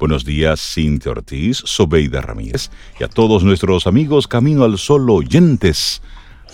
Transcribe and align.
Buenos 0.00 0.24
días, 0.24 0.62
Cintia 0.62 1.12
Ortiz, 1.12 1.58
Sobeida 1.66 2.22
Ramírez 2.22 2.70
y 2.98 3.04
a 3.04 3.08
todos 3.08 3.44
nuestros 3.44 3.86
amigos 3.86 4.26
Camino 4.26 4.64
al 4.64 4.78
Sol 4.78 5.10
oyentes. 5.10 6.00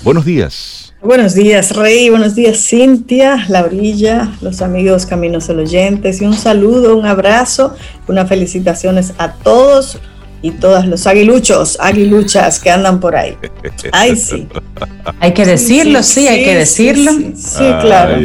Buenos 0.03 0.25
días. 0.25 0.93
Buenos 1.01 1.35
días, 1.35 1.77
Rey. 1.77 2.11
Buenos 2.11 2.35
días, 2.35 2.59
Cintia, 2.59 3.47
Laurilla, 3.49 4.33
los 4.41 4.63
amigos 4.63 5.07
Caminos 5.07 5.49
al 5.49 5.61
Oyentes. 5.61 6.21
Y 6.21 6.25
un 6.25 6.35
saludo, 6.35 6.97
un 6.97 7.07
abrazo, 7.07 7.77
unas 8.09 8.29
felicitaciones 8.29 9.15
a 9.17 9.35
todos 9.35 10.01
y 10.43 10.51
todas 10.51 10.89
los 10.89 11.07
aguiluchos, 11.07 11.79
aguiluchas 11.81 12.59
que 12.59 12.73
andan 12.73 12.99
por 12.99 13.15
ahí. 13.15 13.37
Ay, 13.93 14.17
sí. 14.17 14.49
Hay 15.21 15.33
que 15.35 15.47
decirlo, 15.47 16.03
sí, 16.03 16.27
hay 16.27 16.43
que 16.43 16.57
decirlo. 16.57 17.13
Sí, 17.37 17.65
claro. 17.81 18.19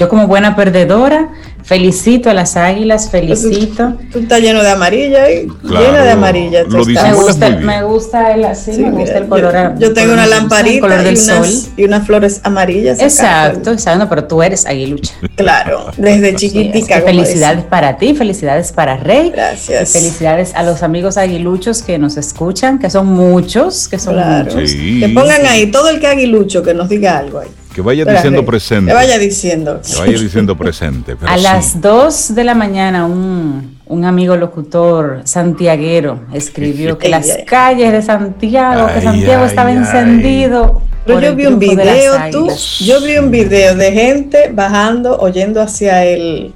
Yo 0.00 0.08
como 0.08 0.26
buena 0.26 0.56
perdedora 0.56 1.30
Felicito 1.66 2.30
a 2.30 2.34
las 2.34 2.56
águilas, 2.56 3.10
felicito. 3.10 3.94
Tú, 4.12 4.20
estás 4.20 4.40
lleno 4.40 4.62
de 4.62 4.70
amarilla 4.70 5.28
y 5.28 5.48
lleno 5.64 6.00
de 6.00 6.10
amarilla. 6.12 6.64
me, 6.64 7.12
gusta, 7.12 7.50
me 7.56 7.82
gusta 7.82 8.34
el 8.34 8.44
así, 8.44 8.70
me 8.70 8.92
gusta 8.92 9.18
el 9.18 9.26
color. 9.26 9.74
Yo, 9.76 9.92
tengo 9.92 10.12
una 10.12 10.28
lamparita 10.28 10.86
y, 10.86 11.08
unas, 11.08 11.70
y 11.76 11.84
unas 11.84 12.06
flores 12.06 12.40
amarillas. 12.44 13.00
Exacto, 13.00 13.72
exacto, 13.72 14.08
pero 14.08 14.28
tú 14.28 14.44
eres 14.44 14.64
aguilucha. 14.64 15.12
Claro, 15.34 15.90
desde 15.96 16.36
chiquitica. 16.36 17.00
felicidades 17.00 17.64
para 17.64 17.96
ti, 17.96 18.14
felicidades 18.14 18.70
para 18.70 18.96
Rey. 18.96 19.30
Gracias. 19.30 19.92
felicidades 19.92 20.54
a 20.54 20.62
los 20.62 20.84
amigos 20.84 21.16
aguiluchos 21.16 21.82
que 21.82 21.98
nos 21.98 22.16
escuchan, 22.16 22.78
que 22.78 22.90
son 22.90 23.08
muchos, 23.08 23.88
que 23.88 23.98
son 23.98 24.16
muchos. 24.16 24.72
Que 24.72 25.10
pongan 25.12 25.44
ahí 25.46 25.66
todo 25.72 25.88
el 25.88 25.98
que 25.98 26.06
aguilucho, 26.06 26.62
que 26.62 26.74
nos 26.74 26.88
diga 26.88 27.18
algo 27.18 27.40
ahí. 27.40 27.48
Que 27.76 27.82
vaya 27.82 28.06
diciendo 28.06 28.42
presente. 28.42 28.86
Que 28.86 28.94
vaya 28.94 29.18
diciendo. 29.18 29.82
Que 29.86 29.98
vaya 29.98 30.18
diciendo 30.18 30.56
presente. 30.56 31.14
a 31.26 31.36
las 31.36 31.78
2 31.78 32.34
de 32.34 32.42
la 32.42 32.54
mañana 32.54 33.04
un, 33.04 33.78
un, 33.84 34.04
amigo 34.06 34.34
locutor 34.34 35.20
santiaguero 35.24 36.20
escribió 36.32 36.96
que 36.96 37.10
las 37.10 37.40
calles 37.46 37.92
de 37.92 38.00
Santiago, 38.00 38.88
que 38.94 39.02
Santiago 39.02 39.44
estaba 39.44 39.72
encendido. 39.72 40.80
Pero 41.04 41.20
yo 41.20 41.36
vi 41.36 41.44
un 41.44 41.58
video, 41.58 42.14
tú, 42.32 42.48
yo 42.80 43.02
vi 43.02 43.18
un 43.18 43.30
video 43.30 43.74
de 43.74 43.92
gente 43.92 44.50
bajando, 44.54 45.18
oyendo 45.18 45.60
hacia 45.60 46.02
el, 46.06 46.54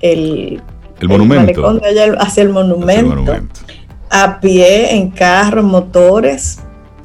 el, 0.00 0.62
el 1.02 1.08
monumento. 1.08 1.80
hacia 2.18 2.42
el 2.42 2.48
monumento. 2.48 3.36
A 4.08 4.40
pie, 4.40 4.94
en 4.94 5.10
carros, 5.10 5.66
motores. 5.66 6.60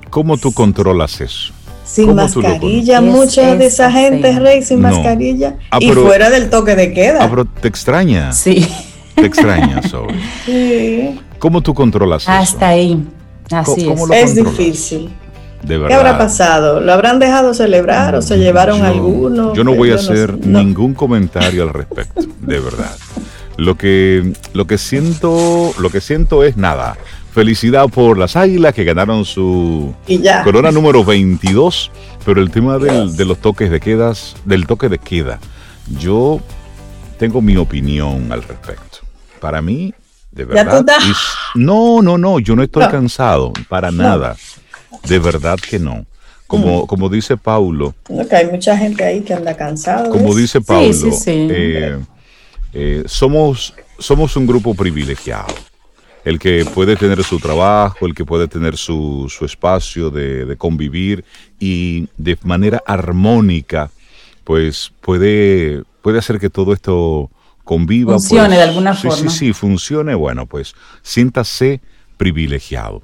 ¿Cómo 0.10 0.38
tú 0.38 0.54
controlas 0.54 1.20
eso? 1.20 1.52
Sin 1.92 2.16
mascarilla, 2.16 3.02
mucha 3.02 3.56
de 3.56 3.66
esa 3.66 3.92
gente, 3.92 4.40
Rey, 4.40 4.62
sin 4.64 4.80
mascarilla. 4.80 5.58
Ah, 5.70 5.78
y 5.82 5.92
fuera 5.92 6.30
del 6.30 6.50
toque 6.50 6.76
de 6.76 6.94
queda. 6.94 7.24
Ah, 7.24 7.28
pero 7.30 7.44
te 7.46 7.68
extraña. 7.68 8.32
Sí. 8.32 8.66
Te 9.16 9.26
extraña, 9.26 9.82
Zoe. 9.90 10.16
Sí. 10.46 11.20
¿Cómo 11.38 11.62
tú 11.62 11.74
controlas 11.74 12.24
eso? 12.24 12.32
Hasta 12.32 12.70
ahí. 12.70 13.04
Así 13.52 13.90
es. 13.90 14.10
es 14.14 14.36
difícil. 14.36 15.10
De 15.64 15.78
verdad. 15.78 15.90
¿Qué 15.90 15.94
habrá 15.94 16.18
pasado? 16.18 16.80
¿Lo 16.80 16.94
habrán 16.94 17.20
dejado 17.20 17.54
celebrar 17.54 18.16
o 18.16 18.22
se 18.22 18.38
llevaron 18.38 18.84
algunos? 18.84 19.56
Yo 19.56 19.64
no 19.66 19.76
voy 19.76 19.92
a 19.92 19.96
hacer 19.96 20.46
ningún 20.46 20.94
comentario 20.94 21.64
al 21.64 21.70
respecto, 21.70 22.22
de 22.40 22.60
verdad. 22.60 22.96
Lo 23.58 23.76
que, 23.76 24.34
lo 24.54 24.66
que 24.66 24.78
siento, 24.78 25.74
lo 25.78 25.90
que 25.90 26.00
siento 26.00 26.44
es 26.46 26.56
nada. 26.56 26.98
Felicidad 27.34 27.88
por 27.88 28.18
las 28.18 28.36
Águilas 28.36 28.74
que 28.74 28.84
ganaron 28.84 29.24
su 29.24 29.96
corona 30.44 30.70
número 30.70 31.06
22, 31.06 31.90
pero 32.26 32.42
el 32.42 32.52
tema 32.52 32.78
de 32.78 33.26
los 33.26 33.38
toques 33.38 33.72
de 33.72 33.80
quedas, 33.80 34.36
del 34.44 34.68
toque 34.68 34.90
de 34.90 35.00
queda, 35.00 35.40
yo 35.98 36.42
tengo 37.18 37.42
mi 37.42 37.56
opinión 37.56 38.34
al 38.34 38.44
respecto. 38.44 39.00
Para 39.40 39.62
mí, 39.62 39.94
de 40.32 40.44
verdad, 40.44 40.86
no, 41.56 42.02
no, 42.02 42.18
no, 42.18 42.40
yo 42.40 42.54
no 42.56 42.64
estoy 42.64 42.86
cansado 42.90 43.54
para 43.70 43.92
nada. 43.92 44.36
De 45.08 45.18
verdad 45.18 45.58
que 45.58 45.80
no. 45.80 46.06
Como, 46.48 46.84
mm. 46.84 46.88
como 46.88 47.08
dice 47.08 47.38
Paulo. 47.38 47.96
que 48.30 48.36
hay 48.36 48.48
mucha 48.48 48.78
gente 48.78 49.06
ahí 49.06 49.22
que 49.22 49.34
anda 49.34 49.56
cansado. 49.56 50.10
Como 50.10 50.36
dice 50.36 50.60
Paulo, 50.60 50.92
eh, 51.26 51.98
eh, 52.74 53.04
somos, 53.06 53.74
somos 53.98 54.36
un 54.36 54.46
grupo 54.46 54.76
privilegiado 54.76 55.71
el 56.24 56.40
que 56.40 56.66
puede 56.66 56.96
tener 56.96 57.24
su 57.24 57.40
trabajo, 57.40 58.06
el 58.06 58.14
que 58.14 58.26
puede 58.26 58.48
tener 58.48 58.78
su, 58.78 59.32
espacio 59.42 60.10
de, 60.10 60.56
convivir 60.58 61.24
y 61.60 62.08
de 62.18 62.38
manera 62.44 62.82
armónica, 62.86 63.90
pues 64.44 64.92
puede, 65.02 65.84
puede 66.02 66.20
hacer 66.20 66.40
que 66.40 66.50
todo 66.50 66.74
esto 66.74 67.30
conviva. 67.64 68.14
Funcione 68.14 68.48
pues, 68.48 68.58
de 68.58 68.64
alguna 68.64 68.94
forma. 68.94 69.18
Sí, 69.18 69.30
sí, 69.30 69.38
sí, 69.38 69.54
funcione. 69.54 70.16
Bueno, 70.16 70.46
pues 70.46 70.76
siéntase 71.02 71.82
privilegiado. 72.18 73.02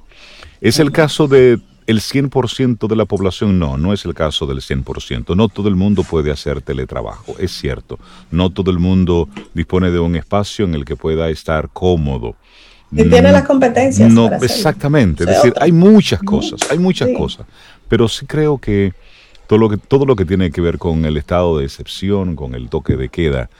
¿Es 0.60 0.78
el 0.78 0.92
caso 0.92 1.28
de 1.28 1.58
el 1.86 2.00
100% 2.00 2.86
de 2.86 2.96
la 2.96 3.06
población? 3.06 3.58
No, 3.58 3.78
no 3.78 3.92
es 3.92 4.04
el 4.04 4.14
caso 4.14 4.46
del 4.46 4.58
100%. 4.58 5.34
No 5.34 5.48
todo 5.48 5.68
el 5.68 5.74
mundo 5.74 6.04
puede 6.04 6.30
hacer 6.30 6.60
teletrabajo, 6.60 7.34
es 7.38 7.52
cierto. 7.52 7.98
No 8.30 8.50
todo 8.50 8.70
el 8.70 8.78
mundo 8.78 9.28
dispone 9.54 9.90
de 9.90 9.98
un 9.98 10.14
espacio 10.14 10.66
en 10.66 10.74
el 10.74 10.84
que 10.84 10.96
pueda 10.96 11.30
estar 11.30 11.70
cómodo. 11.72 12.36
Y 12.90 13.04
tiene 13.04 13.32
las 13.32 13.44
competencias. 13.44 14.12
No, 14.12 14.26
exactamente. 14.26 15.24
Es 15.24 15.30
decir, 15.30 15.54
hay 15.60 15.72
muchas 15.72 16.22
cosas, 16.22 16.60
hay 16.70 16.78
muchas 16.78 17.10
cosas. 17.16 17.46
Pero 17.88 18.08
sí 18.08 18.26
creo 18.26 18.58
que 18.58 18.94
todo, 19.46 19.58
lo 19.58 19.68
que 19.68 19.76
todo 19.76 20.06
lo 20.06 20.16
que 20.16 20.24
tiene 20.24 20.50
que 20.50 20.60
ver 20.60 20.78
con 20.78 21.04
el 21.04 21.16
estado 21.16 21.58
de 21.58 21.64
excepción, 21.64 22.36
con 22.36 22.54
el 22.54 22.68
toque 22.68 22.96
de 22.96 23.08
queda, 23.08 23.50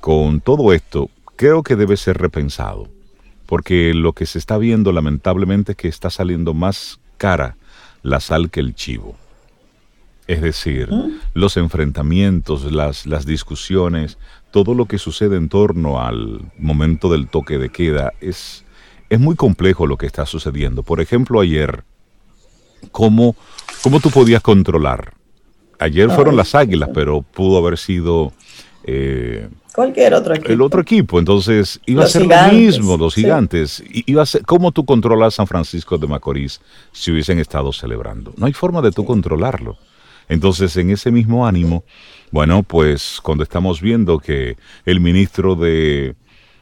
con 0.00 0.40
todo 0.40 0.72
esto, 0.72 1.10
creo 1.36 1.62
que 1.62 1.76
debe 1.76 1.96
ser 1.96 2.18
repensado. 2.18 2.88
Porque 3.46 3.94
lo 3.94 4.12
que 4.12 4.26
se 4.26 4.38
está 4.38 4.58
viendo 4.58 4.92
lamentablemente 4.92 5.72
es 5.72 5.78
que 5.78 5.88
está 5.88 6.10
saliendo 6.10 6.54
más 6.54 7.00
cara 7.16 7.56
la 8.02 8.20
sal 8.20 8.50
que 8.50 8.60
el 8.60 8.74
chivo. 8.74 9.16
Es 10.26 10.42
decir, 10.42 10.90
los 11.32 11.56
enfrentamientos, 11.56 12.70
las, 12.70 13.06
las 13.06 13.24
discusiones, 13.24 14.18
todo 14.50 14.74
lo 14.74 14.84
que 14.84 14.98
sucede 14.98 15.36
en 15.36 15.48
torno 15.48 16.02
al 16.02 16.42
momento 16.58 17.10
del 17.10 17.28
toque 17.28 17.56
de 17.56 17.70
queda 17.70 18.12
es, 18.20 18.64
es 19.10 19.20
muy 19.20 19.36
complejo 19.36 19.86
lo 19.86 19.96
que 19.96 20.06
está 20.06 20.26
sucediendo. 20.26 20.82
Por 20.82 21.00
ejemplo, 21.00 21.40
ayer, 21.40 21.84
¿cómo, 22.92 23.36
cómo 23.82 24.00
tú 24.00 24.10
podías 24.10 24.42
controlar? 24.42 25.14
Ayer 25.78 26.10
fueron 26.10 26.36
las 26.36 26.54
águilas, 26.54 26.90
pero 26.92 27.22
pudo 27.22 27.58
haber 27.58 27.78
sido... 27.78 28.32
Eh, 28.84 29.48
Cualquier 29.74 30.14
otro 30.14 30.34
equipo. 30.34 30.52
El 30.52 30.60
otro 30.60 30.80
equipo. 30.80 31.18
Entonces, 31.20 31.80
iba 31.86 32.04
a 32.04 32.08
ser 32.08 32.26
lo 32.26 32.52
mismo, 32.52 32.96
los 32.96 33.14
gigantes. 33.14 33.82
Iba 33.88 34.22
a 34.22 34.26
ser, 34.26 34.42
¿Cómo 34.44 34.72
tú 34.72 34.84
controlas 34.84 35.34
San 35.34 35.46
Francisco 35.46 35.98
de 35.98 36.08
Macorís 36.08 36.60
si 36.90 37.12
hubiesen 37.12 37.38
estado 37.38 37.72
celebrando? 37.72 38.34
No 38.36 38.46
hay 38.46 38.52
forma 38.52 38.82
de 38.82 38.90
tú 38.90 39.04
controlarlo. 39.04 39.76
Entonces, 40.28 40.76
en 40.76 40.90
ese 40.90 41.12
mismo 41.12 41.46
ánimo, 41.46 41.84
bueno, 42.32 42.64
pues 42.64 43.20
cuando 43.22 43.44
estamos 43.44 43.80
viendo 43.80 44.18
que 44.18 44.56
el 44.84 45.00
ministro 45.00 45.54
de, 45.54 46.16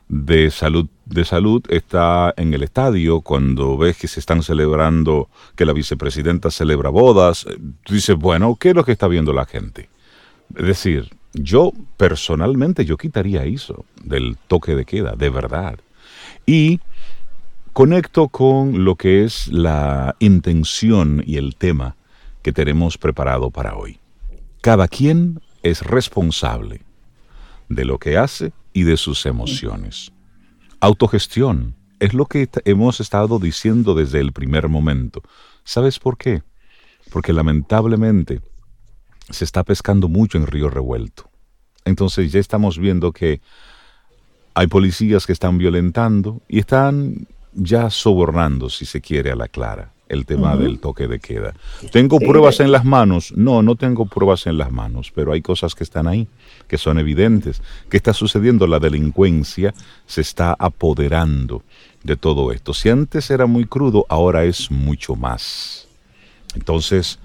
de 0.08 0.50
salud 0.50 0.88
de 1.06 1.24
salud 1.24 1.62
está 1.68 2.34
en 2.36 2.52
el 2.52 2.62
estadio, 2.62 3.20
cuando 3.20 3.76
ves 3.78 3.96
que 3.96 4.08
se 4.08 4.20
están 4.20 4.42
celebrando, 4.42 5.28
que 5.54 5.64
la 5.64 5.72
vicepresidenta 5.72 6.50
celebra 6.50 6.90
bodas, 6.90 7.46
tú 7.84 7.94
dices, 7.94 8.16
bueno, 8.16 8.56
¿qué 8.56 8.70
es 8.70 8.74
lo 8.74 8.84
que 8.84 8.92
está 8.92 9.06
viendo 9.06 9.32
la 9.32 9.46
gente? 9.46 9.88
Es 10.56 10.66
decir, 10.66 11.10
yo 11.32 11.72
personalmente 11.96 12.84
yo 12.84 12.96
quitaría 12.96 13.44
eso 13.44 13.84
del 14.02 14.36
toque 14.48 14.74
de 14.74 14.84
queda, 14.84 15.14
de 15.16 15.30
verdad. 15.30 15.78
Y 16.44 16.80
conecto 17.72 18.28
con 18.28 18.84
lo 18.84 18.96
que 18.96 19.24
es 19.24 19.48
la 19.48 20.16
intención 20.18 21.22
y 21.24 21.36
el 21.36 21.54
tema 21.56 21.96
que 22.42 22.52
tenemos 22.52 22.98
preparado 22.98 23.50
para 23.50 23.76
hoy. 23.76 23.98
Cada 24.60 24.88
quien 24.88 25.40
es 25.62 25.82
responsable 25.82 26.80
de 27.68 27.84
lo 27.84 27.98
que 27.98 28.16
hace 28.16 28.52
y 28.76 28.82
de 28.82 28.98
sus 28.98 29.24
emociones. 29.24 30.12
Autogestión 30.80 31.76
es 31.98 32.12
lo 32.12 32.26
que 32.26 32.46
hemos 32.66 33.00
estado 33.00 33.38
diciendo 33.38 33.94
desde 33.94 34.20
el 34.20 34.32
primer 34.32 34.68
momento. 34.68 35.22
¿Sabes 35.64 35.98
por 35.98 36.18
qué? 36.18 36.42
Porque 37.10 37.32
lamentablemente 37.32 38.42
se 39.30 39.46
está 39.46 39.64
pescando 39.64 40.10
mucho 40.10 40.36
en 40.36 40.46
río 40.46 40.68
revuelto. 40.68 41.30
Entonces 41.86 42.30
ya 42.32 42.38
estamos 42.38 42.78
viendo 42.78 43.12
que 43.12 43.40
hay 44.52 44.66
policías 44.66 45.26
que 45.26 45.32
están 45.32 45.56
violentando 45.56 46.42
y 46.46 46.58
están 46.58 47.28
ya 47.54 47.88
sobornando, 47.88 48.68
si 48.68 48.84
se 48.84 49.00
quiere, 49.00 49.30
a 49.30 49.36
la 49.36 49.48
clara 49.48 49.95
el 50.08 50.26
tema 50.26 50.56
del 50.56 50.78
toque 50.78 51.08
de 51.08 51.18
queda. 51.18 51.54
¿Tengo 51.92 52.18
pruebas 52.18 52.60
en 52.60 52.72
las 52.72 52.84
manos? 52.84 53.32
No, 53.36 53.62
no 53.62 53.76
tengo 53.76 54.06
pruebas 54.06 54.46
en 54.46 54.58
las 54.58 54.70
manos, 54.70 55.12
pero 55.14 55.32
hay 55.32 55.42
cosas 55.42 55.74
que 55.74 55.84
están 55.84 56.06
ahí, 56.06 56.28
que 56.68 56.78
son 56.78 56.98
evidentes. 56.98 57.62
¿Qué 57.88 57.96
está 57.96 58.12
sucediendo? 58.12 58.66
La 58.66 58.78
delincuencia 58.78 59.74
se 60.06 60.20
está 60.20 60.54
apoderando 60.58 61.62
de 62.02 62.16
todo 62.16 62.52
esto. 62.52 62.72
Si 62.72 62.88
antes 62.88 63.30
era 63.30 63.46
muy 63.46 63.64
crudo, 63.64 64.06
ahora 64.08 64.44
es 64.44 64.70
mucho 64.70 65.16
más. 65.16 65.88
Entonces, 66.54 67.18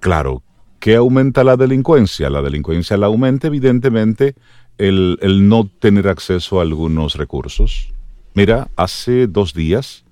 claro, 0.00 0.42
¿qué 0.80 0.96
aumenta 0.96 1.44
la 1.44 1.56
delincuencia? 1.56 2.30
La 2.30 2.42
delincuencia 2.42 2.96
la 2.96 3.06
aumenta 3.06 3.48
evidentemente 3.48 4.34
el, 4.78 5.18
el 5.20 5.48
no 5.48 5.68
tener 5.78 6.08
acceso 6.08 6.58
a 6.58 6.62
algunos 6.62 7.16
recursos 7.16 7.92
Mira, 8.34 8.70
hace 8.76 9.26
dos 9.26 9.52
días 9.52 10.04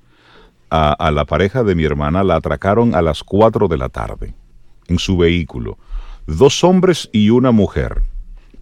a, 0.70 1.10
la 1.10 1.24
pareja 1.24 1.64
de 1.64 1.74
mi 1.74 1.84
hermana 1.84 2.22
la 2.22 2.36
atracaron 2.36 2.94
a 2.94 3.02
las 3.02 3.24
4 3.24 3.68
de 3.68 3.76
la 3.76 3.88
tarde 3.88 4.34
en 4.86 4.98
su 4.98 5.16
vehículo. 5.16 5.78
Dos 6.26 6.62
hombres 6.62 7.08
y 7.12 7.30
una 7.30 7.50
mujer, 7.50 8.02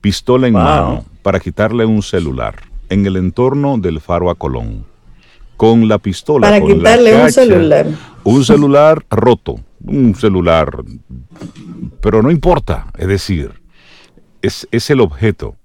pistola 0.01 0.47
en 0.47 0.55
mano, 0.55 1.05
para 1.23 1.41
quitarle 1.41 1.85
un 1.85 2.03
celular 2.03 2.57
en 2.89 3.05
el 3.05 3.17
entorno 3.17 3.79
del 3.79 4.01
faro 4.01 4.31
a 4.31 4.35
Colón. 4.35 4.87
Con 5.57 5.89
la 5.89 5.99
pistola. 5.99 6.47
Para 6.47 6.61
quitarle 6.61 7.21
un 7.21 7.33
celular. 7.33 7.87
Un 8.23 8.45
celular 8.45 9.05
roto, 9.11 9.57
un 9.85 10.15
celular. 10.15 10.85
Pero 12.01 12.23
no 12.23 12.31
importa, 12.31 12.87
es 12.97 13.09
decir, 13.09 13.61
es, 14.41 14.69
es 14.71 14.89
el 14.91 15.01
objeto. 15.01 15.57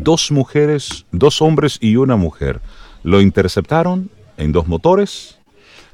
Dos 0.00 0.30
mujeres, 0.30 1.04
dos 1.10 1.42
hombres 1.42 1.78
y 1.80 1.96
una 1.96 2.16
mujer 2.16 2.60
lo 3.02 3.20
interceptaron 3.20 4.08
en 4.36 4.52
dos 4.52 4.66
motores, 4.68 5.38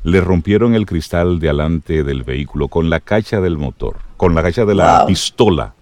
le 0.02 0.20
rompieron 0.20 0.74
el 0.74 0.86
cristal 0.86 1.38
de 1.38 1.48
alante 1.48 2.02
del 2.04 2.22
vehículo 2.22 2.68
con 2.68 2.90
la 2.90 3.00
cacha 3.00 3.40
del 3.40 3.58
motor, 3.58 3.98
con 4.16 4.34
la 4.34 4.42
cacha 4.42 4.64
de 4.64 4.74
la 4.74 5.06
pistola. 5.06 5.74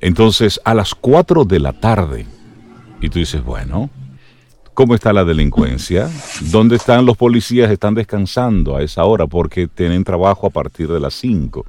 Entonces, 0.00 0.60
a 0.64 0.74
las 0.74 0.94
4 0.94 1.44
de 1.44 1.60
la 1.60 1.72
tarde, 1.72 2.26
y 3.00 3.08
tú 3.08 3.18
dices, 3.18 3.44
bueno, 3.44 3.90
¿cómo 4.74 4.94
está 4.94 5.12
la 5.12 5.24
delincuencia? 5.24 6.10
¿Dónde 6.40 6.76
están 6.76 7.04
los 7.06 7.16
policías? 7.16 7.70
Están 7.70 7.94
descansando 7.94 8.76
a 8.76 8.82
esa 8.82 9.04
hora 9.04 9.26
porque 9.26 9.68
tienen 9.68 10.04
trabajo 10.04 10.46
a 10.46 10.50
partir 10.50 10.88
de 10.88 11.00
las 11.00 11.14
5. 11.14 11.66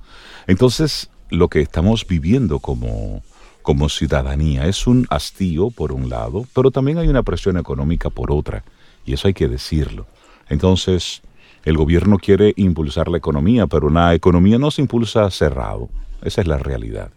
Entonces, 0.47 1.09
lo 1.29 1.50
que 1.50 1.62
estamos 1.62 2.06
viviendo 2.07 2.59
como 2.59 3.21
como 3.62 3.89
ciudadanía. 3.89 4.65
Es 4.65 4.88
un 4.88 5.07
hastío 5.09 5.69
por 5.69 5.91
un 5.91 6.09
lado, 6.09 6.45
pero 6.53 6.71
también 6.71 6.97
hay 6.97 7.07
una 7.07 7.24
presión 7.24 7.57
económica 7.57 8.09
por 8.09 8.31
otra, 8.31 8.63
y 9.06 9.13
eso 9.13 9.27
hay 9.27 9.33
que 9.33 9.47
decirlo. 9.47 10.06
Entonces, 10.51 11.21
el 11.63 11.77
gobierno 11.77 12.18
quiere 12.18 12.53
impulsar 12.57 13.07
la 13.07 13.18
economía, 13.18 13.68
pero 13.68 13.88
una 13.88 14.13
economía 14.13 14.57
no 14.57 14.69
se 14.69 14.81
impulsa 14.81 15.30
cerrado. 15.31 15.89
Esa 16.21 16.42
es 16.42 16.48
la 16.48 16.57
realidad. 16.57 17.09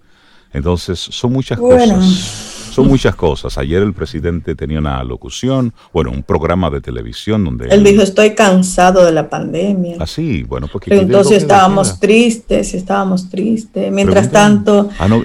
Entonces, 0.53 1.01
son 1.01 1.33
muchas 1.33 1.59
cosas. 1.59 2.61
Son 2.75 2.89
muchas 2.89 3.15
cosas. 3.15 3.59
Ayer 3.59 3.83
el 3.83 3.93
presidente 3.93 4.55
tenía 4.55 4.79
una 4.79 5.03
locución, 5.05 5.73
bueno, 5.93 6.11
un 6.11 6.23
programa 6.23 6.71
de 6.71 6.81
televisión 6.81 7.45
donde... 7.45 7.69
Él, 7.69 7.85
dijo, 7.85 8.03
estoy 8.03 8.35
cansado 8.35 9.05
de 9.05 9.13
la 9.13 9.29
pandemia. 9.29 9.97
Ah, 10.01 10.07
sí, 10.07 10.43
bueno, 10.43 10.69
porque... 10.73 10.93
Entonces 10.93 11.43
estábamos 11.43 12.01
tristes, 12.01 12.75
estábamos 12.75 13.31
tristes. 13.31 13.93
Mientras 13.93 14.31
tanto, 14.31 14.91
ah, 14.99 15.07
no, 15.09 15.23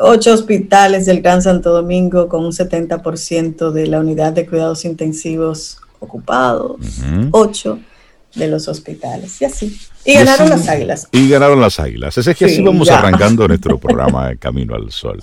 ocho, 0.00 0.32
hospitales 0.32 1.06
del 1.06 1.22
Gran 1.22 1.42
Santo 1.42 1.72
Domingo 1.72 2.28
con 2.28 2.44
un 2.44 2.52
70% 2.52 3.70
de 3.70 3.86
la 3.86 3.98
unidad 4.00 4.32
de 4.32 4.46
cuidados 4.46 4.84
intensivos 4.84 5.80
ocupados. 6.00 6.80
Ocho 7.30 7.78
de 8.34 8.48
los 8.48 8.68
hospitales. 8.68 9.40
Y 9.40 9.44
así. 9.46 9.78
Y 10.04 10.14
ganaron 10.14 10.50
las 10.50 10.68
águilas. 10.68 11.08
Y 11.10 11.28
ganaron 11.28 11.60
las 11.60 11.80
águilas. 11.80 12.16
Es 12.16 12.36
que 12.36 12.44
así 12.44 12.62
vamos 12.62 12.88
arrancando 12.90 13.48
nuestro 13.48 13.78
programa 13.78 14.28
de 14.28 14.38
Camino 14.38 14.74
al 14.74 14.92
Sol. 14.92 15.20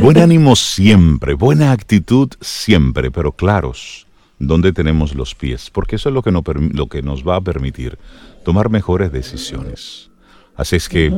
Buen 0.00 0.18
ánimo 0.18 0.56
siempre, 0.56 1.34
buena 1.34 1.70
actitud 1.70 2.28
siempre, 2.40 3.10
pero 3.10 3.32
claros 3.32 4.06
dónde 4.40 4.72
tenemos 4.72 5.14
los 5.14 5.34
pies, 5.34 5.70
porque 5.70 5.96
eso 5.96 6.08
es 6.08 6.14
lo 6.14 6.22
que, 6.22 6.32
nos, 6.32 6.42
lo 6.72 6.88
que 6.88 7.02
nos 7.02 7.26
va 7.26 7.36
a 7.36 7.40
permitir 7.40 7.98
tomar 8.44 8.70
mejores 8.70 9.12
decisiones. 9.12 10.10
Así 10.56 10.76
es 10.76 10.88
que 10.88 11.12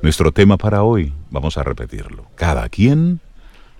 nuestro 0.00 0.32
tema 0.32 0.56
para 0.56 0.82
hoy, 0.82 1.12
vamos 1.30 1.58
a 1.58 1.62
repetirlo, 1.62 2.26
cada 2.34 2.68
quien 2.68 3.20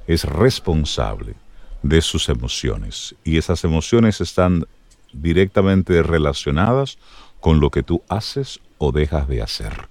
es 0.07 0.25
responsable 0.25 1.35
de 1.83 2.01
sus 2.01 2.29
emociones 2.29 3.15
y 3.25 3.39
esas 3.39 3.65
emociones 3.65 4.21
están 4.21 4.67
directamente 5.13 6.03
relacionadas 6.03 6.99
con 7.41 7.61
lo 7.61 7.71
que 7.71 7.83
tú 7.83 8.03
haces 8.09 8.61
o 8.79 8.93
dejas 8.93 9.29
de 9.29 9.43
hacer. 9.43 9.89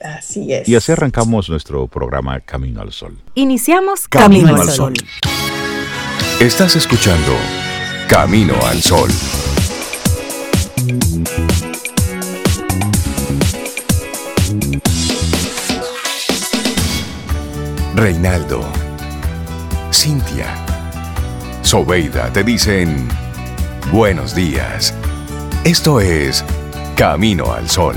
Así 0.00 0.52
es. 0.52 0.68
Y 0.68 0.76
así 0.76 0.92
arrancamos 0.92 1.48
nuestro 1.48 1.86
programa 1.86 2.40
Camino 2.40 2.80
al 2.80 2.92
Sol. 2.92 3.16
Iniciamos 3.34 4.06
Camino, 4.08 4.54
al 4.54 4.68
Sol. 4.68 4.94
Estás 6.40 6.76
escuchando 6.76 7.32
Camino 8.08 8.54
al 8.66 8.82
Sol. 8.82 9.10
Reinaldo, 17.94 18.60
Cintia, 19.92 20.46
Sobeida 21.62 22.32
te 22.32 22.44
dicen 22.44 23.08
buenos 23.90 24.34
días. 24.34 24.92
Esto 25.64 26.00
es 26.00 26.44
Camino 26.96 27.52
al 27.52 27.68
Sol. 27.70 27.96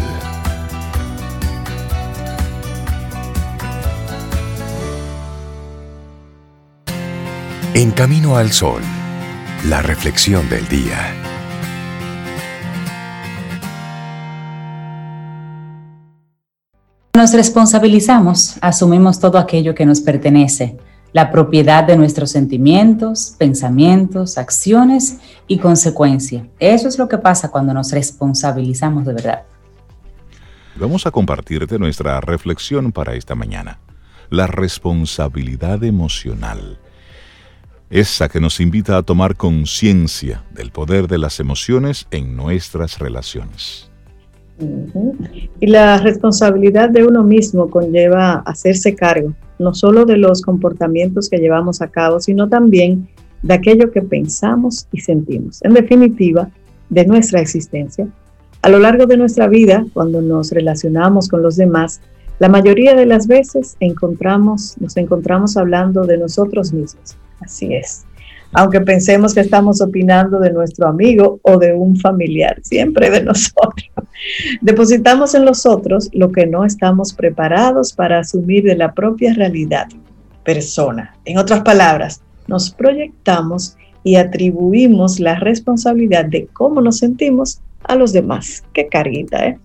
En 7.73 7.91
Camino 7.91 8.37
al 8.37 8.51
Sol, 8.51 8.81
la 9.65 9.81
reflexión 9.81 10.47
del 10.49 10.67
día. 10.67 11.13
Nos 17.15 17.33
responsabilizamos, 17.33 18.57
asumimos 18.61 19.19
todo 19.19 19.37
aquello 19.37 19.75
que 19.75 19.85
nos 19.85 20.01
pertenece 20.01 20.77
la 21.11 21.31
propiedad 21.31 21.83
de 21.83 21.97
nuestros 21.97 22.31
sentimientos, 22.31 23.35
pensamientos, 23.37 24.37
acciones 24.37 25.19
y 25.47 25.57
consecuencias. 25.57 26.45
Eso 26.59 26.87
es 26.87 26.97
lo 26.97 27.07
que 27.07 27.17
pasa 27.17 27.49
cuando 27.49 27.73
nos 27.73 27.91
responsabilizamos 27.91 29.05
de 29.05 29.13
verdad. 29.13 29.43
Vamos 30.75 31.05
a 31.05 31.11
compartirte 31.11 31.79
nuestra 31.79 32.21
reflexión 32.21 32.91
para 32.91 33.15
esta 33.15 33.35
mañana. 33.35 33.79
La 34.29 34.47
responsabilidad 34.47 35.83
emocional. 35.83 36.79
Esa 37.89 38.29
que 38.29 38.39
nos 38.39 38.59
invita 38.59 38.97
a 38.97 39.03
tomar 39.03 39.35
conciencia 39.35 40.43
del 40.51 40.71
poder 40.71 41.07
de 41.07 41.17
las 41.17 41.39
emociones 41.39 42.07
en 42.11 42.35
nuestras 42.35 42.99
relaciones. 42.99 43.89
Y 45.59 45.67
la 45.67 45.97
responsabilidad 45.97 46.89
de 46.89 47.03
uno 47.03 47.23
mismo 47.23 47.69
conlleva 47.69 48.43
hacerse 48.45 48.93
cargo 48.95 49.33
no 49.59 49.73
solo 49.73 50.05
de 50.05 50.17
los 50.17 50.41
comportamientos 50.41 51.29
que 51.29 51.37
llevamos 51.37 51.81
a 51.81 51.89
cabo, 51.89 52.19
sino 52.19 52.49
también 52.49 53.07
de 53.43 53.53
aquello 53.53 53.91
que 53.91 54.01
pensamos 54.01 54.87
y 54.91 55.01
sentimos. 55.01 55.63
En 55.63 55.73
definitiva, 55.73 56.49
de 56.89 57.05
nuestra 57.05 57.39
existencia. 57.39 58.07
A 58.61 58.69
lo 58.69 58.79
largo 58.79 59.05
de 59.05 59.17
nuestra 59.17 59.47
vida, 59.47 59.85
cuando 59.93 60.21
nos 60.21 60.51
relacionamos 60.51 61.29
con 61.29 61.43
los 61.43 61.55
demás, 61.55 62.01
la 62.39 62.49
mayoría 62.49 62.95
de 62.95 63.05
las 63.05 63.27
veces 63.27 63.77
nos 63.79 64.97
encontramos 64.97 65.57
hablando 65.57 66.05
de 66.05 66.17
nosotros 66.17 66.73
mismos. 66.73 67.15
Así 67.41 67.73
es 67.73 68.05
aunque 68.53 68.81
pensemos 68.81 69.33
que 69.33 69.41
estamos 69.41 69.81
opinando 69.81 70.39
de 70.39 70.51
nuestro 70.51 70.87
amigo 70.87 71.39
o 71.43 71.57
de 71.57 71.73
un 71.73 71.97
familiar, 71.97 72.59
siempre 72.63 73.09
de 73.09 73.23
nosotros. 73.23 73.89
Depositamos 74.61 75.35
en 75.35 75.45
los 75.45 75.65
otros 75.65 76.09
lo 76.13 76.31
que 76.31 76.45
no 76.45 76.65
estamos 76.65 77.13
preparados 77.13 77.93
para 77.93 78.19
asumir 78.19 78.63
de 78.63 78.75
la 78.75 78.93
propia 78.93 79.33
realidad, 79.33 79.87
persona. 80.43 81.15
En 81.25 81.37
otras 81.37 81.61
palabras, 81.61 82.21
nos 82.47 82.71
proyectamos 82.71 83.75
y 84.03 84.15
atribuimos 84.15 85.19
la 85.19 85.35
responsabilidad 85.35 86.25
de 86.25 86.47
cómo 86.47 86.81
nos 86.81 86.97
sentimos 86.97 87.61
a 87.83 87.95
los 87.95 88.13
demás. 88.13 88.63
Qué 88.73 88.87
carguita, 88.87 89.45
¿eh? 89.45 89.59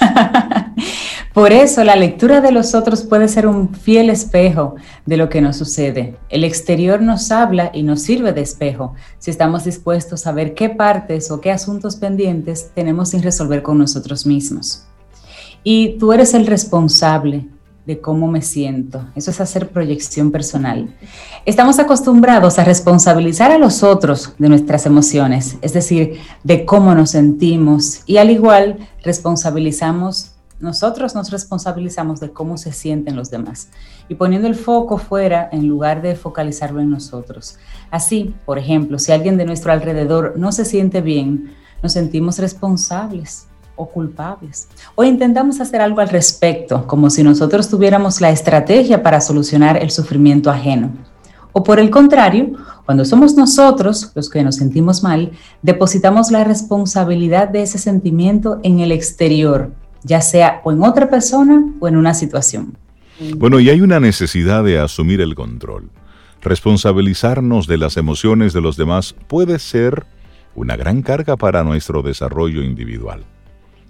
Por 1.34 1.50
eso 1.50 1.82
la 1.82 1.96
lectura 1.96 2.40
de 2.40 2.52
los 2.52 2.76
otros 2.76 3.02
puede 3.02 3.26
ser 3.26 3.48
un 3.48 3.74
fiel 3.74 4.08
espejo 4.08 4.76
de 5.04 5.16
lo 5.16 5.28
que 5.28 5.40
nos 5.40 5.56
sucede. 5.56 6.16
El 6.28 6.44
exterior 6.44 7.02
nos 7.02 7.32
habla 7.32 7.72
y 7.74 7.82
nos 7.82 8.02
sirve 8.02 8.32
de 8.32 8.40
espejo 8.40 8.94
si 9.18 9.32
estamos 9.32 9.64
dispuestos 9.64 10.28
a 10.28 10.32
ver 10.32 10.54
qué 10.54 10.68
partes 10.68 11.32
o 11.32 11.40
qué 11.40 11.50
asuntos 11.50 11.96
pendientes 11.96 12.70
tenemos 12.72 13.08
sin 13.08 13.20
resolver 13.20 13.64
con 13.64 13.78
nosotros 13.78 14.26
mismos. 14.26 14.84
Y 15.64 15.98
tú 15.98 16.12
eres 16.12 16.34
el 16.34 16.46
responsable 16.46 17.48
de 17.84 18.00
cómo 18.00 18.28
me 18.28 18.40
siento. 18.40 19.04
Eso 19.16 19.32
es 19.32 19.40
hacer 19.40 19.70
proyección 19.70 20.30
personal. 20.30 20.94
Estamos 21.46 21.80
acostumbrados 21.80 22.60
a 22.60 22.64
responsabilizar 22.64 23.50
a 23.50 23.58
los 23.58 23.82
otros 23.82 24.34
de 24.38 24.48
nuestras 24.48 24.86
emociones, 24.86 25.56
es 25.62 25.72
decir, 25.72 26.20
de 26.44 26.64
cómo 26.64 26.94
nos 26.94 27.10
sentimos 27.10 28.02
y 28.06 28.18
al 28.18 28.30
igual 28.30 28.78
responsabilizamos 29.02 30.33
nosotros 30.60 31.14
nos 31.14 31.30
responsabilizamos 31.30 32.20
de 32.20 32.30
cómo 32.30 32.56
se 32.56 32.72
sienten 32.72 33.16
los 33.16 33.30
demás 33.30 33.68
y 34.08 34.14
poniendo 34.14 34.48
el 34.48 34.54
foco 34.54 34.98
fuera 34.98 35.48
en 35.52 35.68
lugar 35.68 36.02
de 36.02 36.14
focalizarlo 36.14 36.80
en 36.80 36.90
nosotros. 36.90 37.58
Así, 37.90 38.34
por 38.46 38.58
ejemplo, 38.58 38.98
si 38.98 39.12
alguien 39.12 39.36
de 39.36 39.44
nuestro 39.44 39.72
alrededor 39.72 40.34
no 40.36 40.52
se 40.52 40.64
siente 40.64 41.00
bien, 41.00 41.54
nos 41.82 41.92
sentimos 41.92 42.38
responsables 42.38 43.46
o 43.76 43.86
culpables. 43.86 44.68
O 44.94 45.04
intentamos 45.04 45.60
hacer 45.60 45.80
algo 45.80 46.00
al 46.00 46.08
respecto, 46.08 46.86
como 46.86 47.10
si 47.10 47.22
nosotros 47.22 47.68
tuviéramos 47.68 48.20
la 48.20 48.30
estrategia 48.30 49.02
para 49.02 49.20
solucionar 49.20 49.76
el 49.82 49.90
sufrimiento 49.90 50.50
ajeno. 50.50 50.92
O 51.52 51.62
por 51.62 51.78
el 51.78 51.90
contrario, 51.90 52.52
Cuando 52.84 53.06
somos 53.06 53.34
nosotros 53.34 54.12
los 54.14 54.28
que 54.28 54.42
nos 54.42 54.56
sentimos 54.56 55.02
mal, 55.02 55.32
depositamos 55.62 56.30
la 56.30 56.44
responsabilidad 56.44 57.48
de 57.48 57.62
ese 57.62 57.78
sentimiento 57.78 58.60
en 58.62 58.80
el 58.80 58.92
exterior, 58.92 59.72
ya 60.04 60.20
sea 60.20 60.60
o 60.62 60.70
en 60.70 60.82
otra 60.82 61.10
persona 61.10 61.64
o 61.80 61.88
en 61.88 61.96
una 61.96 62.14
situación. 62.14 62.78
Bueno, 63.36 63.58
y 63.60 63.70
hay 63.70 63.80
una 63.80 64.00
necesidad 64.00 64.62
de 64.64 64.78
asumir 64.78 65.20
el 65.20 65.34
control. 65.34 65.90
Responsabilizarnos 66.42 67.66
de 67.66 67.78
las 67.78 67.96
emociones 67.96 68.52
de 68.52 68.60
los 68.60 68.76
demás 68.76 69.14
puede 69.26 69.58
ser 69.58 70.06
una 70.54 70.76
gran 70.76 71.02
carga 71.02 71.36
para 71.36 71.64
nuestro 71.64 72.02
desarrollo 72.02 72.62
individual. 72.62 73.24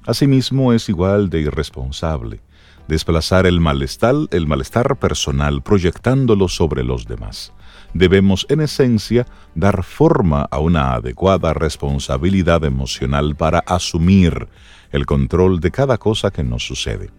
Asimismo, 0.06 0.72
es 0.72 0.88
igual 0.88 1.30
de 1.30 1.40
irresponsable 1.40 2.40
desplazar 2.88 3.46
el 3.46 3.60
malestar, 3.60 4.14
el 4.30 4.46
malestar 4.46 4.96
personal 4.98 5.62
proyectándolo 5.62 6.48
sobre 6.48 6.84
los 6.84 7.06
demás. 7.06 7.52
Debemos, 7.94 8.46
en 8.48 8.60
esencia, 8.60 9.26
dar 9.54 9.84
forma 9.84 10.42
a 10.50 10.58
una 10.58 10.94
adecuada 10.94 11.54
responsabilidad 11.54 12.64
emocional 12.64 13.36
para 13.36 13.60
asumir 13.60 14.48
el 14.94 15.06
control 15.06 15.58
de 15.58 15.72
cada 15.72 15.98
cosa 15.98 16.30
que 16.30 16.44
nos 16.44 16.64
sucede. 16.64 17.10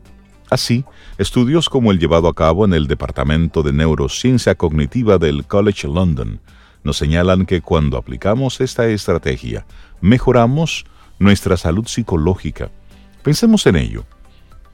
Así, 0.50 0.86
estudios 1.17 1.67
como 1.67 1.91
el 1.91 2.00
llevado 2.00 2.29
a 2.29 2.34
cabo 2.34 2.63
en 2.63 2.74
el 2.74 2.88
Departamento 2.88 3.63
de 3.63 3.74
Neurociencia 3.74 4.55
Cognitiva 4.55 5.17
del 5.17 5.46
College 5.46 5.88
London 5.88 6.39
nos 6.86 6.98
señalan 6.98 7.46
que 7.46 7.62
cuando 7.62 7.98
aplicamos 7.98 8.62
esta 8.62 8.88
estrategia, 8.88 9.65
mejoramos 10.00 10.86
nuestra 11.20 11.58
salud 11.58 11.88
psicológica. 11.88 12.72
Pensemos 13.24 13.65
en 13.65 13.75
ello. 13.75 14.05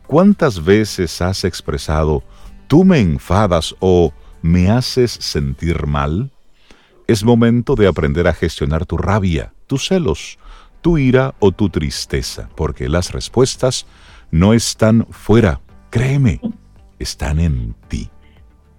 ¿Cuántas 0.05 0.63
veces 0.63 1.22
has 1.22 1.43
expresado, 1.43 2.22
tú 2.67 2.84
me 2.84 3.00
enfadas 3.00 3.74
o 3.79 4.13
me 4.43 4.70
haces 4.70 5.12
sentir 5.12 5.88
mal? 5.88 6.29
Es 7.08 7.24
momento 7.24 7.75
de 7.75 7.88
aprender 7.88 8.27
a 8.27 8.34
gestionar 8.34 8.86
tu 8.86 8.98
rabia, 8.98 9.53
tus 9.65 9.88
celos, 9.88 10.38
tu 10.82 10.98
ira 10.98 11.36
o 11.40 11.52
tu 11.52 11.70
tristeza, 11.70 12.50
porque 12.56 12.90
las 12.90 13.12
respuestas 13.12 13.86
no 14.32 14.54
están 14.54 15.06
fuera, 15.10 15.62
créeme, 15.90 16.42
están 17.00 17.40
en 17.40 17.76
ti. 17.88 18.10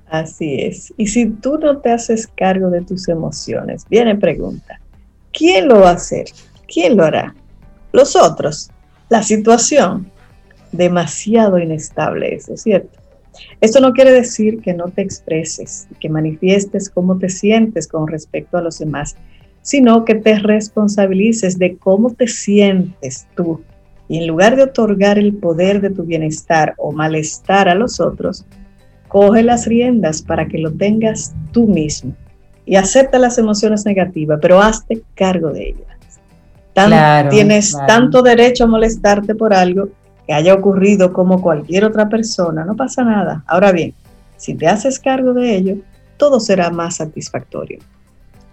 Así 0.09 0.57
es. 0.61 0.93
Y 0.97 1.07
si 1.07 1.27
tú 1.27 1.59
no 1.59 1.79
te 1.79 1.91
haces 1.91 2.27
cargo 2.27 2.69
de 2.69 2.83
tus 2.83 3.09
emociones, 3.09 3.87
viene 3.89 4.15
pregunta, 4.15 4.81
¿quién 5.33 5.69
lo 5.69 5.81
va 5.81 5.91
a 5.91 5.95
hacer? 5.95 6.27
¿Quién 6.69 6.97
lo 6.97 7.05
hará? 7.05 7.35
Los 7.93 8.15
otros, 8.17 8.71
la 9.09 9.23
situación. 9.23 10.11
Demasiado 10.71 11.59
inestable 11.59 12.35
eso, 12.35 12.57
¿cierto? 12.57 12.99
Esto 13.61 13.81
no 13.81 13.93
quiere 13.93 14.13
decir 14.13 14.61
que 14.61 14.75
no 14.75 14.89
te 14.89 15.03
expreses, 15.03 15.87
que 16.01 16.09
manifiestes 16.09 16.91
cómo 16.91 17.19
te 17.19 17.29
sientes 17.29 17.89
con 17.89 18.07
respecto 18.09 18.59
a 18.59 18.63
los 18.63 18.79
demás, 18.79 19.17
sino 19.63 20.05
que 20.05 20.17
te 20.17 20.39
responsabilices 20.39 21.59
de 21.59 21.77
cómo 21.77 22.11
te 22.11 22.27
sientes 22.27 23.27
tú. 23.37 23.63
Y 24.09 24.19
en 24.19 24.27
lugar 24.27 24.57
de 24.57 24.65
otorgar 24.65 25.19
el 25.19 25.35
poder 25.35 25.81
de 25.81 25.91
tu 25.91 26.03
bienestar 26.03 26.75
o 26.77 26.93
malestar 26.93 27.69
a 27.69 27.75
los 27.75 28.01
otros, 28.01 28.45
coge 29.09 29.43
las 29.43 29.67
riendas 29.67 30.21
para 30.21 30.47
que 30.47 30.59
lo 30.59 30.73
tengas 30.73 31.33
tú 31.53 31.67
mismo 31.67 32.15
y 32.65 32.77
acepta 32.77 33.19
las 33.19 33.39
emociones 33.39 33.85
negativas, 33.85 34.39
pero 34.41 34.61
hazte 34.61 35.03
cargo 35.15 35.51
de 35.51 35.69
ellas. 35.71 37.31
tienes 37.31 37.77
tanto 37.87 38.23
derecho 38.23 38.65
a 38.65 38.69
molestarte 38.69 39.35
por 39.35 39.53
algo 39.53 39.91
que 40.27 40.33
haya 40.33 40.55
ocurrido 40.55 41.13
como 41.13 41.43
cualquier 41.43 41.85
otra 41.85 42.09
persona, 42.09 42.65
no 42.65 42.77
pasa 42.77 43.03
nada. 43.05 43.45
Ahora 43.47 43.73
bien, 43.73 43.95
si 44.37 44.55
te 44.55 44.67
haces 44.67 44.99
cargo 44.99 45.35
de 45.35 45.57
ello, 45.57 45.77
todo 46.17 46.41
será 46.41 46.71
más 46.71 46.97
satisfactorio. 46.97 47.79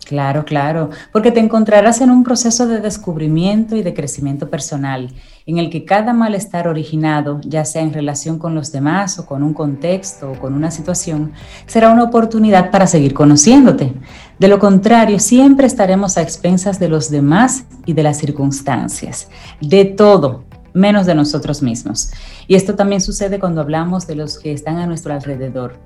Claro, 0.10 0.44
claro, 0.44 0.90
porque 1.12 1.32
te 1.32 1.40
encontrarás 1.40 2.02
en 2.02 2.10
un 2.10 2.24
proceso 2.24 2.66
de 2.66 2.82
descubrimiento 2.82 3.76
y 3.76 3.84
de 3.84 3.94
crecimiento 3.94 4.50
personal, 4.50 5.12
en 5.46 5.60
el 5.60 5.70
que 5.70 5.86
cada 5.86 6.14
malestar 6.14 6.68
originado, 6.68 7.40
ya 7.44 7.64
sea 7.64 7.84
en 7.84 7.94
relación 7.94 8.40
con 8.40 8.56
los 8.56 8.72
demás 8.72 9.20
o 9.20 9.28
con 9.28 9.44
un 9.44 9.54
contexto 9.54 10.32
o 10.32 10.40
con 10.40 10.56
una 10.56 10.72
situación, 10.72 11.34
será 11.68 11.92
una 11.92 12.06
oportunidad 12.06 12.72
para 12.72 12.88
seguir 12.88 13.14
conociéndote. 13.14 13.94
De 14.40 14.48
lo 14.48 14.58
contrario, 14.58 15.20
siempre 15.20 15.68
estaremos 15.68 16.18
a 16.18 16.24
expensas 16.24 16.80
de 16.80 16.90
los 16.90 17.12
demás 17.12 17.66
y 17.86 17.94
de 17.94 18.02
las 18.02 18.18
circunstancias, 18.18 19.28
de 19.62 19.86
todo, 19.86 20.44
menos 20.74 21.06
de 21.06 21.14
nosotros 21.14 21.62
mismos. 21.62 22.10
Y 22.48 22.56
esto 22.56 22.74
también 22.74 23.02
sucede 23.02 23.40
cuando 23.40 23.62
hablamos 23.62 24.08
de 24.08 24.16
los 24.16 24.40
que 24.40 24.54
están 24.54 24.80
a 24.80 24.88
nuestro 24.88 25.14
alrededor 25.14 25.78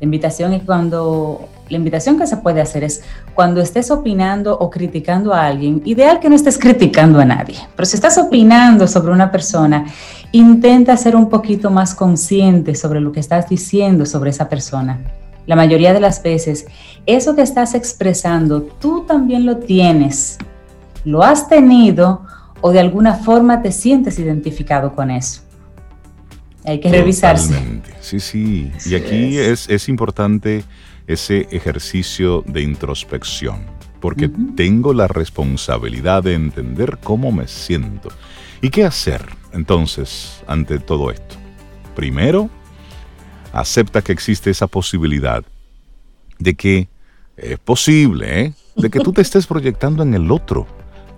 la 0.00 0.04
invitación 0.04 0.52
es 0.52 0.62
cuando, 0.62 1.48
la 1.68 1.76
invitación 1.76 2.18
que 2.18 2.26
se 2.26 2.36
puede 2.36 2.60
hacer 2.60 2.84
es 2.84 3.02
cuando 3.34 3.60
estés 3.60 3.90
opinando 3.90 4.56
o 4.58 4.70
criticando 4.70 5.32
a 5.32 5.46
alguien, 5.46 5.82
ideal 5.84 6.20
que 6.20 6.28
no 6.28 6.34
estés 6.34 6.58
criticando 6.58 7.20
a 7.20 7.24
nadie, 7.24 7.56
pero 7.76 7.86
si 7.86 7.96
estás 7.96 8.18
opinando 8.18 8.86
sobre 8.86 9.12
una 9.12 9.30
persona, 9.30 9.86
intenta 10.32 10.96
ser 10.96 11.16
un 11.16 11.28
poquito 11.28 11.70
más 11.70 11.94
consciente 11.94 12.74
sobre 12.74 13.00
lo 13.00 13.12
que 13.12 13.20
estás 13.20 13.48
diciendo 13.48 14.04
sobre 14.04 14.30
esa 14.30 14.48
persona. 14.48 15.00
La 15.46 15.56
mayoría 15.56 15.92
de 15.92 16.00
las 16.00 16.22
veces, 16.22 16.66
eso 17.06 17.36
que 17.36 17.42
estás 17.42 17.74
expresando, 17.74 18.62
tú 18.62 19.04
también 19.06 19.46
lo 19.46 19.58
tienes, 19.58 20.38
lo 21.04 21.22
has 21.22 21.48
tenido 21.48 22.22
o 22.62 22.72
de 22.72 22.80
alguna 22.80 23.14
forma 23.14 23.60
te 23.60 23.70
sientes 23.70 24.18
identificado 24.18 24.94
con 24.94 25.10
eso. 25.10 25.43
Hay 26.64 26.80
que 26.80 26.88
revisarse. 26.88 27.54
Sí, 28.00 28.20
sí. 28.20 28.72
Y 28.86 28.94
aquí 28.94 29.38
es, 29.38 29.68
es 29.68 29.88
importante 29.88 30.64
ese 31.06 31.46
ejercicio 31.50 32.42
de 32.46 32.62
introspección, 32.62 33.66
porque 34.00 34.30
tengo 34.56 34.94
la 34.94 35.06
responsabilidad 35.06 36.22
de 36.22 36.34
entender 36.34 36.98
cómo 37.02 37.32
me 37.32 37.48
siento. 37.48 38.08
¿Y 38.62 38.70
qué 38.70 38.84
hacer 38.84 39.26
entonces 39.52 40.42
ante 40.46 40.78
todo 40.78 41.10
esto? 41.10 41.36
Primero, 41.94 42.48
acepta 43.52 44.02
que 44.02 44.12
existe 44.12 44.50
esa 44.50 44.66
posibilidad 44.66 45.44
de 46.38 46.54
que 46.54 46.88
es 47.36 47.58
posible, 47.58 48.40
¿eh? 48.40 48.54
de 48.76 48.90
que 48.90 49.00
tú 49.00 49.12
te 49.12 49.20
estés 49.22 49.46
proyectando 49.46 50.02
en 50.02 50.14
el 50.14 50.30
otro 50.30 50.66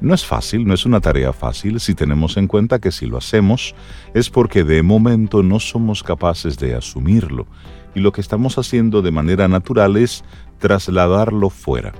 no 0.00 0.14
es 0.14 0.26
fácil, 0.26 0.66
no 0.66 0.74
es 0.74 0.84
una 0.84 1.00
tarea 1.00 1.32
fácil 1.32 1.80
si 1.80 1.94
tenemos 1.94 2.36
en 2.36 2.46
cuenta 2.46 2.78
que 2.78 2.92
si 2.92 3.06
lo 3.06 3.16
hacemos 3.16 3.74
es 4.14 4.28
porque 4.28 4.62
de 4.62 4.82
momento 4.82 5.42
no 5.42 5.58
somos 5.58 6.02
capaces 6.02 6.58
de 6.58 6.74
asumirlo 6.74 7.46
y 7.94 8.00
lo 8.00 8.12
que 8.12 8.20
estamos 8.20 8.58
haciendo 8.58 9.00
de 9.00 9.10
manera 9.10 9.48
natural 9.48 9.96
es 9.96 10.22
trasladarlo 10.58 11.48
fuera. 11.48 11.92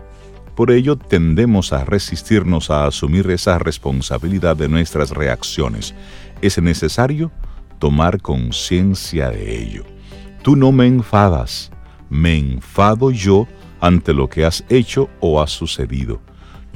Por 0.55 0.71
ello 0.71 0.97
tendemos 0.97 1.73
a 1.73 1.85
resistirnos 1.85 2.71
a 2.71 2.87
asumir 2.87 3.31
esa 3.31 3.59
responsabilidad 3.59 4.57
de 4.57 4.69
nuestras 4.69 5.11
reacciones. 5.11 5.95
Es 6.43 6.61
necesario 6.61 7.31
tomar 7.79 8.21
conciencia 8.21 9.31
de 9.31 9.63
ello. 9.63 9.85
Tú 10.43 10.55
no 10.55 10.71
me 10.71 10.87
enfadas, 10.87 11.71
me 12.09 12.37
enfado 12.37 13.11
yo 13.11 13.47
ante 13.81 14.13
lo 14.13 14.29
que 14.29 14.45
has 14.45 14.65
hecho 14.69 15.09
o 15.21 15.41
ha 15.43 15.47
sucedido. 15.47 16.21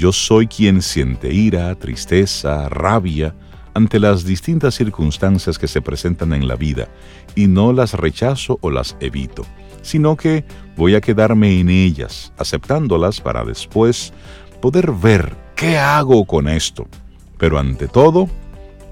Yo 0.01 0.13
soy 0.13 0.47
quien 0.47 0.81
siente 0.81 1.31
ira, 1.31 1.75
tristeza, 1.75 2.71
rabia 2.71 3.35
ante 3.75 4.01
las 4.01 4.25
distintas 4.25 4.75
circunstancias 4.75 5.59
que 5.59 5.69
se 5.69 5.83
presentan 5.83 6.33
en 6.33 6.49
la 6.49 6.57
vida 6.57 6.89
y 7.35 7.49
no 7.49 7.75
las 7.75 7.93
rechazo 7.93 8.59
o 8.63 8.71
las 8.71 8.97
evito, 9.01 9.45
sino 9.83 10.17
que 10.17 10.47
voy 10.75 10.95
a 10.95 11.03
quedarme 11.03 11.61
en 11.61 11.69
ellas, 11.69 12.33
aceptándolas 12.39 13.21
para 13.21 13.45
después 13.45 14.15
poder 14.63 14.91
ver 14.91 15.37
qué 15.55 15.77
hago 15.77 16.25
con 16.25 16.49
esto. 16.49 16.89
Pero 17.37 17.59
ante 17.59 17.87
todo, 17.87 18.27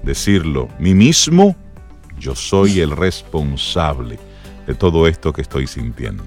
decirlo, 0.03 0.67
mí 0.77 0.93
mismo, 0.93 1.55
yo 2.19 2.35
soy 2.35 2.81
el 2.81 2.95
responsable 2.95 4.19
de 4.67 4.75
todo 4.75 5.07
esto 5.07 5.33
que 5.33 5.41
estoy 5.41 5.65
sintiendo. 5.65 6.23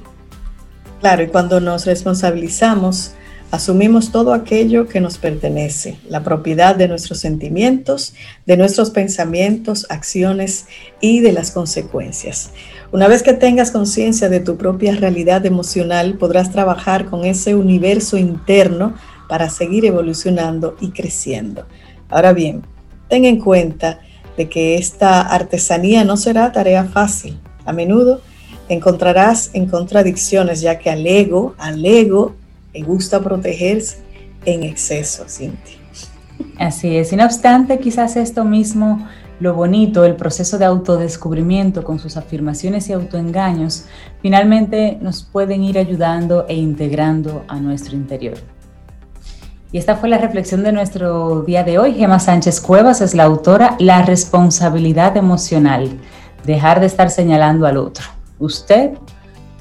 Claro, 0.98 1.22
y 1.22 1.28
cuando 1.28 1.60
nos 1.60 1.86
responsabilizamos, 1.86 3.14
asumimos 3.52 4.10
todo 4.10 4.32
aquello 4.32 4.88
que 4.88 5.02
nos 5.02 5.18
pertenece, 5.18 5.98
la 6.08 6.24
propiedad 6.24 6.74
de 6.74 6.88
nuestros 6.88 7.18
sentimientos, 7.18 8.14
de 8.46 8.56
nuestros 8.56 8.90
pensamientos, 8.90 9.86
acciones 9.90 10.64
y 11.02 11.20
de 11.20 11.32
las 11.32 11.50
consecuencias. 11.50 12.50
Una 12.92 13.08
vez 13.08 13.22
que 13.22 13.34
tengas 13.34 13.70
conciencia 13.70 14.30
de 14.30 14.40
tu 14.40 14.56
propia 14.56 14.96
realidad 14.96 15.44
emocional, 15.44 16.14
podrás 16.14 16.50
trabajar 16.50 17.04
con 17.04 17.26
ese 17.26 17.54
universo 17.54 18.16
interno 18.16 18.94
para 19.28 19.50
seguir 19.50 19.84
evolucionando 19.84 20.74
y 20.80 20.90
creciendo. 20.90 21.66
Ahora 22.08 22.32
bien, 22.32 22.62
ten 23.08 23.26
en 23.26 23.38
cuenta 23.38 24.00
de 24.38 24.48
que 24.48 24.76
esta 24.76 25.20
artesanía 25.20 26.04
no 26.04 26.16
será 26.16 26.52
tarea 26.52 26.84
fácil. 26.84 27.38
A 27.66 27.74
menudo 27.74 28.22
encontrarás 28.70 29.50
en 29.52 29.66
contradicciones, 29.66 30.62
ya 30.62 30.78
que 30.78 30.88
al 30.88 31.06
ego, 31.06 31.54
al 31.58 31.84
ego 31.84 32.34
me 32.72 32.82
gusta 32.82 33.20
protegerse 33.20 33.98
en 34.44 34.62
exceso, 34.62 35.24
Cintia. 35.28 35.76
Así 36.58 36.96
es, 36.96 37.12
y 37.12 37.16
no 37.16 37.24
obstante, 37.24 37.78
quizás 37.78 38.16
esto 38.16 38.44
mismo 38.44 39.06
lo 39.40 39.54
bonito, 39.54 40.04
el 40.04 40.14
proceso 40.14 40.56
de 40.56 40.64
autodescubrimiento 40.64 41.82
con 41.82 41.98
sus 41.98 42.16
afirmaciones 42.16 42.88
y 42.88 42.92
autoengaños, 42.92 43.86
finalmente 44.20 44.98
nos 45.00 45.24
pueden 45.24 45.64
ir 45.64 45.78
ayudando 45.78 46.46
e 46.48 46.54
integrando 46.54 47.44
a 47.48 47.58
nuestro 47.58 47.96
interior. 47.96 48.38
Y 49.72 49.78
esta 49.78 49.96
fue 49.96 50.08
la 50.08 50.18
reflexión 50.18 50.62
de 50.62 50.70
nuestro 50.70 51.42
día 51.42 51.64
de 51.64 51.78
hoy. 51.78 51.94
Gemma 51.94 52.20
Sánchez 52.20 52.60
Cuevas 52.60 53.00
es 53.00 53.14
la 53.14 53.24
autora 53.24 53.74
La 53.80 54.02
responsabilidad 54.02 55.16
emocional, 55.16 55.88
dejar 56.44 56.78
de 56.78 56.86
estar 56.86 57.10
señalando 57.10 57.66
al 57.66 57.78
otro. 57.78 58.04
Usted 58.38 58.92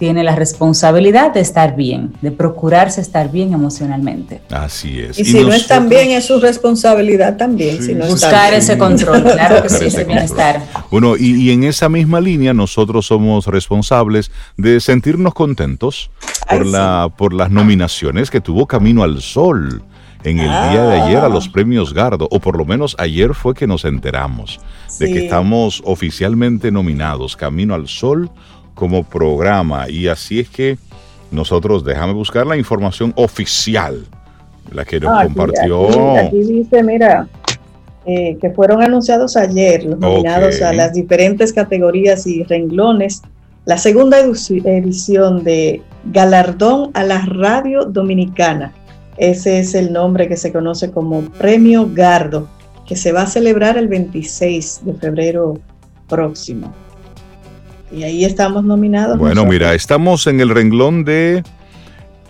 tiene 0.01 0.23
la 0.23 0.35
responsabilidad 0.35 1.31
de 1.31 1.41
estar 1.41 1.75
bien, 1.75 2.11
de 2.23 2.31
procurarse 2.31 2.99
estar 3.01 3.31
bien 3.31 3.53
emocionalmente. 3.53 4.41
Así 4.49 4.99
es. 4.99 5.19
Y, 5.19 5.25
si 5.25 5.43
no 5.43 5.53
están 5.53 5.89
bien, 5.89 6.09
es 6.09 6.25
su 6.25 6.39
responsabilidad 6.39 7.37
también. 7.37 7.77
Buscar 8.09 8.51
ese 8.55 8.79
control, 8.79 9.21
claro 9.33 9.61
que 9.61 9.69
sí, 9.69 9.85
ese 9.85 10.03
bienestar. 10.05 10.63
Bueno, 10.89 11.15
y, 11.15 11.51
en 11.51 11.65
esa 11.65 11.87
misma 11.87 12.19
línea, 12.19 12.51
nosotros 12.51 13.05
somos 13.05 13.45
responsables 13.45 14.31
de 14.57 14.79
sentirnos 14.79 15.35
contentos 15.35 16.09
por, 16.49 16.65
la, 16.65 17.13
por 17.15 17.31
las 17.31 17.51
nominaciones 17.51 18.31
que 18.31 18.41
tuvo 18.41 18.65
Camino 18.65 19.03
al 19.03 19.21
Sol 19.21 19.83
en 20.23 20.39
el 20.39 20.49
día 20.49 20.83
de 20.83 21.01
ayer 21.01 21.17
a 21.19 21.29
los 21.29 21.47
ah. 21.47 21.51
premios 21.53 21.93
Gardo, 21.93 22.27
o 22.31 22.39
por 22.39 22.57
lo 22.57 22.65
menos 22.65 22.95
ayer 22.97 23.35
fue 23.35 23.53
que 23.53 23.67
nos 23.67 23.85
enteramos 23.85 24.59
de 24.97 25.13
que 25.13 25.25
estamos 25.25 25.83
oficialmente 25.85 26.71
nominados 26.71 27.35
Camino 27.35 27.75
al 27.75 27.87
Sol 27.87 28.31
como 28.75 29.03
programa. 29.03 29.89
Y 29.89 30.07
así 30.07 30.39
es 30.39 30.49
que 30.49 30.77
nosotros, 31.31 31.83
déjame 31.83 32.13
buscar 32.13 32.45
la 32.45 32.57
información 32.57 33.13
oficial, 33.15 34.05
la 34.71 34.85
que 34.85 34.99
nos 34.99 35.23
compartió. 35.23 36.17
Aquí, 36.17 36.43
dice, 36.43 36.83
mira, 36.83 37.27
eh, 38.05 38.37
que 38.41 38.49
fueron 38.49 38.81
anunciados 38.81 39.37
ayer 39.37 39.83
los 39.85 39.99
nominados 39.99 40.61
a 40.61 40.73
las 40.73 40.93
diferentes 40.93 41.53
categorías 41.53 42.25
y 42.27 42.43
renglones. 42.43 43.21
La 43.65 43.77
segunda 43.77 44.19
edición 44.19 45.43
de 45.43 45.81
Galardón 46.05 46.89
a 46.95 47.03
la 47.03 47.25
Radio 47.27 47.85
Dominicana. 47.85 48.73
Ese 49.17 49.59
es 49.59 49.75
el 49.75 49.93
nombre 49.93 50.27
que 50.27 50.35
se 50.35 50.51
conoce 50.51 50.89
como 50.89 51.21
Premio 51.21 51.87
Gardo, 51.93 52.47
que 52.87 52.95
se 52.95 53.11
va 53.11 53.21
a 53.21 53.27
celebrar 53.27 53.77
el 53.77 53.87
26 53.87 54.81
de 54.83 54.93
febrero 54.95 55.59
próximo. 56.09 56.73
Y 57.91 58.03
ahí 58.03 58.25
estamos 58.25 58.63
nominados. 58.63 59.17
Bueno, 59.17 59.45
mira, 59.45 59.73
estamos 59.73 60.25
en 60.27 60.39
el 60.39 60.49
renglón 60.49 61.03
de 61.03 61.43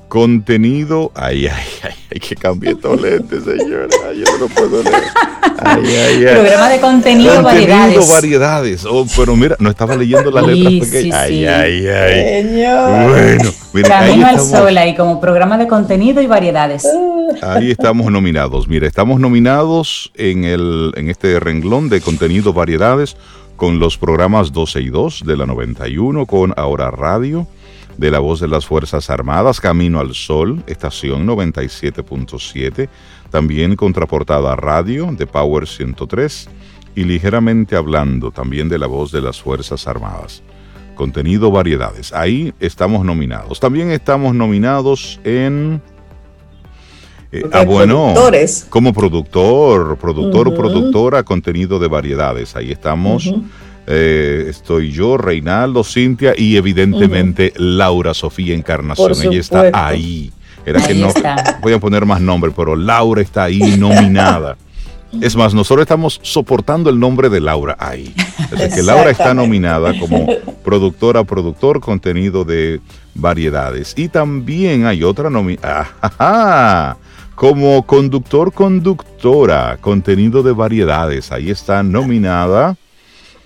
contenido. 0.08 1.12
Ay, 1.16 1.48
ay, 1.48 1.64
ay, 1.84 1.94
hay 2.12 2.20
que 2.20 2.36
cambiar 2.36 2.74
estos 2.74 3.00
lentes, 3.00 3.44
señora. 3.44 3.88
Ay, 4.10 4.24
yo 4.26 4.38
no 4.40 4.48
puedo 4.48 4.84
leer. 4.84 5.04
Ay, 5.64 5.86
ay, 5.86 6.26
ay. 6.26 6.34
Programa 6.34 6.70
de 6.70 6.80
contenido, 6.80 7.44
variedades. 7.44 8.10
variedades. 8.10 8.86
Oh, 8.86 9.06
pero 9.16 9.36
mira, 9.36 9.56
no 9.60 9.70
estaba 9.70 9.96
leyendo 9.96 10.32
las 10.32 10.48
letras 10.48 10.90
pequeñas. 10.90 11.20
Ay, 11.20 11.46
ay, 11.46 11.88
ay. 11.88 12.44
Señor. 12.44 13.10
Bueno, 13.10 13.52
mira, 13.74 13.90
Camino 13.90 14.28
al 14.28 14.40
sol 14.40 14.78
ahí 14.78 14.96
como 14.96 15.22
programa 15.22 15.58
de 15.60 15.68
contenido 15.68 16.22
y 16.22 16.28
variedades. 16.28 16.88
Ahí 17.42 17.70
estamos 17.70 18.12
nominados. 18.12 18.68
Mira, 18.68 18.88
estamos 18.88 19.20
nominados 19.20 20.12
en, 20.16 20.44
el, 20.44 20.92
en 20.98 21.10
este 21.10 21.40
renglón 21.40 21.88
de 21.90 22.02
contenido, 22.02 22.52
variedades 22.52 23.16
con 23.62 23.78
los 23.78 23.96
programas 23.96 24.52
12 24.54 24.82
y 24.82 24.90
2 24.90 25.24
de 25.24 25.38
la 25.38 25.46
91, 25.46 26.26
con 26.26 26.52
Ahora 26.58 26.90
Radio, 26.90 27.46
de 27.96 28.10
la 28.10 28.18
voz 28.18 28.40
de 28.40 28.48
las 28.48 28.66
Fuerzas 28.66 29.12
Armadas, 29.12 29.62
Camino 29.62 30.00
al 30.00 30.16
Sol, 30.16 30.64
estación 30.66 31.28
97.7, 31.28 32.90
también 33.30 33.76
Contraportada 33.76 34.56
Radio 34.56 35.12
de 35.12 35.28
Power 35.28 35.68
103 35.68 36.50
y 36.96 37.04
Ligeramente 37.04 37.76
Hablando, 37.76 38.32
también 38.32 38.68
de 38.68 38.80
la 38.80 38.88
voz 38.88 39.12
de 39.12 39.22
las 39.22 39.40
Fuerzas 39.40 39.86
Armadas. 39.86 40.42
Contenido 40.96 41.52
variedades. 41.52 42.14
Ahí 42.14 42.56
estamos 42.60 43.06
nominados. 43.06 43.60
También 43.60 43.92
estamos 43.92 44.34
nominados 44.34 45.20
en 45.24 45.84
eh, 47.32 47.44
ah, 47.54 47.64
bueno, 47.64 48.14
como 48.70 48.94
productor, 48.94 49.98
productor 49.98 50.50
o 50.50 50.54
productora, 50.54 51.24
contenido 51.24 51.80
de 51.80 51.88
variedades. 51.88 52.56
Ahí 52.56 52.72
estamos. 52.72 53.34
Eh, 53.88 54.46
estoy 54.50 54.92
yo, 54.92 55.18
Reinaldo, 55.18 55.84
Cintia 55.84 56.34
y 56.38 56.58
evidentemente 56.58 57.54
Laura 57.56 58.14
Sofía 58.14 58.54
Encarnación. 58.54 59.14
Ella 59.24 59.40
está 59.40 59.72
ahí. 59.74 60.32
Era 60.66 60.86
que 60.86 60.94
no 60.94 61.10
voy 61.62 61.74
a 61.74 61.80
poner 61.80 62.06
más 62.06 62.22
nombre, 62.22 62.52
pero 62.56 62.76
Laura 62.76 63.22
está 63.22 63.46
ahí 63.46 63.78
nominada. 63.78 64.58
Es 65.20 65.36
más, 65.36 65.54
nosotros 65.54 65.84
estamos 65.84 66.20
soportando 66.24 66.90
el 66.90 67.00
nombre 67.00 67.30
de 67.30 67.42
Laura 67.42 67.76
ahí. 67.80 68.14
Es 68.58 68.76
que 68.76 68.84
Laura 68.84 69.10
está 69.10 69.34
nominada 69.34 69.98
como 70.00 70.28
productora, 70.64 71.24
productor, 71.24 71.82
contenido 71.82 72.46
de 72.46 72.80
variedades. 73.14 73.94
Y 73.98 74.08
también 74.08 74.86
hay 74.86 75.04
otra 75.04 75.30
nominación. 75.30 75.88
Como 77.36 77.86
conductor, 77.88 78.54
conductora, 78.54 79.78
contenido 79.82 80.44
de 80.44 80.52
variedades. 80.52 81.32
Ahí 81.32 81.50
está 81.50 81.82
nominada 81.82 82.78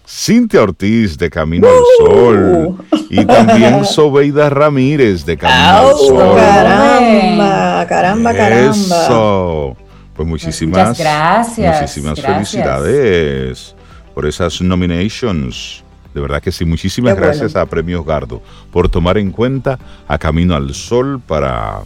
Cintia 0.08 0.62
Ortiz 0.62 1.18
de 1.18 1.30
Camino 1.30 1.68
al. 1.68 1.84
Sol. 1.98 2.78
Y 3.10 3.26
también 3.26 3.86
Sobeida 3.86 4.50
Ramírez 4.50 5.26
de 5.26 5.38
Camino 5.38 5.90
al 5.90 5.96
Sol. 5.96 6.36
Caramba, 6.36 7.86
caramba, 7.88 8.34
caramba. 8.34 8.72
Eso. 8.72 9.78
Pues 10.16 10.28
muchísimas 10.28 10.98
gracias. 10.98 11.82
Muchísimas 11.82 12.22
felicidades 12.22 13.76
por 14.14 14.26
esas 14.26 14.62
nominations. 14.62 15.84
De 16.14 16.22
verdad 16.22 16.42
que 16.42 16.52
sí, 16.52 16.64
muchísimas 16.64 17.18
gracias 17.18 17.56
a 17.58 17.66
Premios 17.66 18.06
Gardo 18.06 18.42
por 18.72 18.88
tomar 18.88 19.18
en 19.18 19.32
cuenta 19.32 19.78
a 20.08 20.18
Camino 20.18 20.56
al 20.56 20.74
Sol 20.74 21.20
para, 21.20 21.82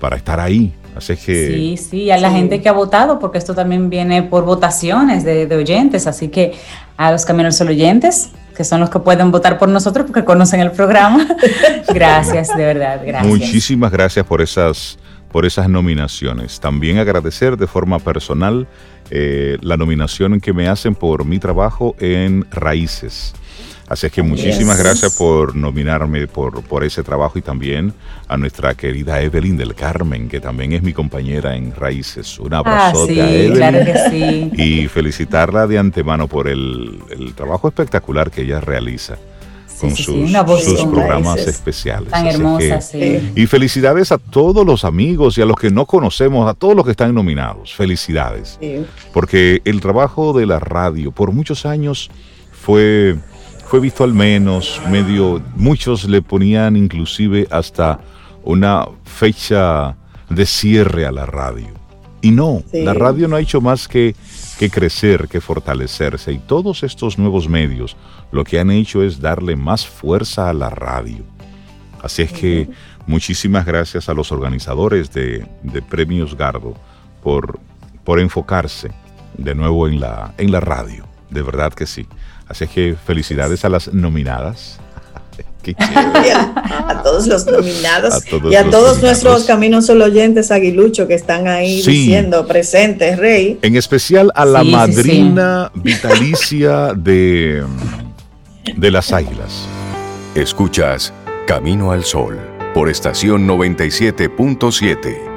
para 0.00 0.16
estar 0.16 0.40
ahí 0.40 0.72
Así 0.96 1.16
que, 1.16 1.48
sí, 1.48 1.76
sí, 1.76 2.10
a 2.10 2.18
la 2.18 2.30
gente 2.30 2.60
que 2.60 2.68
ha 2.68 2.72
votado, 2.72 3.18
porque 3.18 3.38
esto 3.38 3.54
también 3.54 3.90
viene 3.90 4.22
por 4.22 4.44
votaciones 4.44 5.24
de, 5.24 5.52
oyentes, 5.54 6.06
así 6.06 6.28
que 6.28 6.54
a 6.96 7.10
los 7.10 7.24
Caminos 7.24 7.56
Sol 7.56 7.68
oyentes, 7.68 8.30
que 8.56 8.62
son 8.62 8.80
los 8.80 8.90
que 8.90 9.00
pueden 9.00 9.32
votar 9.32 9.58
por 9.58 9.68
nosotros 9.68 10.06
porque 10.06 10.24
conocen 10.24 10.60
el 10.60 10.70
programa, 10.70 11.26
gracias, 11.92 12.56
de 12.56 12.64
verdad, 12.64 13.00
gracias. 13.04 13.26
Muchísimas 13.26 13.90
gracias 13.90 14.24
por 14.24 14.40
esas, 14.40 14.98
por 15.32 15.44
esas 15.44 15.68
nominaciones. 15.68 16.60
También 16.60 16.98
agradecer 16.98 17.56
de 17.56 17.66
forma 17.66 17.98
personal 17.98 18.68
eh, 19.10 19.58
la 19.60 19.76
nominación 19.76 20.40
que 20.40 20.52
me 20.52 20.68
hacen 20.68 20.94
por 20.94 21.24
mi 21.24 21.38
trabajo 21.40 21.96
en 21.98 22.46
Raíces 22.50 23.34
Así 23.88 24.06
es 24.06 24.12
que 24.12 24.22
muchísimas 24.22 24.78
gracias 24.78 25.16
por 25.16 25.54
nominarme 25.54 26.26
por, 26.26 26.62
por 26.62 26.84
ese 26.84 27.02
trabajo 27.02 27.38
y 27.38 27.42
también 27.42 27.92
a 28.28 28.36
nuestra 28.36 28.74
querida 28.74 29.20
Evelyn 29.20 29.56
del 29.56 29.74
Carmen, 29.74 30.28
que 30.28 30.40
también 30.40 30.72
es 30.72 30.82
mi 30.82 30.92
compañera 30.92 31.54
en 31.54 31.74
Raíces. 31.74 32.38
Un 32.38 32.54
abrazo 32.54 33.04
ah, 33.04 33.06
sí, 33.06 33.20
a 33.20 33.30
Evelyn. 33.30 33.56
Claro 33.56 33.84
que 33.84 33.94
sí. 34.10 34.50
Y 34.62 34.88
felicitarla 34.88 35.66
de 35.66 35.78
antemano 35.78 36.28
por 36.28 36.48
el, 36.48 37.02
trabajo 37.36 37.68
espectacular 37.68 38.30
que 38.30 38.42
ella 38.42 38.60
realiza. 38.60 39.18
con 39.78 39.94
sus, 39.94 40.32
sus 40.62 40.84
programas 40.86 41.40
especiales. 41.40 42.10
Tan 42.10 42.26
hermosa, 42.26 42.80
sí. 42.80 43.32
Y 43.36 43.46
felicidades 43.46 44.12
a 44.12 44.18
todos 44.18 44.64
los 44.64 44.84
amigos 44.84 45.36
y 45.36 45.42
a 45.42 45.46
los 45.46 45.56
que 45.56 45.70
no 45.70 45.84
conocemos, 45.84 46.48
a 46.48 46.54
todos 46.54 46.74
los 46.74 46.86
que 46.86 46.92
están 46.92 47.14
nominados. 47.14 47.74
Felicidades. 47.74 48.58
Porque 49.12 49.60
el 49.66 49.82
trabajo 49.82 50.32
de 50.32 50.46
la 50.46 50.58
radio 50.58 51.12
por 51.12 51.32
muchos 51.32 51.66
años 51.66 52.10
fue 52.50 53.16
fue 53.66 53.80
visto 53.80 54.04
al 54.04 54.14
menos, 54.14 54.80
medio, 54.90 55.42
muchos 55.56 56.04
le 56.04 56.22
ponían 56.22 56.76
inclusive 56.76 57.46
hasta 57.50 58.00
una 58.44 58.86
fecha 59.04 59.96
de 60.28 60.46
cierre 60.46 61.06
a 61.06 61.12
la 61.12 61.26
radio. 61.26 61.68
Y 62.20 62.30
no, 62.30 62.62
la 62.72 62.94
radio 62.94 63.28
no 63.28 63.36
ha 63.36 63.40
hecho 63.40 63.60
más 63.60 63.86
que, 63.86 64.14
que 64.58 64.70
crecer, 64.70 65.28
que 65.28 65.40
fortalecerse. 65.40 66.32
Y 66.32 66.38
todos 66.38 66.82
estos 66.82 67.18
nuevos 67.18 67.48
medios 67.48 67.96
lo 68.32 68.44
que 68.44 68.58
han 68.58 68.70
hecho 68.70 69.02
es 69.02 69.20
darle 69.20 69.56
más 69.56 69.86
fuerza 69.86 70.48
a 70.48 70.54
la 70.54 70.70
radio. 70.70 71.24
Así 72.02 72.22
es 72.22 72.32
que 72.32 72.68
muchísimas 73.06 73.66
gracias 73.66 74.08
a 74.08 74.14
los 74.14 74.32
organizadores 74.32 75.12
de, 75.12 75.46
de 75.62 75.82
Premios 75.82 76.36
Gardo 76.36 76.74
por, 77.22 77.58
por 78.04 78.20
enfocarse 78.20 78.90
de 79.36 79.54
nuevo 79.54 79.88
en 79.88 80.00
la, 80.00 80.34
en 80.38 80.50
la 80.50 80.60
radio. 80.60 81.04
De 81.30 81.42
verdad 81.42 81.72
que 81.72 81.86
sí. 81.86 82.06
Así 82.48 82.66
que 82.66 82.96
felicidades 83.06 83.64
a 83.64 83.68
las 83.68 83.92
nominadas. 83.92 84.78
Qué 85.62 85.74
a, 85.78 87.00
todos 87.02 87.26
los 87.26 87.46
nominados 87.46 88.22
y 88.50 88.54
a 88.54 88.68
todos 88.68 89.02
nuestros 89.02 89.44
Caminos 89.44 89.86
Solo 89.86 90.04
oyentes 90.04 90.50
aguilucho 90.50 91.08
que 91.08 91.14
están 91.14 91.48
ahí 91.48 91.80
diciendo 91.82 92.46
presentes, 92.46 93.18
Rey. 93.18 93.58
En 93.62 93.74
especial 93.76 94.30
a 94.34 94.44
la 94.44 94.62
madrina 94.62 95.72
vitalicia 95.74 96.92
de, 96.94 97.64
de 98.76 98.90
las 98.90 99.12
Águilas. 99.12 99.66
Escuchas 100.34 101.14
Camino 101.46 101.92
al 101.92 102.04
Sol 102.04 102.38
por 102.74 102.90
estación 102.90 103.46
97.7. 103.48 105.33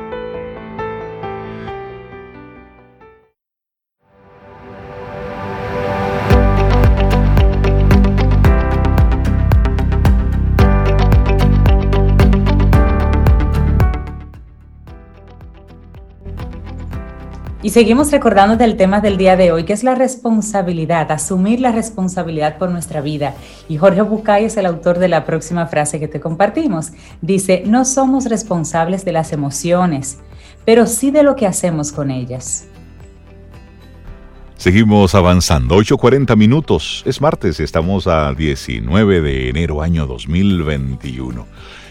Y 17.67 17.71
seguimos 17.71 18.13
recordando 18.13 18.55
del 18.55 18.77
tema 18.77 19.01
del 19.01 19.17
día 19.17 19.35
de 19.35 19.51
hoy, 19.51 19.65
que 19.65 19.73
es 19.73 19.83
la 19.83 19.93
responsabilidad, 19.93 21.11
asumir 21.11 21.59
la 21.59 21.73
responsabilidad 21.73 22.57
por 22.57 22.71
nuestra 22.71 23.01
vida. 23.01 23.35
Y 23.67 23.75
Jorge 23.75 24.03
Bucay 24.03 24.45
es 24.45 24.55
el 24.55 24.65
autor 24.65 24.99
de 24.99 25.09
la 25.09 25.25
próxima 25.25 25.67
frase 25.67 25.99
que 25.99 26.07
te 26.07 26.21
compartimos. 26.21 26.93
Dice, 27.21 27.63
no 27.65 27.83
somos 27.83 28.23
responsables 28.29 29.03
de 29.03 29.11
las 29.11 29.33
emociones, 29.33 30.19
pero 30.63 30.85
sí 30.85 31.11
de 31.11 31.23
lo 31.23 31.35
que 31.35 31.45
hacemos 31.45 31.91
con 31.91 32.09
ellas. 32.09 32.69
Seguimos 34.55 35.13
avanzando, 35.13 35.75
8.40 35.75 36.37
minutos, 36.37 37.03
es 37.05 37.19
martes, 37.19 37.59
estamos 37.59 38.07
a 38.07 38.33
19 38.33 39.19
de 39.19 39.49
enero 39.49 39.81
año 39.81 40.07
2021. 40.07 41.45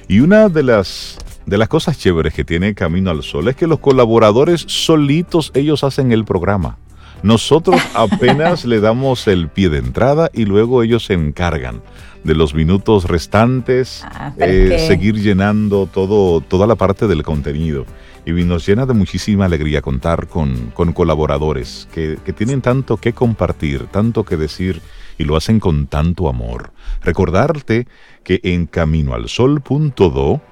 Y 0.09 0.21
una 0.21 0.49
de 0.49 0.62
las, 0.62 1.19
de 1.47 1.59
las 1.59 1.69
cosas 1.69 1.99
chéveres 1.99 2.35
que 2.35 2.45
tiene 2.45 2.75
Camino 2.75 3.11
al 3.11 3.23
Sol 3.23 3.49
es 3.49 3.57
que 3.57 3.67
los 3.67 3.79
colaboradores 3.79 4.65
solitos 4.67 5.53
ellos 5.55 5.85
hacen 5.85 6.13
el 6.13 6.25
programa. 6.25 6.79
Nosotros 7.23 7.81
apenas 7.95 8.65
le 8.65 8.81
damos 8.81 9.27
el 9.29 9.49
pie 9.49 9.69
de 9.69 9.79
entrada 9.79 10.31
y 10.33 10.45
luego 10.45 10.83
ellos 10.83 11.07
se 11.07 11.15
encargan 11.15 11.83
de 12.25 12.35
los 12.35 12.55
minutos 12.55 13.05
restantes, 13.05 14.05
ah, 14.05 14.35
eh, 14.39 14.85
seguir 14.87 15.15
llenando 15.15 15.87
todo, 15.87 16.41
toda 16.41 16.67
la 16.67 16.75
parte 16.75 17.07
del 17.07 17.23
contenido 17.23 17.87
y 18.27 18.33
nos 18.33 18.67
llena 18.67 18.87
de 18.87 18.93
muchísima 18.93 19.45
alegría 19.45 19.81
contar 19.81 20.27
con, 20.27 20.73
colaboradores 20.93 21.89
que, 21.93 22.17
tienen 22.37 22.61
tanto 22.61 22.97
que 22.97 23.13
compartir, 23.13 23.87
tanto 23.87 24.25
que 24.25 24.37
decir 24.37 24.83
y 25.17 25.25
lo 25.25 25.37
hacen 25.37 25.61
con 25.61 25.87
tanto 25.87 26.29
amor. 26.29 26.73
Recordarte 27.03 27.87
que 28.25 28.41
en 28.43 28.67
caminoalsol.do 28.67 30.43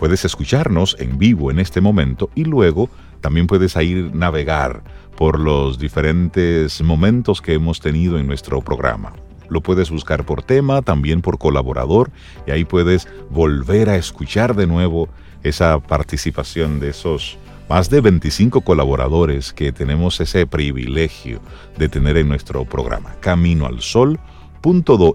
puedes 0.00 0.24
escucharnos 0.24 0.96
en 0.98 1.18
vivo 1.18 1.50
en 1.50 1.58
este 1.58 1.82
momento 1.82 2.30
y 2.34 2.44
luego 2.44 2.88
también 3.20 3.46
puedes 3.46 3.76
ir 3.76 4.14
navegar 4.14 4.82
por 5.14 5.38
los 5.38 5.78
diferentes 5.78 6.80
momentos 6.80 7.42
que 7.42 7.52
hemos 7.52 7.80
tenido 7.80 8.18
en 8.18 8.26
nuestro 8.26 8.62
programa. 8.62 9.12
Lo 9.50 9.60
puedes 9.60 9.90
buscar 9.90 10.24
por 10.24 10.42
tema, 10.42 10.80
también 10.80 11.20
por 11.20 11.36
colaborador, 11.36 12.10
y 12.46 12.50
ahí 12.50 12.64
puedes 12.64 13.08
volver 13.28 13.90
a 13.90 13.96
escuchar 13.96 14.56
de 14.56 14.66
nuevo 14.66 15.10
esa 15.42 15.78
participación 15.80 16.80
de 16.80 16.88
esos 16.88 17.36
más 17.68 17.90
de 17.90 18.00
25 18.00 18.62
colaboradores 18.62 19.52
que 19.52 19.70
tenemos 19.70 20.18
ese 20.22 20.46
privilegio 20.46 21.42
de 21.76 21.90
tener 21.90 22.16
en 22.16 22.26
nuestro 22.26 22.64
programa. 22.64 23.16
Camino 23.20 23.66
al 23.66 23.82
Sol. 23.82 24.18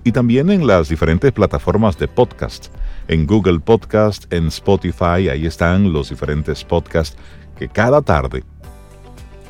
Y 0.04 0.12
también 0.12 0.50
en 0.50 0.66
las 0.66 0.90
diferentes 0.90 1.32
plataformas 1.32 2.00
de 2.00 2.08
podcast, 2.08 2.68
en 3.08 3.28
Google 3.28 3.60
Podcast, 3.60 4.32
en 4.34 4.48
Spotify, 4.48 5.30
ahí 5.30 5.46
están 5.46 5.94
los 5.94 6.10
diferentes 6.10 6.64
podcasts 6.64 7.16
que 7.58 7.68
cada 7.68 8.02
tarde 8.02 8.44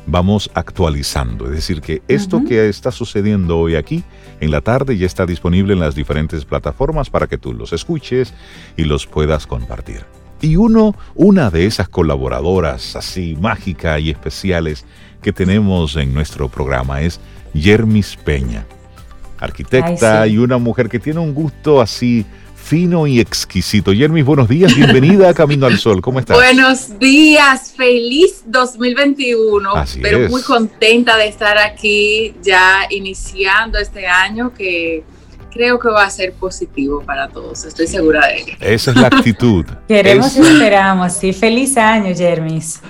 vamos 0.06 0.50
actualizando. 0.52 1.46
Es 1.46 1.52
decir, 1.52 1.80
que 1.80 2.02
esto 2.08 2.42
que 2.44 2.68
está 2.68 2.90
sucediendo 2.90 3.58
hoy 3.58 3.74
aquí 3.74 4.04
en 4.40 4.50
la 4.50 4.60
tarde 4.60 4.98
ya 4.98 5.06
está 5.06 5.24
disponible 5.24 5.72
en 5.72 5.80
las 5.80 5.94
diferentes 5.94 6.44
plataformas 6.44 7.08
para 7.08 7.26
que 7.26 7.38
tú 7.38 7.54
los 7.54 7.72
escuches 7.72 8.34
y 8.76 8.84
los 8.84 9.06
puedas 9.06 9.46
compartir. 9.46 10.04
Y 10.42 10.56
uno, 10.56 10.94
una 11.14 11.50
de 11.50 11.64
esas 11.64 11.88
colaboradoras 11.88 12.96
así 12.96 13.34
mágicas 13.40 14.00
y 14.00 14.10
especiales 14.10 14.84
que 15.22 15.32
tenemos 15.32 15.96
en 15.96 16.12
nuestro 16.12 16.50
programa 16.50 17.00
es 17.00 17.18
Yermis 17.54 18.16
Peña, 18.16 18.66
arquitecta 19.38 20.26
y 20.26 20.38
una 20.38 20.58
mujer 20.58 20.88
que 20.88 20.98
tiene 20.98 21.20
un 21.20 21.34
gusto 21.34 21.80
así 21.80 22.24
fino 22.66 23.06
y 23.06 23.20
exquisito. 23.20 23.92
Yermis, 23.92 24.24
buenos 24.24 24.48
días, 24.48 24.74
bienvenida 24.74 25.28
a 25.28 25.34
Camino 25.34 25.66
al 25.66 25.78
Sol, 25.78 26.00
¿cómo 26.00 26.18
estás? 26.18 26.36
Buenos 26.36 26.98
días, 26.98 27.72
feliz 27.76 28.42
2021, 28.46 29.70
pero 30.02 30.28
muy 30.28 30.42
contenta 30.42 31.16
de 31.16 31.28
estar 31.28 31.58
aquí 31.58 32.34
ya 32.42 32.86
iniciando 32.90 33.78
este 33.78 34.08
año 34.08 34.52
que 34.52 35.04
creo 35.52 35.78
que 35.78 35.88
va 35.88 36.04
a 36.04 36.10
ser 36.10 36.32
positivo 36.32 37.02
para 37.02 37.28
todos, 37.28 37.64
estoy 37.64 37.86
segura 37.86 38.26
de 38.26 38.40
ello. 38.40 38.54
Esa 38.60 38.90
es 38.90 38.96
la 38.96 39.06
actitud. 39.06 39.64
Queremos 39.88 40.36
y 40.36 40.40
esperamos, 40.40 41.12
sí. 41.12 41.32
Feliz 41.32 41.76
año, 41.76 42.12
Jermis. 42.16 42.80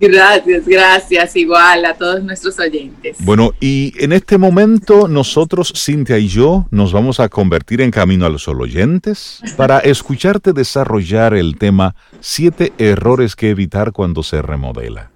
Gracias, 0.00 0.66
gracias, 0.66 1.36
igual 1.36 1.84
a 1.84 1.94
todos 1.94 2.22
nuestros 2.22 2.58
oyentes. 2.58 3.16
Bueno, 3.20 3.52
y 3.60 3.92
en 3.98 4.12
este 4.12 4.38
momento 4.38 5.08
nosotros, 5.08 5.72
Cintia 5.76 6.18
y 6.18 6.28
yo, 6.28 6.66
nos 6.70 6.92
vamos 6.92 7.20
a 7.20 7.28
convertir 7.28 7.80
en 7.80 7.90
camino 7.90 8.24
a 8.24 8.28
los 8.28 8.46
oyentes 8.46 9.40
para 9.56 9.78
escucharte 9.80 10.52
desarrollar 10.52 11.34
el 11.34 11.58
tema 11.58 11.96
siete 12.20 12.72
errores 12.78 13.34
que 13.34 13.50
evitar 13.50 13.92
cuando 13.92 14.22
se 14.22 14.40
remodela. 14.40 15.10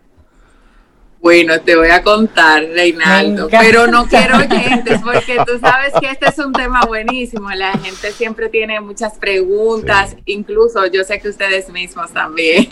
Bueno, 1.23 1.61
te 1.61 1.77
voy 1.77 1.89
a 1.91 2.03
contar, 2.03 2.65
Reinaldo, 2.65 3.49
pero 3.49 3.87
no 3.87 4.07
quiero 4.09 4.39
oyentes 4.39 5.01
porque 5.05 5.37
tú 5.47 5.57
sabes 5.61 5.93
que 6.01 6.11
este 6.11 6.29
es 6.29 6.39
un 6.39 6.53
tema 6.53 6.81
buenísimo. 6.85 7.49
La 7.51 7.79
gente 7.79 8.11
siempre 8.11 8.49
tiene 8.49 8.81
muchas 8.81 9.19
preguntas, 9.19 10.17
incluso 10.27 10.85
yo 10.87 11.05
sé 11.05 11.21
que 11.21 11.29
ustedes 11.29 11.69
mismos 11.69 12.13
también. 12.13 12.67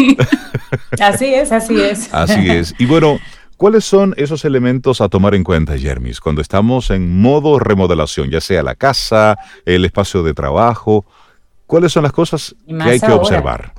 Así 1.01 1.33
es, 1.33 1.53
así 1.53 1.81
es. 1.81 2.13
Así 2.13 2.49
es. 2.49 2.75
Y 2.79 2.87
bueno, 2.87 3.19
¿cuáles 3.57 3.85
son 3.85 4.15
esos 4.17 4.45
elementos 4.45 5.01
a 5.01 5.09
tomar 5.09 5.35
en 5.35 5.45
cuenta, 5.45 5.79
Jermis, 5.79 6.21
cuando 6.21 6.43
estamos 6.43 6.91
en 6.91 7.21
modo 7.21 7.59
remodelación, 7.59 8.31
ya 8.31 8.41
sea 8.41 8.63
la 8.63 8.75
casa, 8.75 9.37
el 9.65 9.85
espacio 9.85 10.23
de 10.25 10.35
trabajo? 10.35 11.05
¿Cuáles 11.67 11.93
son 11.93 12.03
las 12.03 12.13
cosas 12.13 12.55
que 12.67 12.83
hay 12.83 13.01
que 13.01 13.13
observar? 13.13 13.73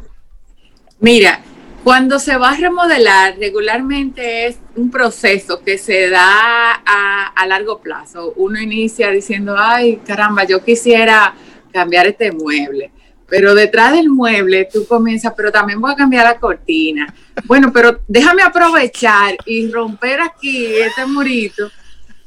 Mira, 0.99 1.41
cuando 1.83 2.19
se 2.19 2.37
va 2.37 2.51
a 2.51 2.57
remodelar, 2.57 3.37
regularmente 3.39 4.45
es 4.47 4.59
un 4.75 4.91
proceso 4.91 5.63
que 5.63 5.77
se 5.77 6.09
da 6.09 6.73
a, 6.73 7.45
largo 7.47 7.81
plazo. 7.81 8.33
Uno 8.37 8.59
inicia 8.59 9.09
diciendo, 9.09 9.55
ay, 9.57 9.97
caramba, 9.97 10.43
yo 10.43 10.63
quisiera 10.63 11.33
cambiar 11.73 12.07
este 12.07 12.31
mueble. 12.31 12.91
Pero 13.27 13.55
detrás 13.55 13.93
del 13.93 14.09
mueble 14.09 14.69
tú 14.71 14.85
comienzas, 14.85 15.33
pero 15.35 15.51
también 15.51 15.81
voy 15.81 15.91
a 15.91 15.95
cambiar 15.95 16.25
la 16.25 16.39
cortina. 16.39 17.13
Bueno, 17.45 17.73
pero 17.73 17.99
déjame 18.07 18.43
aprovechar 18.43 19.35
y 19.45 19.71
romper 19.71 20.21
aquí 20.21 20.67
este 20.75 21.05
murito 21.05 21.71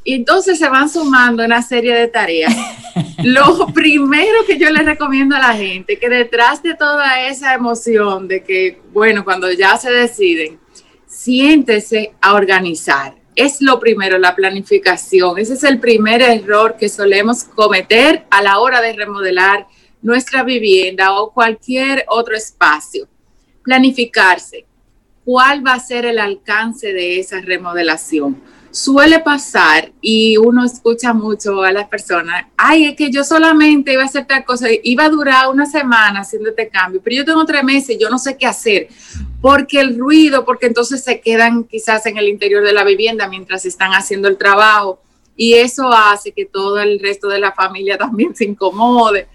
y 0.05 0.13
entonces 0.13 0.59
se 0.59 0.69
van 0.69 0.91
sumando 0.91 1.45
una 1.45 1.63
serie 1.63 1.95
de 1.95 2.09
tareas. 2.09 2.55
Lo 3.25 3.67
primero 3.69 4.45
que 4.47 4.59
yo 4.59 4.69
les 4.71 4.85
recomiendo 4.85 5.35
a 5.35 5.41
la 5.41 5.55
gente, 5.55 5.99
que 5.99 6.11
detrás 6.11 6.63
de 6.63 6.75
toda 6.75 7.27
esa 7.27 7.55
emoción 7.55 8.29
de 8.29 8.45
que, 8.45 8.83
bueno, 8.93 9.25
cuando 9.25 9.51
ya 9.51 9.79
se 9.79 9.91
deciden, 9.91 10.61
siéntese 11.07 12.13
a 12.21 12.35
organizar. 12.35 13.15
Es 13.35 13.61
lo 13.61 13.81
primero, 13.81 14.19
la 14.19 14.37
planificación. 14.37 15.39
Ese 15.39 15.55
es 15.55 15.65
el 15.65 15.81
primer 15.81 16.23
error 16.23 16.77
que 16.79 16.89
solemos 16.89 17.43
cometer 17.43 18.27
a 18.31 18.43
la 18.43 18.61
hora 18.61 18.81
de 18.81 18.93
remodelar 18.93 19.67
nuestra 20.03 20.45
vivienda 20.45 21.19
o 21.19 21.33
cualquier 21.33 22.05
otro 22.09 22.37
espacio. 22.37 23.09
Planificarse. 23.63 24.67
¿Cuál 25.25 25.67
va 25.67 25.73
a 25.73 25.81
ser 25.81 26.05
el 26.05 26.19
alcance 26.19 26.93
de 26.93 27.19
esa 27.19 27.41
remodelación? 27.41 28.41
Suele 28.75 29.21
pasar 29.21 29.93
y 30.01 30.37
uno 30.37 30.65
escucha 30.65 31.15
mucho 31.15 31.63
a 31.63 31.71
las 31.71 31.87
personas, 31.87 32.47
ay, 32.57 32.87
es 32.87 32.97
que 32.97 33.09
yo 33.09 33.23
solamente 33.23 33.93
iba 33.93 34.03
a 34.03 34.07
hacer 34.07 34.27
tal 34.27 34.45
cosa, 34.45 34.67
iba 34.83 35.05
a 35.05 35.09
durar 35.09 35.49
una 35.49 35.65
semana 35.65 36.23
haciendo 36.23 36.51
este 36.51 36.69
cambio, 36.69 37.01
pero 37.01 37.15
yo 37.15 37.25
tengo 37.25 37.45
tres 37.45 37.63
meses, 37.63 37.97
yo 38.01 38.11
no 38.11 38.19
sé 38.19 38.37
qué 38.37 38.47
hacer, 38.47 38.89
porque 39.41 39.79
el 39.79 39.97
ruido, 39.97 40.45
porque 40.45 40.67
entonces 40.67 41.05
se 41.05 41.21
quedan 41.21 41.63
quizás 41.63 42.05
en 42.07 42.19
el 42.19 42.29
interior 42.29 42.65
de 42.65 42.73
la 42.73 42.83
vivienda 42.83 43.29
mientras 43.29 43.65
están 43.65 43.93
haciendo 43.93 44.27
el 44.27 44.37
trabajo 44.37 45.01
y 45.37 45.55
eso 45.55 45.93
hace 45.93 46.33
que 46.33 46.45
todo 46.45 46.81
el 46.81 46.99
resto 46.99 47.29
de 47.29 47.39
la 47.39 47.53
familia 47.53 47.97
también 48.05 48.35
se 48.35 48.45
incomode 48.45 49.29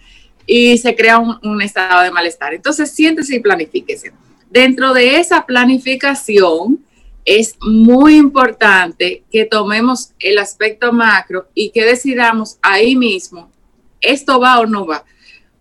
y 0.46 0.78
se 0.80 0.98
crea 0.98 1.18
un, 1.18 1.40
un 1.44 1.62
estado 1.62 2.02
de 2.02 2.12
malestar. 2.12 2.54
Entonces 2.54 2.92
siéntese 2.92 3.38
y 3.38 3.40
planifíquese. 3.40 4.12
Dentro 4.50 4.94
de 4.94 5.18
esa 5.18 5.46
planificación, 5.46 6.84
es 7.26 7.58
muy 7.62 8.16
importante 8.16 9.24
que 9.32 9.46
tomemos 9.46 10.12
el 10.20 10.38
aspecto 10.38 10.92
macro 10.92 11.48
y 11.54 11.72
que 11.72 11.86
decidamos 11.86 12.58
ahí 12.62 12.96
mismo, 12.96 13.52
esto 14.02 14.40
va 14.40 14.60
o 14.60 14.66
no 14.66 14.86
va. 14.86 15.04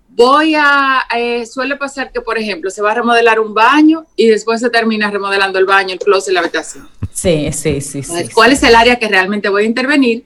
Voy 0.08 0.54
a, 0.56 1.02
eh, 1.16 1.46
suele 1.46 1.76
pasar 1.76 2.10
que, 2.10 2.20
por 2.20 2.38
ejemplo, 2.38 2.70
se 2.70 2.82
va 2.82 2.90
a 2.90 2.94
remodelar 2.94 3.38
un 3.38 3.54
baño 3.54 4.04
y 4.16 4.26
después 4.26 4.60
se 4.60 4.68
termina 4.68 5.10
remodelando 5.10 5.60
el 5.60 5.64
baño, 5.64 5.92
el 5.92 6.00
closet, 6.00 6.34
la 6.34 6.40
habitación. 6.40 6.88
Sí, 7.12 7.50
sí, 7.52 7.80
sí. 7.80 8.02
sí 8.02 8.28
¿Cuál 8.34 8.52
es 8.52 8.62
el 8.64 8.74
área 8.74 8.98
que 8.98 9.08
realmente 9.08 9.48
voy 9.48 9.62
a 9.62 9.66
intervenir? 9.66 10.24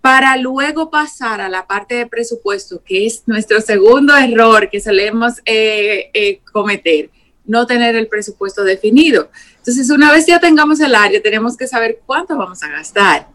Para 0.00 0.36
luego 0.36 0.90
pasar 0.90 1.40
a 1.40 1.48
la 1.48 1.66
parte 1.66 1.96
de 1.96 2.06
presupuesto, 2.06 2.80
que 2.84 3.06
es 3.06 3.24
nuestro 3.26 3.60
segundo 3.60 4.16
error 4.16 4.70
que 4.70 4.80
solemos 4.80 5.34
eh, 5.44 6.10
eh, 6.14 6.40
cometer, 6.52 7.10
no 7.44 7.66
tener 7.66 7.96
el 7.96 8.06
presupuesto 8.06 8.62
definido. 8.62 9.30
Entonces, 9.66 9.90
una 9.90 10.12
vez 10.12 10.26
ya 10.26 10.38
tengamos 10.38 10.78
el 10.78 10.94
área, 10.94 11.20
tenemos 11.20 11.56
que 11.56 11.66
saber 11.66 12.00
cuánto 12.06 12.36
vamos 12.36 12.62
a 12.62 12.68
gastar 12.68 13.26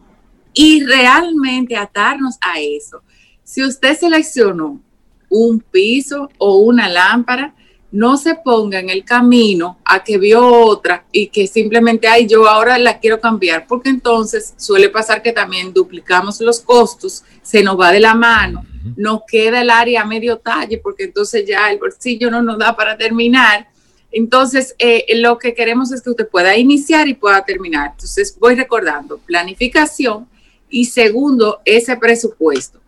y 0.54 0.82
realmente 0.82 1.76
atarnos 1.76 2.38
a 2.39 2.58
eso. 2.58 3.02
Si 3.44 3.62
usted 3.62 4.00
seleccionó 4.00 4.80
un 5.28 5.60
piso 5.60 6.30
o 6.38 6.60
una 6.60 6.88
lámpara, 6.88 7.54
no 7.91 8.15
se 8.15 8.36
ponga 8.36 8.80
en 8.80 8.89
el 8.89 9.04
camino 9.04 9.80
a 9.84 10.06
que 10.06 10.17
vio 10.17 10.48
otra 10.48 11.04
y 11.12 11.28
que 11.28 11.48
simplemente, 11.48 12.08
ay, 12.08 12.28
yo 12.28 12.48
ahora 12.48 12.78
la 12.78 13.00
quiero 13.00 13.20
cambiar, 13.20 13.67
porque 13.67 13.89
entonces 13.89 14.54
suele 14.56 14.88
pasar 14.88 15.22
que 15.22 15.34
también 15.34 15.74
duplicamos 15.74 16.39
los 16.39 16.62
costos, 16.62 17.26
se 17.41 17.62
nos 17.62 17.78
va 17.78 17.91
de 17.91 18.00
la 18.00 18.15
mano, 18.15 18.65
nos 18.96 19.24
queda 19.28 19.60
el 19.60 19.70
área 19.70 20.04
a 20.04 20.06
medio 20.06 20.38
talle, 20.38 20.78
porque 20.78 21.04
entonces 21.04 21.46
ya 21.46 21.70
el 21.70 21.78
bolsillo 21.78 22.32
no 22.32 22.41
nos 22.41 22.58
da 22.58 22.74
para 22.74 22.98
terminar. 22.98 23.67
Entonces, 24.12 24.76
eh, 24.78 25.06
lo 25.15 25.38
que 25.38 25.54
queremos 25.54 25.91
es 25.91 26.02
que 26.02 26.10
usted 26.10 26.28
pueda 26.28 26.58
iniciar 26.58 27.08
y 27.08 27.13
pueda 27.13 27.43
terminar. 27.45 27.91
Entonces, 27.91 28.38
voy 28.39 28.56
recordando, 28.56 29.17
planificación 29.19 30.28
y 30.69 30.86
segundo, 30.86 31.62
ese 31.65 31.95
presupuesto. 31.97 32.80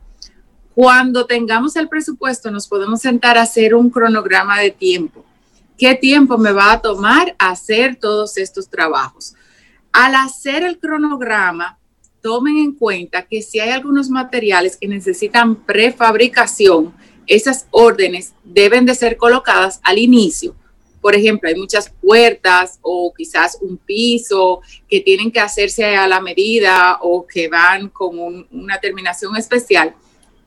Cuando 0.75 1.25
tengamos 1.25 1.75
el 1.75 1.87
presupuesto, 1.87 2.49
nos 2.49 2.67
podemos 2.67 3.01
sentar 3.01 3.37
a 3.37 3.43
hacer 3.43 3.75
un 3.75 3.89
cronograma 3.89 4.59
de 4.59 4.71
tiempo. 4.71 5.23
¿Qué 5.77 5.95
tiempo 5.95 6.37
me 6.37 6.51
va 6.51 6.73
a 6.73 6.81
tomar 6.81 7.35
hacer 7.37 7.95
todos 7.95 8.37
estos 8.37 8.69
trabajos? 8.69 9.35
Al 9.91 10.15
hacer 10.15 10.63
el 10.63 10.79
cronograma, 10.79 11.77
tomen 12.21 12.57
en 12.57 12.73
cuenta 12.73 13.23
que 13.23 13.41
si 13.41 13.59
hay 13.59 13.69
algunos 13.69 14.09
materiales 14.09 14.77
que 14.77 14.87
necesitan 14.87 15.55
prefabricación, 15.55 16.93
esas 17.27 17.67
órdenes 17.69 18.33
deben 18.43 18.85
de 18.85 18.95
ser 18.95 19.17
colocadas 19.17 19.79
al 19.83 19.97
inicio. 19.97 20.55
Por 21.03 21.13
ejemplo, 21.13 21.49
hay 21.49 21.55
muchas 21.55 21.91
puertas 22.01 22.79
o 22.81 23.13
quizás 23.15 23.59
un 23.61 23.77
piso 23.77 24.61
que 24.89 25.01
tienen 25.01 25.31
que 25.31 25.39
hacerse 25.39 25.95
a 25.95 26.07
la 26.07 26.19
medida 26.19 26.97
o 27.01 27.27
que 27.27 27.47
van 27.47 27.89
con 27.89 28.47
una 28.51 28.79
terminación 28.79 29.37
especial 29.37 29.93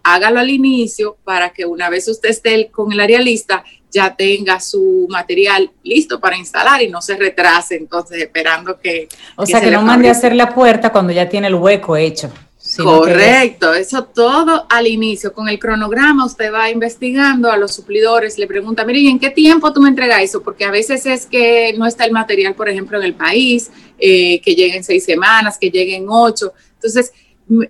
hágalo 0.07 0.39
al 0.39 0.51
inicio 0.51 1.17
para 1.25 1.51
que 1.51 1.67
una 1.67 1.91
vez 1.91 2.07
usted 2.07 2.29
esté 2.29 2.71
con 2.71 2.93
el 2.93 3.01
área 3.01 3.21
lista, 3.21 3.65
ya 3.91 4.15
tenga 4.15 4.61
su 4.61 5.07
material 5.11 5.71
listo 5.83 6.21
para 6.21 6.37
instalar 6.37 6.81
y 6.83 6.89
no 6.89 7.03
se 7.03 7.17
retrase 7.17 7.75
entonces 7.77 8.23
esperando 8.23 8.79
que... 8.79 9.09
O 9.35 9.45
sea, 9.45 9.61
que 9.61 9.71
no 9.71 9.83
mande 9.83 10.09
a 10.09 10.13
hacer 10.13 10.35
la 10.35 10.55
puerta 10.55 10.93
cuando 10.93 11.13
ya 11.13 11.29
tiene 11.29 11.49
el 11.49 11.55
hueco 11.55 11.97
hecho. 11.97 12.31
Correcto, 12.77 13.73
eso 13.75 14.05
todo 14.05 14.67
al 14.69 14.87
inicio. 14.87 15.33
Con 15.33 15.49
el 15.49 15.59
cronograma 15.59 16.25
usted 16.25 16.53
va 16.53 16.71
investigando 16.71 17.51
a 17.51 17.57
los 17.57 17.75
suplidores, 17.75 18.39
le 18.39 18.47
pregunta, 18.47 18.85
mire, 18.85 19.01
¿y 19.01 19.09
en 19.09 19.19
qué 19.19 19.31
tiempo 19.31 19.73
tú 19.73 19.81
me 19.81 19.89
entregas 19.89 20.23
eso? 20.23 20.43
Porque 20.43 20.65
a 20.65 20.71
veces 20.71 21.07
es 21.07 21.27
que 21.27 21.75
no 21.79 21.87
está 21.87 22.05
el 22.05 22.13
material, 22.13 22.55
por 22.55 22.69
ejemplo, 22.69 22.99
en 22.99 23.05
el 23.05 23.15
país, 23.15 23.71
eh, 23.99 24.41
que 24.41 24.55
lleguen 24.55 24.85
seis 24.85 25.05
semanas, 25.05 25.59
que 25.59 25.71
lleguen 25.71 26.07
ocho. 26.09 26.53
Entonces, 26.75 27.13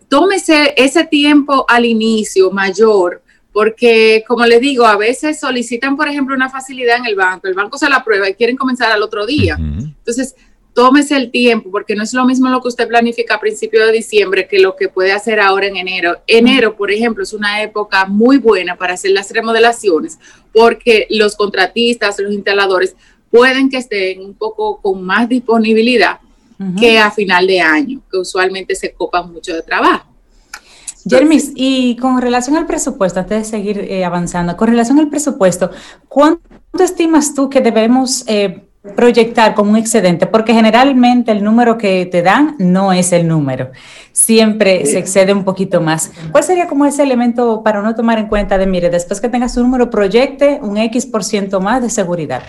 tómese 0.08 0.74
ese 0.76 1.04
tiempo 1.04 1.66
al 1.68 1.84
inicio 1.84 2.50
mayor, 2.50 3.22
porque 3.52 4.24
como 4.26 4.44
les 4.46 4.60
digo, 4.60 4.86
a 4.86 4.96
veces 4.96 5.40
solicitan, 5.40 5.96
por 5.96 6.08
ejemplo, 6.08 6.34
una 6.34 6.50
facilidad 6.50 6.98
en 6.98 7.06
el 7.06 7.14
banco, 7.14 7.46
el 7.46 7.54
banco 7.54 7.78
se 7.78 7.88
la 7.88 7.96
aprueba 7.96 8.28
y 8.28 8.34
quieren 8.34 8.56
comenzar 8.56 8.90
al 8.92 9.02
otro 9.02 9.26
día. 9.26 9.56
Entonces, 9.58 10.34
tómese 10.76 11.16
el 11.16 11.30
tiempo, 11.30 11.70
porque 11.70 11.96
no 11.96 12.02
es 12.02 12.12
lo 12.12 12.26
mismo 12.26 12.50
lo 12.50 12.60
que 12.60 12.68
usted 12.68 12.86
planifica 12.86 13.36
a 13.36 13.40
principios 13.40 13.86
de 13.86 13.92
diciembre 13.92 14.46
que 14.46 14.58
lo 14.58 14.76
que 14.76 14.90
puede 14.90 15.10
hacer 15.10 15.40
ahora 15.40 15.66
en 15.66 15.78
enero. 15.78 16.18
Enero, 16.26 16.76
por 16.76 16.92
ejemplo, 16.92 17.22
es 17.22 17.32
una 17.32 17.62
época 17.62 18.04
muy 18.04 18.36
buena 18.36 18.76
para 18.76 18.92
hacer 18.92 19.12
las 19.12 19.30
remodelaciones, 19.30 20.18
porque 20.52 21.06
los 21.08 21.34
contratistas, 21.34 22.18
los 22.18 22.30
instaladores 22.30 22.94
pueden 23.30 23.70
que 23.70 23.78
estén 23.78 24.20
un 24.20 24.34
poco 24.34 24.78
con 24.82 25.02
más 25.02 25.30
disponibilidad 25.30 26.18
que 26.78 26.98
a 26.98 27.10
final 27.10 27.46
de 27.46 27.58
año, 27.58 28.02
que 28.10 28.18
usualmente 28.18 28.74
se 28.74 28.92
copan 28.92 29.32
mucho 29.32 29.54
de 29.54 29.62
trabajo. 29.62 30.06
Jermis, 31.08 31.52
y 31.54 31.96
con 31.96 32.20
relación 32.20 32.54
al 32.56 32.66
presupuesto, 32.66 33.20
antes 33.20 33.38
de 33.38 33.44
seguir 33.44 33.78
eh, 33.78 34.04
avanzando, 34.04 34.56
con 34.58 34.68
relación 34.68 34.98
al 34.98 35.08
presupuesto, 35.08 35.70
¿cuánto 36.06 36.42
estimas 36.80 37.34
tú 37.34 37.48
que 37.48 37.62
debemos 37.62 38.24
eh, 38.26 38.65
proyectar 38.94 39.54
como 39.54 39.70
un 39.70 39.76
excedente? 39.76 40.26
Porque 40.26 40.54
generalmente 40.54 41.32
el 41.32 41.42
número 41.42 41.78
que 41.78 42.06
te 42.06 42.22
dan 42.22 42.54
no 42.58 42.92
es 42.92 43.12
el 43.12 43.26
número, 43.26 43.70
siempre 44.12 44.84
se 44.86 44.98
excede 44.98 45.32
un 45.32 45.44
poquito 45.44 45.80
más. 45.80 46.12
¿Cuál 46.32 46.44
sería 46.44 46.66
como 46.66 46.86
ese 46.86 47.02
elemento 47.02 47.62
para 47.62 47.82
no 47.82 47.94
tomar 47.94 48.18
en 48.18 48.28
cuenta 48.28 48.58
de, 48.58 48.66
mire, 48.66 48.90
después 48.90 49.20
que 49.20 49.28
tengas 49.28 49.54
su 49.54 49.62
número, 49.62 49.90
proyecte 49.90 50.58
un 50.62 50.76
X 50.78 51.06
por 51.06 51.24
ciento 51.24 51.60
más 51.60 51.82
de 51.82 51.90
seguridad? 51.90 52.42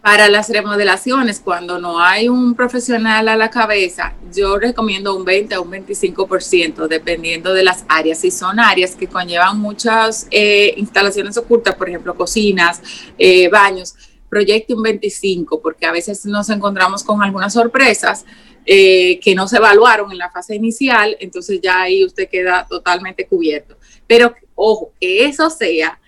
Para 0.00 0.28
las 0.28 0.48
remodelaciones, 0.48 1.40
cuando 1.40 1.80
no 1.80 2.00
hay 2.00 2.28
un 2.28 2.54
profesional 2.54 3.28
a 3.28 3.36
la 3.36 3.50
cabeza, 3.50 4.14
yo 4.32 4.56
recomiendo 4.56 5.14
un 5.14 5.24
20 5.24 5.56
a 5.56 5.60
un 5.60 5.70
25%, 5.70 6.86
dependiendo 6.86 7.52
de 7.52 7.64
las 7.64 7.84
áreas. 7.88 8.18
Si 8.18 8.30
son 8.30 8.60
áreas 8.60 8.94
que 8.94 9.08
conllevan 9.08 9.58
muchas 9.58 10.28
eh, 10.30 10.72
instalaciones 10.76 11.36
ocultas, 11.36 11.74
por 11.74 11.88
ejemplo, 11.88 12.14
cocinas, 12.14 12.80
eh, 13.18 13.48
baños, 13.48 13.96
proyecte 14.28 14.74
un 14.74 14.84
25%, 14.84 15.60
porque 15.62 15.86
a 15.86 15.92
veces 15.92 16.24
nos 16.26 16.48
encontramos 16.50 17.02
con 17.02 17.22
algunas 17.22 17.52
sorpresas 17.52 18.24
eh, 18.66 19.18
que 19.20 19.34
no 19.34 19.48
se 19.48 19.56
evaluaron 19.56 20.12
en 20.12 20.18
la 20.18 20.30
fase 20.30 20.54
inicial, 20.54 21.16
entonces 21.20 21.60
ya 21.62 21.82
ahí 21.82 22.04
usted 22.04 22.28
queda 22.28 22.66
totalmente 22.68 23.26
cubierto. 23.26 23.76
Pero 24.06 24.34
ojo, 24.54 24.92
que 25.00 25.24
eso 25.24 25.48
sea 25.48 25.98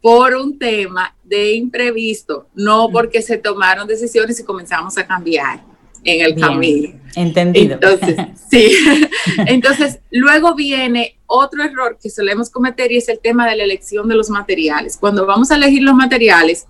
por 0.00 0.34
un 0.34 0.58
tema 0.58 1.14
de 1.24 1.52
imprevisto, 1.52 2.46
no 2.54 2.88
porque 2.90 3.20
se 3.22 3.38
tomaron 3.38 3.86
decisiones 3.88 4.38
y 4.40 4.44
comenzamos 4.44 4.96
a 4.96 5.06
cambiar 5.06 5.64
en 6.04 6.24
el 6.24 6.40
camino. 6.40 6.98
Entendido. 7.16 7.74
Entonces, 7.74 8.16
sí. 8.50 8.70
Entonces, 9.46 9.98
luego 10.10 10.54
viene 10.54 11.18
otro 11.26 11.64
error 11.64 11.98
que 12.00 12.08
solemos 12.08 12.50
cometer 12.50 12.92
y 12.92 12.98
es 12.98 13.08
el 13.08 13.18
tema 13.18 13.48
de 13.48 13.56
la 13.56 13.64
elección 13.64 14.08
de 14.08 14.14
los 14.14 14.30
materiales. 14.30 14.96
Cuando 14.96 15.26
vamos 15.26 15.50
a 15.50 15.56
elegir 15.56 15.82
los 15.82 15.94
materiales, 15.94 16.66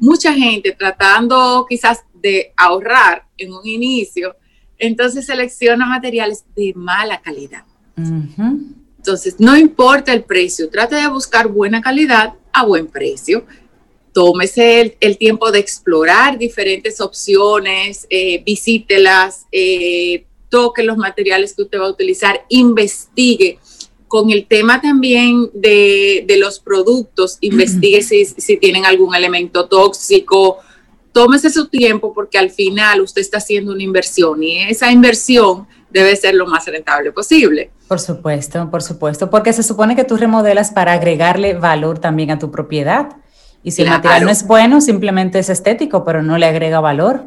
mucha 0.00 0.34
gente 0.34 0.72
tratando 0.72 1.66
quizás 1.68 2.00
de 2.14 2.52
ahorrar 2.56 3.26
en 3.36 3.52
un 3.52 3.66
inicio, 3.66 4.36
entonces 4.78 5.26
selecciona 5.26 5.86
materiales 5.86 6.44
de 6.56 6.72
mala 6.74 7.20
calidad. 7.20 7.64
Entonces, 7.96 9.36
no 9.38 9.56
importa 9.56 10.12
el 10.12 10.24
precio, 10.24 10.68
trata 10.68 11.00
de 11.00 11.08
buscar 11.08 11.48
buena 11.48 11.80
calidad 11.80 12.34
a 12.52 12.64
buen 12.64 12.86
precio. 12.86 13.44
Tómese 14.12 14.96
el, 14.98 15.18
tiempo 15.18 15.52
de 15.52 15.60
explorar 15.60 16.36
diferentes 16.36 17.00
opciones, 17.00 18.06
eh, 18.10 18.42
visítelas, 18.44 19.46
eh, 19.52 20.26
toque 20.48 20.82
los 20.82 20.96
materiales 20.96 21.54
que 21.54 21.62
usted 21.62 21.78
va 21.78 21.86
a 21.86 21.90
utilizar, 21.90 22.44
investigue. 22.48 23.58
Con 24.10 24.32
el 24.32 24.46
tema 24.46 24.80
también 24.80 25.50
de, 25.54 26.26
los 26.36 26.58
productos, 26.58 27.38
investigue 27.42 28.02
si, 28.02 28.24
si 28.24 28.56
tienen 28.56 28.84
algún 28.84 29.14
elemento 29.14 29.68
tóxico, 29.68 30.58
tómese 31.12 31.48
su 31.48 31.68
tiempo 31.68 32.12
porque 32.12 32.36
al 32.36 32.50
final 32.50 33.02
usted 33.02 33.20
está 33.20 33.38
haciendo 33.38 33.70
una 33.70 33.84
inversión 33.84 34.42
y 34.42 34.62
esa 34.62 34.90
inversión 34.90 35.68
debe 35.90 36.16
ser 36.16 36.34
lo 36.34 36.48
más 36.48 36.66
rentable 36.66 37.12
posible. 37.12 37.70
Por 37.86 38.00
supuesto, 38.00 38.68
por 38.68 38.82
supuesto, 38.82 39.30
porque 39.30 39.52
se 39.52 39.62
supone 39.62 39.94
que 39.94 40.02
tú 40.02 40.16
remodelas 40.16 40.72
para 40.72 40.94
agregarle 40.94 41.54
valor 41.54 42.00
también 42.00 42.32
a 42.32 42.38
tu 42.40 42.50
propiedad. 42.50 43.16
Y 43.62 43.70
si 43.70 43.82
el 43.82 43.90
material 43.90 44.24
no 44.24 44.30
es 44.30 44.44
bueno, 44.44 44.80
simplemente 44.80 45.38
es 45.38 45.50
estético, 45.50 46.04
pero 46.04 46.20
no 46.20 46.36
le 46.36 46.46
agrega 46.46 46.80
valor. 46.80 47.22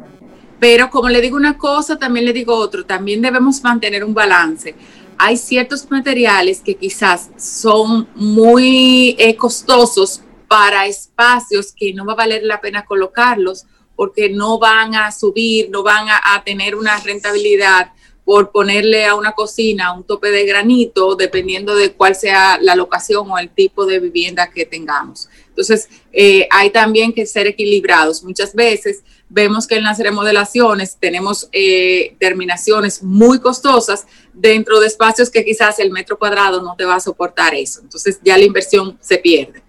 Pero 0.58 0.90
como 0.90 1.08
le 1.08 1.22
digo 1.22 1.36
una 1.38 1.56
cosa, 1.56 1.98
también 1.98 2.26
le 2.26 2.34
digo 2.34 2.54
otro, 2.54 2.84
también 2.84 3.22
debemos 3.22 3.62
mantener 3.62 4.04
un 4.04 4.14
balance. 4.14 4.74
Hay 5.18 5.36
ciertos 5.36 5.90
materiales 5.90 6.60
que 6.60 6.74
quizás 6.74 7.30
son 7.38 8.08
muy 8.14 9.16
eh, 9.18 9.36
costosos 9.36 10.22
para 10.48 10.86
espacios 10.86 11.72
que 11.76 11.92
no 11.92 12.04
va 12.04 12.12
a 12.12 12.16
valer 12.16 12.42
la 12.44 12.60
pena 12.60 12.84
colocarlos 12.84 13.64
porque 13.96 14.28
no 14.28 14.58
van 14.58 14.94
a 14.94 15.12
subir, 15.12 15.70
no 15.70 15.82
van 15.82 16.06
a 16.08 16.42
tener 16.44 16.74
una 16.74 16.98
rentabilidad 16.98 17.92
por 18.24 18.50
ponerle 18.50 19.04
a 19.04 19.14
una 19.14 19.32
cocina 19.32 19.92
un 19.92 20.04
tope 20.04 20.30
de 20.30 20.46
granito, 20.46 21.14
dependiendo 21.14 21.74
de 21.74 21.92
cuál 21.92 22.14
sea 22.14 22.58
la 22.60 22.74
locación 22.74 23.30
o 23.30 23.38
el 23.38 23.50
tipo 23.50 23.84
de 23.84 24.00
vivienda 24.00 24.50
que 24.50 24.64
tengamos. 24.64 25.28
Entonces, 25.48 25.88
eh, 26.12 26.48
hay 26.50 26.70
también 26.70 27.12
que 27.12 27.26
ser 27.26 27.46
equilibrados. 27.46 28.24
Muchas 28.24 28.54
veces 28.54 29.02
vemos 29.34 29.66
que 29.66 29.76
en 29.76 29.82
las 29.82 29.98
remodelaciones 29.98 30.96
tenemos 30.96 31.48
eh, 31.52 32.16
terminaciones 32.20 33.02
muy 33.02 33.40
costosas 33.40 34.06
dentro 34.32 34.78
de 34.78 34.86
espacios 34.86 35.28
que 35.28 35.44
quizás 35.44 35.80
el 35.80 35.90
metro 35.90 36.16
cuadrado 36.18 36.62
no 36.62 36.76
te 36.76 36.84
va 36.84 36.94
a 36.94 37.00
soportar 37.00 37.52
eso. 37.54 37.80
Entonces, 37.82 38.20
ya 38.22 38.38
la 38.38 38.44
inversión 38.44 38.96
se 39.00 39.18
pierde. 39.18 39.62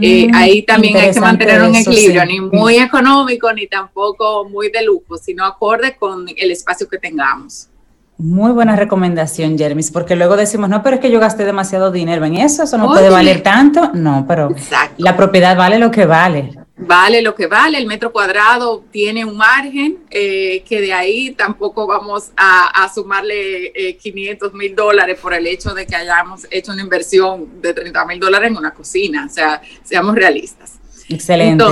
Eh, 0.00 0.28
mm, 0.28 0.34
ahí 0.36 0.62
también 0.62 0.96
hay 0.96 1.12
que 1.12 1.20
mantener 1.20 1.60
un 1.62 1.74
equilibrio, 1.74 2.24
ni 2.24 2.40
muy 2.40 2.76
económico 2.76 3.52
ni 3.52 3.66
tampoco 3.66 4.48
muy 4.48 4.70
de 4.70 4.84
lujo, 4.84 5.16
sino 5.16 5.44
acorde 5.44 5.96
con 5.96 6.26
el 6.28 6.52
espacio 6.52 6.88
que 6.88 6.98
tengamos. 6.98 7.68
Muy 8.16 8.52
buena 8.52 8.76
recomendación, 8.76 9.58
Jermis, 9.58 9.90
porque 9.90 10.14
luego 10.14 10.36
decimos, 10.36 10.68
no, 10.68 10.84
pero 10.84 10.96
es 10.96 11.02
que 11.02 11.10
yo 11.10 11.18
gasté 11.18 11.44
demasiado 11.44 11.90
dinero 11.90 12.24
en 12.24 12.36
eso, 12.36 12.62
eso 12.62 12.78
no 12.78 12.86
puede 12.86 13.10
valer 13.10 13.42
tanto. 13.42 13.90
No, 13.92 14.24
pero 14.28 14.54
la 14.98 15.16
propiedad 15.16 15.56
vale 15.56 15.80
lo 15.80 15.90
que 15.90 16.06
vale. 16.06 16.63
Vale 16.76 17.22
lo 17.22 17.36
que 17.36 17.46
vale, 17.46 17.78
el 17.78 17.86
metro 17.86 18.12
cuadrado 18.12 18.84
tiene 18.90 19.24
un 19.24 19.36
margen 19.36 20.00
eh, 20.10 20.64
que 20.68 20.80
de 20.80 20.92
ahí 20.92 21.30
tampoco 21.30 21.86
vamos 21.86 22.32
a, 22.36 22.90
sumarle 22.92 23.96
500 24.00 24.48
eh, 24.48 24.56
mil 24.56 24.74
dólares 24.74 25.18
por 25.20 25.34
el 25.34 25.46
hecho 25.46 25.72
de 25.72 25.86
que 25.86 25.94
hayamos 25.94 26.48
hecho 26.50 26.72
una 26.72 26.82
inversión 26.82 27.62
de 27.62 27.74
30 27.74 28.04
mil 28.06 28.18
dólares 28.18 28.50
en 28.50 28.56
una 28.56 28.74
cocina, 28.74 29.26
o 29.30 29.32
sea, 29.32 29.62
seamos 29.84 30.16
realistas. 30.16 30.80
Excelente. 31.08 31.64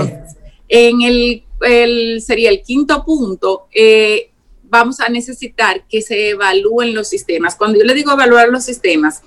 En 0.68 1.02
el, 1.02 2.22
sería 2.24 2.50
el 2.50 2.62
quinto 2.62 3.04
punto, 3.04 3.66
eh, 3.74 4.30
vamos 4.62 5.00
a 5.00 5.08
necesitar 5.08 5.84
que 5.88 6.00
se 6.00 6.30
evalúen 6.30 6.94
los 6.94 7.08
sistemas. 7.08 7.56
Cuando 7.56 7.78
yo 7.78 7.84
le 7.84 7.94
digo 7.94 8.12
evaluar 8.12 8.48
los 8.48 8.64
sistemas, 8.64 9.22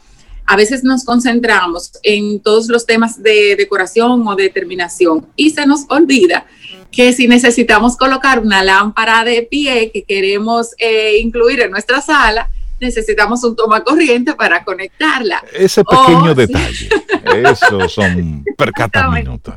a 0.46 0.56
veces 0.56 0.84
nos 0.84 1.04
concentramos 1.04 1.92
en 2.04 2.40
todos 2.40 2.68
los 2.68 2.86
temas 2.86 3.22
de 3.22 3.56
decoración 3.56 4.28
o 4.28 4.36
de 4.36 4.50
terminación 4.50 5.26
y 5.36 5.52
se 5.52 5.66
nos 5.66 5.86
olvida 5.90 6.46
que 6.92 7.12
si 7.14 7.28
necesitamos 7.28 7.98
colocar 7.98 8.40
una 8.40 8.64
lámpara 8.64 9.24
de 9.24 9.44
pie 9.44 9.92
que 9.92 10.04
queremos 10.04 10.72
eh, 10.78 11.18
incluir 11.20 11.60
en 11.62 11.72
nuestra 11.72 12.00
sala, 12.00 12.50
necesitamos 12.80 13.44
un 13.44 13.56
toma 13.56 13.84
corriente 13.84 14.34
para 14.34 14.64
conectarla. 14.64 15.44
Ese 15.54 15.84
pequeño 15.84 16.34
detalle, 16.36 16.90
esos 17.36 17.94
son 17.94 18.44
percatamientos. 18.58 19.56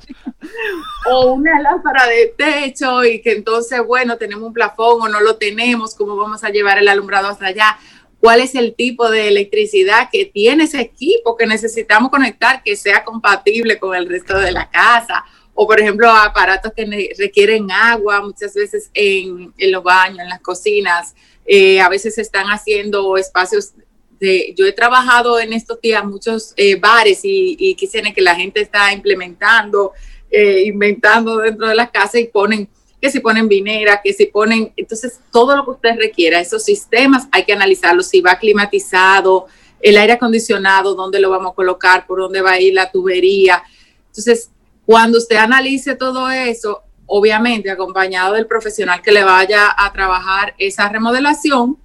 O 1.10 1.32
una 1.34 1.60
lámpara 1.60 2.06
de 2.06 2.34
techo 2.36 3.04
y 3.04 3.20
que 3.20 3.32
entonces, 3.32 3.80
bueno, 3.86 4.16
tenemos 4.16 4.44
un 4.44 4.52
plafón 4.52 5.02
o 5.02 5.08
no 5.08 5.20
lo 5.20 5.36
tenemos, 5.36 5.94
¿cómo 5.94 6.16
vamos 6.16 6.44
a 6.44 6.50
llevar 6.50 6.78
el 6.78 6.88
alumbrado 6.88 7.28
hasta 7.28 7.46
allá? 7.46 7.78
¿Cuál 8.20 8.40
es 8.40 8.54
el 8.54 8.74
tipo 8.74 9.10
de 9.10 9.28
electricidad 9.28 10.08
que 10.10 10.24
tiene 10.24 10.64
ese 10.64 10.80
equipo 10.80 11.36
que 11.36 11.46
necesitamos 11.46 12.10
conectar 12.10 12.62
que 12.62 12.74
sea 12.74 13.04
compatible 13.04 13.78
con 13.78 13.94
el 13.94 14.08
resto 14.08 14.36
de 14.38 14.50
la 14.50 14.68
casa? 14.70 15.24
O, 15.54 15.66
por 15.66 15.80
ejemplo, 15.80 16.10
aparatos 16.10 16.72
que 16.72 17.14
requieren 17.18 17.70
agua, 17.70 18.20
muchas 18.20 18.54
veces 18.54 18.90
en, 18.94 19.52
los 19.58 19.82
baños, 19.82 20.20
en 20.20 20.28
las 20.28 20.40
cocinas, 20.40 21.14
eh, 21.46 21.80
a 21.80 21.88
veces 21.88 22.18
están 22.18 22.46
haciendo 22.46 23.16
espacios 23.16 23.72
de, 24.20 24.54
yo 24.56 24.66
he 24.66 24.72
trabajado 24.72 25.38
en 25.38 25.52
estos 25.52 25.80
días 25.80 26.04
muchos 26.04 26.52
eh, 26.56 26.76
bares 26.76 27.24
y, 27.24 27.56
y 27.58 27.74
que 27.74 28.20
la 28.20 28.34
gente 28.34 28.60
está 28.60 28.92
implementando, 28.92 29.92
eh, 30.30 30.62
inventando 30.66 31.38
dentro 31.38 31.68
de 31.68 31.74
la 31.74 31.90
casa 31.90 32.18
y 32.18 32.26
ponen, 32.26 32.68
que 33.00 33.10
si 33.10 33.20
ponen 33.20 33.48
vinera, 33.48 34.00
que 34.02 34.12
si 34.12 34.26
ponen, 34.26 34.72
entonces 34.76 35.20
todo 35.30 35.56
lo 35.56 35.64
que 35.64 35.70
usted 35.70 35.96
requiera, 35.96 36.40
esos 36.40 36.64
sistemas 36.64 37.28
hay 37.30 37.44
que 37.44 37.52
analizarlos, 37.52 38.08
si 38.08 38.20
va 38.20 38.38
climatizado, 38.38 39.46
el 39.80 39.96
aire 39.96 40.14
acondicionado, 40.14 40.94
dónde 40.94 41.20
lo 41.20 41.30
vamos 41.30 41.52
a 41.52 41.54
colocar, 41.54 42.06
por 42.06 42.18
dónde 42.18 42.40
va 42.40 42.52
a 42.52 42.60
ir 42.60 42.74
la 42.74 42.90
tubería. 42.90 43.62
Entonces, 44.08 44.50
cuando 44.84 45.18
usted 45.18 45.36
analice 45.36 45.94
todo 45.94 46.30
eso, 46.30 46.82
obviamente 47.06 47.70
acompañado 47.70 48.34
del 48.34 48.46
profesional 48.46 49.00
que 49.02 49.12
le 49.12 49.22
vaya 49.22 49.74
a 49.76 49.92
trabajar 49.92 50.54
esa 50.58 50.88
remodelación, 50.88 51.78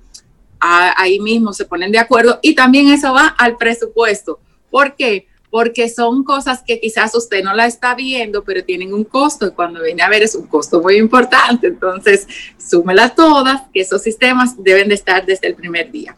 ahí 0.60 1.20
mismo 1.20 1.54
se 1.54 1.66
ponen 1.66 1.92
de 1.92 2.00
acuerdo 2.00 2.40
y 2.42 2.56
también 2.56 2.88
eso 2.90 3.14
va 3.14 3.28
al 3.28 3.58
presupuesto. 3.58 4.40
¿Por 4.72 4.96
qué? 4.96 5.28
Porque 5.54 5.88
son 5.88 6.24
cosas 6.24 6.64
que 6.66 6.80
quizás 6.80 7.14
usted 7.14 7.44
no 7.44 7.54
la 7.54 7.68
está 7.68 7.94
viendo, 7.94 8.44
pero 8.44 8.64
tienen 8.64 8.92
un 8.92 9.04
costo 9.04 9.46
y 9.46 9.52
cuando 9.52 9.84
viene 9.84 10.02
a 10.02 10.10
ver 10.10 10.24
es 10.24 10.34
un 10.34 10.48
costo 10.48 10.82
muy 10.82 10.98
importante. 10.98 11.68
Entonces, 11.68 12.28
súmelas 12.58 13.14
todas, 13.14 13.62
que 13.72 13.82
esos 13.82 14.02
sistemas 14.02 14.56
deben 14.58 14.90
de 14.90 14.96
estar 14.96 15.24
desde 15.24 15.46
el 15.50 15.54
primer 15.54 15.92
día. 15.92 16.18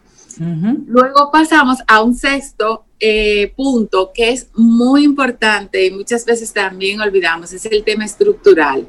Luego 0.86 1.30
pasamos 1.30 1.80
a 1.86 2.00
un 2.02 2.14
sexto 2.14 2.86
eh, 2.98 3.52
punto 3.54 4.10
que 4.14 4.30
es 4.30 4.48
muy 4.54 5.04
importante 5.04 5.84
y 5.84 5.90
muchas 5.90 6.24
veces 6.24 6.50
también 6.50 6.98
olvidamos, 7.02 7.52
es 7.52 7.66
el 7.66 7.84
tema 7.84 8.06
estructural. 8.06 8.88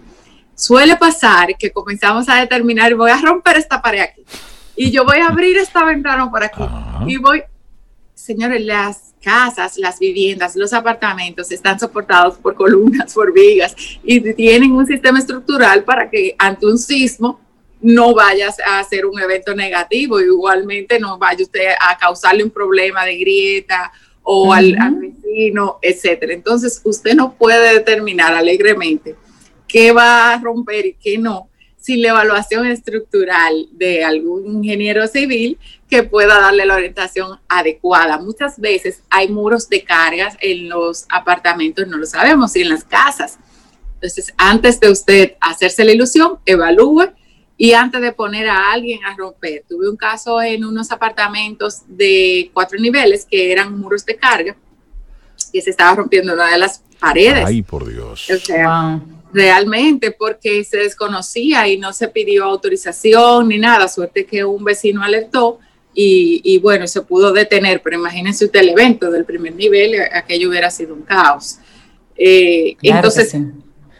Suele 0.55 0.95
pasar 0.95 1.57
que 1.59 1.71
comenzamos 1.71 2.29
a 2.29 2.35
determinar, 2.35 2.95
voy 2.95 3.11
a 3.11 3.17
romper 3.17 3.57
esta 3.57 3.81
pared 3.81 3.99
aquí 3.99 4.23
y 4.77 4.91
yo 4.91 5.03
voy 5.03 5.17
a 5.17 5.27
abrir 5.27 5.57
esta 5.57 5.83
ventana 5.83 6.31
por 6.31 6.41
aquí 6.41 6.63
y 7.05 7.17
voy, 7.17 7.43
señores, 8.27 8.63
las 8.65 9.15
casas, 9.23 9.77
las 9.77 9.99
viviendas, 9.99 10.55
los 10.55 10.73
apartamentos 10.73 11.49
están 11.51 11.79
soportados 11.79 12.37
por 12.37 12.55
columnas, 12.55 13.13
por 13.13 13.33
vigas 13.33 13.73
y 14.03 14.19
tienen 14.33 14.73
un 14.73 14.85
sistema 14.85 15.19
estructural 15.19 15.83
para 15.85 16.09
que 16.09 16.35
ante 16.37 16.65
un 16.65 16.77
sismo 16.77 17.39
no 17.79 18.13
vaya 18.13 18.49
a 18.67 18.79
hacer 18.79 19.05
un 19.05 19.19
evento 19.19 19.55
negativo, 19.55 20.19
igualmente 20.19 20.99
no 20.99 21.17
vaya 21.17 21.43
usted 21.43 21.69
a 21.79 21.97
causarle 21.97 22.43
un 22.43 22.49
problema 22.49 23.05
de 23.05 23.17
grieta 23.17 23.91
o 24.23 24.51
al, 24.51 24.75
vecino, 24.99 25.79
etcétera. 25.81 26.33
Entonces, 26.33 26.81
usted 26.83 27.13
no 27.15 27.33
puede 27.33 27.75
determinar 27.75 28.33
alegremente 28.33 29.15
qué 29.67 29.93
va 29.93 30.33
a 30.33 30.39
romper 30.39 30.87
y 30.87 30.93
qué 30.95 31.17
no, 31.17 31.49
sin 31.87 32.01
la 32.01 32.09
evaluación 32.09 32.65
estructural 32.65 33.69
de 33.71 34.03
algún 34.03 34.57
ingeniero 34.57 35.07
civil 35.07 35.57
que 35.89 36.03
pueda 36.03 36.37
darle 36.37 36.65
la 36.65 36.75
orientación 36.75 37.39
adecuada. 37.47 38.17
Muchas 38.17 38.59
veces 38.59 39.03
hay 39.09 39.29
muros 39.29 39.69
de 39.69 39.85
cargas 39.85 40.35
en 40.41 40.67
los 40.67 41.05
apartamentos, 41.07 41.87
no 41.87 41.95
lo 41.95 42.05
sabemos, 42.05 42.53
y 42.57 42.63
en 42.63 42.67
las 42.67 42.83
casas. 42.83 43.39
Entonces, 43.93 44.33
antes 44.35 44.81
de 44.81 44.91
usted 44.91 45.35
hacerse 45.39 45.85
la 45.85 45.93
ilusión, 45.93 46.39
evalúe 46.45 47.09
y 47.55 47.71
antes 47.71 48.01
de 48.01 48.11
poner 48.11 48.49
a 48.49 48.73
alguien 48.73 49.05
a 49.05 49.15
romper, 49.15 49.63
tuve 49.65 49.89
un 49.89 49.95
caso 49.95 50.41
en 50.41 50.65
unos 50.65 50.91
apartamentos 50.91 51.83
de 51.87 52.51
cuatro 52.53 52.77
niveles 52.77 53.25
que 53.25 53.49
eran 53.49 53.79
muros 53.79 54.05
de 54.05 54.17
carga 54.17 54.57
y 55.53 55.61
se 55.61 55.69
estaba 55.69 55.95
rompiendo 55.95 56.33
una 56.33 56.51
de 56.51 56.57
las 56.57 56.83
paredes. 56.99 57.45
Ay, 57.45 57.61
por 57.61 57.87
Dios. 57.87 58.29
O 58.29 58.37
sea, 58.39 58.99
realmente 59.33 60.11
porque 60.11 60.63
se 60.63 60.77
desconocía 60.77 61.67
y 61.67 61.77
no 61.77 61.93
se 61.93 62.07
pidió 62.07 62.45
autorización 62.45 63.49
ni 63.49 63.57
nada. 63.57 63.87
Suerte 63.87 64.25
que 64.25 64.43
un 64.45 64.63
vecino 64.63 65.03
alertó 65.03 65.59
y, 65.99 66.59
bueno, 66.59 66.85
se 66.87 67.01
pudo 67.01 67.33
detener. 67.33 67.81
Pero 67.81 67.97
imagínense 67.97 68.45
usted 68.45 68.59
el 68.59 68.69
evento 68.69 69.09
del 69.09 69.25
primer 69.25 69.55
nivel, 69.55 69.95
aquello 70.13 70.49
hubiera 70.49 70.69
sido 70.69 70.93
un 70.93 71.01
caos. 71.01 71.57
Eh, 72.15 72.77
entonces, 72.81 73.35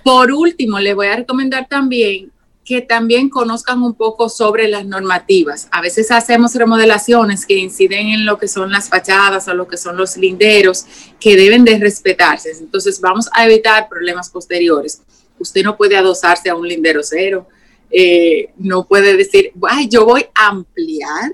por 0.04 0.32
último, 0.32 0.80
le 0.80 0.94
voy 0.94 1.08
a 1.08 1.16
recomendar 1.18 1.68
también 1.68 2.32
que 2.68 2.82
también 2.82 3.30
conozcan 3.30 3.82
un 3.82 3.94
poco 3.94 4.28
sobre 4.28 4.68
las 4.68 4.86
normativas. 4.86 5.70
A 5.72 5.80
veces 5.80 6.12
hacemos 6.12 6.54
remodelaciones 6.54 7.46
que 7.46 7.56
inciden 7.56 8.08
en 8.08 8.26
lo 8.26 8.38
que 8.38 8.50
son 8.50 8.74
las 8.74 8.90
fachadas 8.90 9.48
o 9.48 9.54
lo 9.54 9.70
que 9.70 9.78
son 9.78 9.96
los 9.96 10.18
linderos 10.18 10.86
que 11.18 11.38
deben 11.38 11.64
de 11.64 11.80
respetarse. 11.80 12.52
Entonces 12.60 13.00
vamos 13.00 13.30
a 13.32 13.46
evitar 13.46 13.88
problemas 13.88 14.30
posteriores. 14.30 15.02
Usted 15.40 15.64
no 15.64 15.78
puede 15.78 15.98
adosarse 15.98 16.50
a 16.50 16.56
un 16.56 16.68
lindero 16.68 17.02
cero. 17.04 17.48
Eh, 17.90 18.50
no 18.58 18.86
puede 18.86 19.16
decir, 19.16 19.52
Ay, 19.70 19.88
yo 19.88 20.06
voy 20.06 20.26
a 20.36 20.48
ampliar 20.48 21.32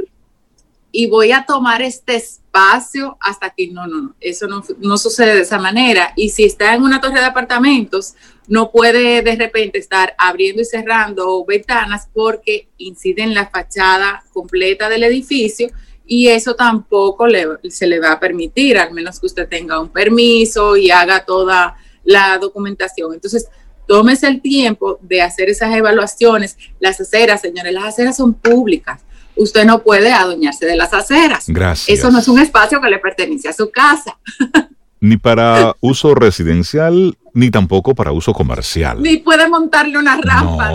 y 0.92 1.08
voy 1.08 1.32
a 1.32 1.44
tomar 1.46 1.82
este 1.82 2.16
espacio 2.16 3.18
hasta 3.20 3.50
que 3.50 3.68
no, 3.68 3.88
no, 3.88 4.00
no, 4.00 4.16
eso 4.20 4.48
no, 4.48 4.64
no, 4.78 4.98
sucede 4.98 5.34
de 5.34 5.42
esa 5.42 5.58
manera. 5.58 6.14
Y 6.16 6.30
si 6.30 6.44
está 6.44 6.76
en 6.76 6.84
una 6.84 7.02
torre 7.02 7.20
de 7.20 7.26
apartamentos, 7.26 8.14
no 8.48 8.72
puede 8.72 9.24
de 9.24 9.36
repente 9.36 9.80
estar 9.80 10.14
abriendo 10.20 10.62
y 10.62 10.66
cerrando 10.66 11.44
ventanas 11.46 12.08
porque 12.14 12.68
incide 12.78 13.24
en 13.24 13.34
la 13.34 13.48
fachada 13.48 14.24
completa 14.32 14.88
del 14.88 15.04
edificio 15.04 15.72
y 16.06 16.28
eso 16.28 16.54
tampoco 16.56 17.26
se 17.70 17.88
le 17.88 18.00
va 18.00 18.12
a 18.12 18.20
permitir, 18.20 18.78
al 18.78 18.94
menos 18.94 19.20
que 19.20 19.26
usted 19.26 19.48
tenga 19.48 19.80
un 19.80 19.90
permiso 19.90 20.76
y 20.76 20.92
haga 20.92 21.26
toda 21.26 21.76
la 22.04 22.38
documentación. 22.38 23.14
Entonces, 23.14 23.48
tómese 23.88 24.28
el 24.28 24.42
tiempo 24.42 24.98
de 25.02 25.22
hacer 25.22 25.50
esas 25.50 25.74
evaluaciones. 25.76 26.58
Las 26.80 27.00
aceras, 27.00 27.42
señores, 27.42 27.74
las 27.74 27.86
aceras 27.86 28.18
son 28.18 28.34
públicas 28.34 29.02
usted 29.36 29.66
no 29.66 29.84
puede 29.84 30.14
adueñarse 30.14 30.66
de 30.66 30.76
las 30.76 30.94
aceras. 30.94 31.46
Gracias. 31.48 32.00
Eso 32.00 32.12
no 32.12 32.20
es 32.20 32.28
un 32.28 32.40
espacio 32.40 32.82
que 32.82 32.90
le 32.90 33.00
pertenece 33.00 33.50
a 33.50 33.54
su 33.54 33.72
casa. 33.72 34.18
Ni 35.00 35.18
para 35.18 35.76
uso 35.82 36.16
residencial, 36.16 37.18
ni 37.34 37.52
tampoco 37.52 37.94
para 37.94 38.14
uso 38.14 38.32
comercial. 38.32 39.02
Ni 39.02 39.18
puede 39.18 39.50
montarle 39.50 39.98
una 39.98 40.16
rampa 40.16 40.72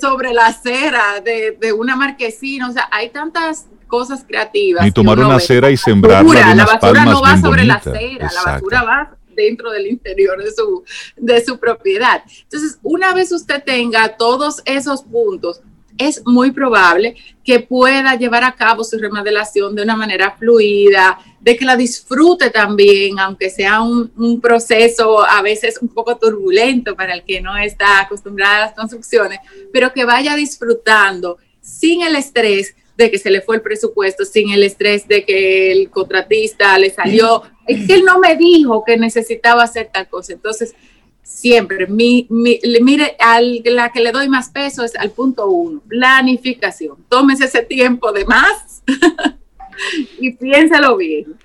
sobre 0.00 0.32
la 0.32 0.46
acera 0.46 1.20
de, 1.22 1.72
una 1.74 1.96
marquesina. 1.96 2.70
O 2.70 2.72
sea, 2.72 2.88
hay 2.90 3.10
tantas 3.10 3.66
cosas 3.88 4.24
creativas. 4.26 4.86
Ni 4.86 4.90
tomar 4.90 5.18
una 5.18 5.34
acera 5.34 5.70
y 5.70 5.76
sembrarla 5.76 6.48
de 6.48 6.54
La 6.54 6.64
basura 6.64 7.04
no 7.04 7.20
va 7.20 7.38
sobre 7.38 7.64
la 7.64 7.74
acera, 7.74 8.30
la 8.32 8.52
basura 8.52 8.82
va 8.84 9.10
dentro 9.42 9.70
del 9.70 9.86
interior 9.86 10.42
de 10.42 10.52
su, 10.52 10.84
de 11.16 11.44
su 11.44 11.58
propiedad. 11.58 12.22
Entonces, 12.42 12.78
una 12.82 13.14
vez 13.14 13.32
usted 13.32 13.62
tenga 13.62 14.16
todos 14.16 14.62
esos 14.64 15.02
puntos, 15.02 15.60
es 16.00 16.22
muy 16.24 16.50
probable 16.50 17.16
que 17.44 17.60
pueda 17.60 18.14
llevar 18.14 18.42
a 18.42 18.54
cabo 18.54 18.84
su 18.84 18.98
remodelación 18.98 19.74
de 19.74 19.82
una 19.82 19.96
manera 19.96 20.34
fluida, 20.38 21.18
de 21.40 21.56
que 21.56 21.64
la 21.66 21.76
disfrute 21.76 22.48
también, 22.48 23.18
aunque 23.18 23.50
sea 23.50 23.82
un, 23.82 24.40
proceso 24.40 25.22
a 25.22 25.42
veces 25.42 25.78
un 25.80 25.88
poco 25.88 26.16
turbulento 26.16 26.96
para 26.96 27.12
el 27.12 27.22
que 27.22 27.42
no 27.42 27.56
está 27.58 28.00
acostumbrado 28.00 28.56
a 28.56 28.66
las 28.66 28.74
construcciones, 28.74 29.40
pero 29.72 29.92
que 29.92 30.06
vaya 30.06 30.34
disfrutando 30.36 31.36
sin 31.60 32.02
el 32.02 32.16
estrés 32.16 32.74
de 33.00 33.10
que 33.10 33.18
se 33.18 33.30
le 33.30 33.40
fue 33.40 33.56
el 33.56 33.62
presupuesto, 33.62 34.24
sin 34.24 34.50
el 34.52 34.62
estrés 34.62 35.08
de 35.08 35.24
que 35.24 35.72
el 35.72 35.90
contratista 35.90 36.78
le 36.78 36.90
salió, 36.90 37.42
es 37.66 37.86
que 37.86 37.94
él 37.94 38.04
no 38.04 38.18
me 38.18 38.36
dijo 38.36 38.84
que 38.84 38.96
necesitaba 38.96 39.62
hacer 39.62 39.90
tal 39.92 40.08
cosa. 40.08 40.34
Entonces, 40.34 40.74
siempre, 41.22 41.86
mi, 41.86 42.26
mire, 42.28 43.16
al, 43.18 43.62
la 43.64 43.90
que 43.90 44.00
le 44.00 44.12
doy 44.12 44.28
más 44.28 44.50
peso 44.50 44.84
es 44.84 44.94
al 44.96 45.10
punto 45.10 45.48
uno, 45.48 45.80
planificación. 45.88 46.96
Tómese 47.08 47.46
ese 47.46 47.62
tiempo 47.62 48.12
de 48.12 48.24
más 48.26 48.82
y 50.20 50.32
piénsalo 50.32 50.96
bien. 50.96 51.36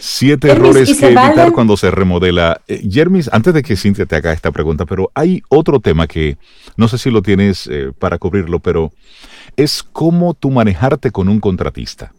Siete 0.00 0.50
errores 0.50 0.98
que 0.98 1.06
evitar 1.06 1.52
cuando 1.52 1.76
se 1.76 1.90
remodela. 1.90 2.60
Eh, 2.66 2.82
Jermis, 2.90 3.30
antes 3.32 3.54
de 3.54 3.62
que 3.62 3.76
Cintia 3.76 4.06
te 4.06 4.16
haga 4.16 4.32
esta 4.32 4.50
pregunta, 4.50 4.86
pero 4.86 5.10
hay 5.14 5.42
otro 5.48 5.78
tema 5.78 6.08
que 6.08 6.36
no 6.76 6.88
sé 6.88 6.98
si 6.98 7.10
lo 7.10 7.22
tienes 7.22 7.68
eh, 7.70 7.92
para 7.96 8.18
cubrirlo, 8.18 8.58
pero 8.58 8.92
es 9.56 9.82
cómo 9.82 10.34
tú 10.34 10.50
manejarte 10.50 11.10
con 11.10 11.28
un 11.28 11.40
contratista. 11.40 12.12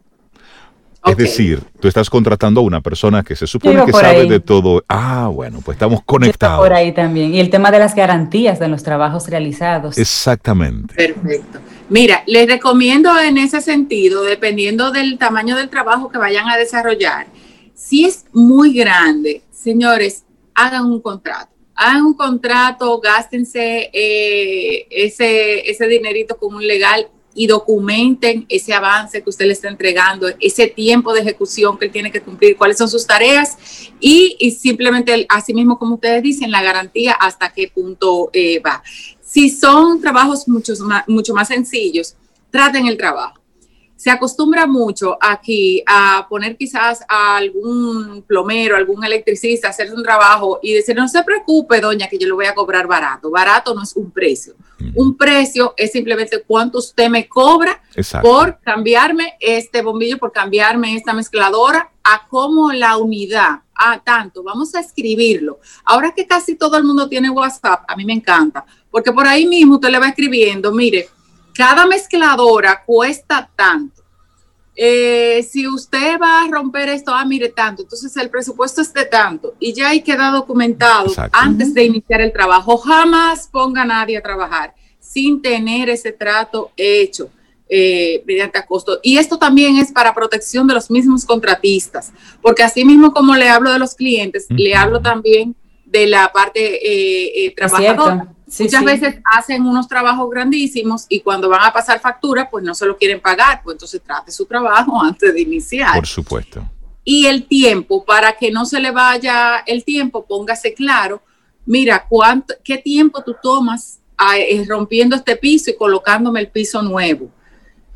Es 1.05 1.17
decir, 1.17 1.61
tú 1.79 1.87
estás 1.87 2.09
contratando 2.09 2.61
a 2.61 2.63
una 2.63 2.81
persona 2.81 3.21
que 3.21 3.35
se 3.35 3.45
supone 3.45 3.85
que 3.85 3.91
sabe 3.91 4.25
de 4.25 4.39
todo. 4.39 4.83
Ah, 4.87 5.29
bueno, 5.31 5.61
pues 5.63 5.75
estamos 5.75 6.01
conectados. 6.03 6.59
por 6.59 6.73
ahí 6.73 6.93
también. 6.93 7.33
Y 7.33 7.39
el 7.39 7.51
tema 7.51 7.69
de 7.69 7.77
las 7.77 7.93
garantías 7.93 8.59
de 8.59 8.67
los 8.67 8.81
trabajos 8.81 9.27
realizados. 9.27 9.99
Exactamente. 9.99 10.95
Perfecto. 10.95 11.59
Mira, 11.89 12.23
les 12.25 12.47
recomiendo 12.47 13.19
en 13.19 13.37
ese 13.37 13.61
sentido, 13.61 14.23
dependiendo 14.23 14.91
del 14.91 15.19
tamaño 15.19 15.55
del 15.55 15.69
trabajo 15.69 16.09
que 16.09 16.17
vayan 16.17 16.49
a 16.49 16.57
desarrollar, 16.57 17.27
si 17.75 18.05
es 18.05 18.25
muy 18.33 18.73
grande, 18.73 19.43
señores, 19.51 20.23
hagan 20.55 20.85
un 20.85 21.01
contrato. 21.01 21.51
Hagan 21.75 22.03
un 22.03 22.13
contrato, 22.15 22.99
gástense 22.99 23.91
eh, 23.93 24.87
ese, 24.89 25.69
ese 25.69 25.87
dinerito 25.87 26.37
con 26.37 26.55
un 26.55 26.65
legal 26.65 27.09
y 27.35 27.47
documenten 27.47 28.45
ese 28.49 28.73
avance 28.73 29.21
que 29.21 29.29
usted 29.29 29.45
le 29.45 29.53
está 29.53 29.67
entregando, 29.67 30.27
ese 30.39 30.67
tiempo 30.67 31.13
de 31.13 31.21
ejecución 31.21 31.77
que 31.77 31.85
él 31.85 31.91
tiene 31.91 32.11
que 32.11 32.21
cumplir, 32.21 32.57
cuáles 32.57 32.77
son 32.77 32.89
sus 32.89 33.05
tareas 33.05 33.57
y, 33.99 34.51
simplemente, 34.59 35.25
así 35.29 35.53
mismo 35.53 35.77
como 35.77 35.95
ustedes 35.95 36.23
dicen, 36.23 36.49
la 36.49 36.63
garantía 36.63 37.11
hasta 37.13 37.53
qué 37.53 37.67
punto 37.67 38.29
eh, 38.33 38.59
va. 38.59 38.81
Si 39.21 39.49
son 39.49 39.99
trabajos 40.01 40.47
mucho 40.47 40.73
más, 40.85 41.03
mucho 41.07 41.33
más 41.33 41.49
sencillos, 41.49 42.15
traten 42.49 42.87
el 42.87 42.97
trabajo 42.97 43.44
se 44.05 44.11
acostumbra 44.11 44.67
mucho 44.67 45.17
aquí 45.19 45.81
a 45.87 46.27
poner 46.29 46.55
quizás 46.57 47.03
a 47.09 47.37
algún 47.37 48.21
plomero, 48.21 48.75
algún 48.75 49.03
electricista, 49.03 49.65
a 49.65 49.71
hacer 49.71 49.91
un 49.91 50.03
trabajo 50.03 50.59
y 50.61 50.73
decir, 50.73 50.95
no 50.95 51.07
se 51.07 51.23
preocupe, 51.23 51.81
doña, 51.81 52.07
que 52.07 52.19
yo 52.19 52.27
le 52.27 52.33
voy 52.33 52.45
a 52.45 52.53
cobrar 52.53 52.85
barato. 52.85 53.31
Barato 53.31 53.73
no 53.73 53.81
es 53.81 53.95
un 53.95 54.11
precio. 54.11 54.53
Un 54.93 55.17
precio 55.17 55.73
es 55.75 55.91
simplemente 55.91 56.43
cuánto 56.45 56.77
usted 56.77 57.09
me 57.09 57.27
cobra 57.27 57.81
por 58.21 58.59
cambiarme 58.59 59.37
este 59.39 59.81
bombillo, 59.81 60.19
por 60.19 60.31
cambiarme 60.31 60.95
esta 60.95 61.11
mezcladora, 61.11 61.89
a 62.03 62.27
cómo 62.27 62.71
la 62.71 62.97
unidad, 62.97 63.61
a 63.73 64.03
tanto, 64.03 64.43
vamos 64.43 64.75
a 64.75 64.81
escribirlo. 64.81 65.59
Ahora 65.83 66.13
que 66.13 66.27
casi 66.27 66.53
todo 66.53 66.77
el 66.77 66.83
mundo 66.83 67.09
tiene 67.09 67.31
WhatsApp, 67.31 67.85
a 67.87 67.95
mí 67.95 68.05
me 68.05 68.13
encanta, 68.13 68.63
porque 68.91 69.11
por 69.11 69.25
ahí 69.25 69.47
mismo 69.47 69.75
usted 69.75 69.89
le 69.89 69.97
va 69.97 70.09
escribiendo, 70.09 70.71
mire, 70.71 71.09
cada 71.55 71.85
mezcladora 71.85 72.83
cuesta 72.85 73.49
tanto. 73.55 74.03
Eh, 74.77 75.41
si 75.49 75.65
usted 75.67 76.19
va 76.21 76.43
a 76.43 76.47
romper 76.49 76.89
esto, 76.89 77.13
ah, 77.13 77.23
mire 77.23 77.47
tanto, 77.47 77.83
entonces 77.83 78.15
el 78.17 78.29
presupuesto 78.29 78.81
es 78.81 78.93
de 78.93 79.05
tanto 79.05 79.53
y 79.57 79.71
ya 79.71 79.87
ahí 79.87 80.01
queda 80.01 80.31
documentado 80.31 81.13
antes 81.31 81.73
de 81.73 81.85
iniciar 81.85 82.19
el 82.19 82.33
trabajo. 82.33 82.77
Jamás 82.77 83.47
ponga 83.47 83.83
a 83.83 83.85
nadie 83.85 84.17
a 84.17 84.21
trabajar 84.21 84.75
sin 84.99 85.41
tener 85.41 85.87
ese 85.89 86.11
trato 86.11 86.71
hecho 86.75 87.29
eh, 87.69 88.21
mediante 88.25 88.57
a 88.57 88.65
costo. 88.65 88.99
Y 89.01 89.17
esto 89.17 89.37
también 89.37 89.77
es 89.77 89.93
para 89.93 90.13
protección 90.13 90.67
de 90.67 90.73
los 90.73 90.91
mismos 90.91 91.23
contratistas, 91.23 92.11
porque 92.41 92.63
así 92.63 92.83
mismo 92.83 93.13
como 93.13 93.33
le 93.35 93.47
hablo 93.47 93.71
de 93.71 93.79
los 93.79 93.95
clientes, 93.95 94.45
le 94.49 94.75
hablo 94.75 95.01
también 95.01 95.55
de 95.85 96.07
la 96.07 96.33
parte 96.33 97.45
eh, 97.45 97.53
trabajadora 97.55 98.34
Muchas 98.59 98.83
veces 98.83 99.15
hacen 99.23 99.65
unos 99.65 99.87
trabajos 99.87 100.29
grandísimos 100.29 101.05
y 101.09 101.21
cuando 101.21 101.49
van 101.49 101.63
a 101.63 101.73
pasar 101.73 101.99
factura, 101.99 102.49
pues 102.49 102.63
no 102.63 102.75
se 102.75 102.85
lo 102.85 102.95
quieren 102.97 103.19
pagar, 103.19 103.61
pues 103.63 103.75
entonces 103.75 104.01
trate 104.01 104.31
su 104.31 104.45
trabajo 104.45 105.01
antes 105.03 105.33
de 105.33 105.41
iniciar. 105.41 105.95
Por 105.95 106.07
supuesto. 106.07 106.69
Y 107.03 107.25
el 107.25 107.47
tiempo, 107.47 108.03
para 108.03 108.33
que 108.33 108.51
no 108.51 108.65
se 108.65 108.79
le 108.79 108.91
vaya 108.91 109.63
el 109.65 109.83
tiempo, 109.83 110.25
póngase 110.25 110.73
claro, 110.73 111.21
mira, 111.65 112.05
cuánto, 112.07 112.53
qué 112.63 112.77
tiempo 112.77 113.23
tú 113.23 113.35
tomas 113.41 113.99
eh, 114.37 114.63
rompiendo 114.67 115.15
este 115.15 115.35
piso 115.35 115.69
y 115.71 115.75
colocándome 115.75 116.39
el 116.39 116.49
piso 116.49 116.81
nuevo. 116.81 117.29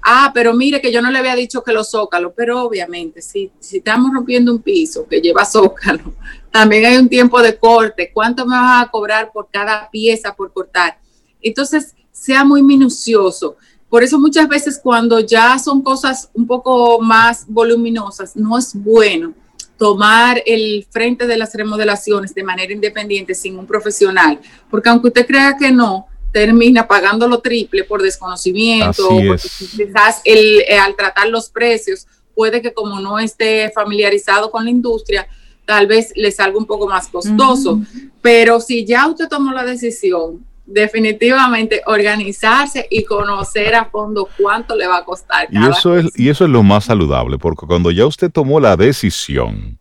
Ah, 0.01 0.31
pero 0.33 0.53
mire 0.53 0.81
que 0.81 0.91
yo 0.91 1.01
no 1.01 1.11
le 1.11 1.19
había 1.19 1.35
dicho 1.35 1.63
que 1.63 1.73
los 1.73 1.91
zócalos, 1.91 2.33
pero 2.35 2.63
obviamente 2.63 3.21
si, 3.21 3.51
si 3.59 3.77
estamos 3.77 4.11
rompiendo 4.13 4.51
un 4.51 4.61
piso 4.61 5.07
que 5.07 5.21
lleva 5.21 5.45
zócalo, 5.45 6.13
también 6.51 6.85
hay 6.85 6.97
un 6.97 7.09
tiempo 7.09 7.41
de 7.41 7.57
corte. 7.57 8.11
¿Cuánto 8.13 8.45
me 8.45 8.55
vas 8.55 8.85
a 8.85 8.89
cobrar 8.89 9.31
por 9.31 9.49
cada 9.51 9.89
pieza 9.89 10.35
por 10.35 10.53
cortar? 10.53 10.99
Entonces, 11.41 11.95
sea 12.11 12.43
muy 12.43 12.61
minucioso. 12.61 13.55
Por 13.89 14.03
eso 14.03 14.19
muchas 14.19 14.47
veces 14.47 14.79
cuando 14.81 15.19
ya 15.19 15.57
son 15.57 15.81
cosas 15.81 16.29
un 16.33 16.45
poco 16.45 16.99
más 17.01 17.45
voluminosas, 17.47 18.35
no 18.35 18.57
es 18.57 18.73
bueno 18.75 19.33
tomar 19.77 20.43
el 20.45 20.85
frente 20.91 21.25
de 21.25 21.37
las 21.37 21.55
remodelaciones 21.55 22.35
de 22.35 22.43
manera 22.43 22.73
independiente 22.73 23.33
sin 23.33 23.57
un 23.57 23.65
profesional, 23.65 24.39
porque 24.69 24.89
aunque 24.89 25.07
usted 25.07 25.25
crea 25.25 25.55
que 25.57 25.71
no, 25.71 26.08
termina 26.31 26.87
pagando 26.87 27.27
lo 27.27 27.39
triple 27.39 27.83
por 27.83 28.01
desconocimiento, 28.01 29.07
porque 29.09 29.49
quizás 29.75 30.21
el, 30.25 30.61
eh, 30.67 30.77
al 30.77 30.95
tratar 30.95 31.27
los 31.29 31.49
precios 31.49 32.07
puede 32.35 32.61
que 32.61 32.73
como 32.73 32.99
no 32.99 33.19
esté 33.19 33.71
familiarizado 33.73 34.51
con 34.51 34.63
la 34.63 34.71
industria, 34.71 35.27
tal 35.65 35.87
vez 35.87 36.13
le 36.15 36.31
salga 36.31 36.57
un 36.57 36.65
poco 36.65 36.87
más 36.87 37.07
costoso. 37.07 37.81
Pero 38.21 38.59
si 38.59 38.85
ya 38.85 39.07
usted 39.07 39.27
tomó 39.27 39.51
la 39.51 39.65
decisión, 39.65 40.45
definitivamente 40.65 41.81
organizarse 41.85 42.87
y 42.89 43.03
conocer 43.03 43.75
a 43.75 43.85
fondo 43.85 44.29
cuánto 44.37 44.75
le 44.75 44.87
va 44.87 44.97
a 44.97 45.03
costar. 45.03 45.47
y, 45.51 45.67
eso 45.67 45.97
es, 45.97 46.07
y 46.15 46.29
eso 46.29 46.45
es 46.45 46.49
lo 46.49 46.63
más 46.63 46.85
saludable, 46.85 47.37
porque 47.37 47.65
cuando 47.65 47.91
ya 47.91 48.05
usted 48.05 48.31
tomó 48.31 48.59
la 48.59 48.77
decisión, 48.77 49.79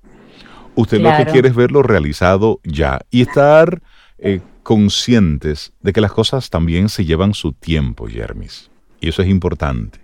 usted 0.75 1.01
lo 1.01 1.15
que 1.17 1.27
quiere 1.27 1.49
es 1.49 1.55
verlo 1.55 1.83
realizado 1.83 2.61
ya 2.65 3.01
y 3.11 3.23
estar 3.23 3.83
eh, 4.19 4.41
conscientes 4.69 5.73
de 5.81 5.95
que 5.95 6.03
las 6.03 6.13
cosas 6.13 6.51
también 6.51 6.91
se 6.91 7.07
llevan 7.07 7.33
su 7.33 7.55
tiempo, 7.55 8.07
Jermis. 8.07 8.69
Y 9.01 9.09
eso 9.09 9.23
es 9.23 9.29
importante 9.29 9.99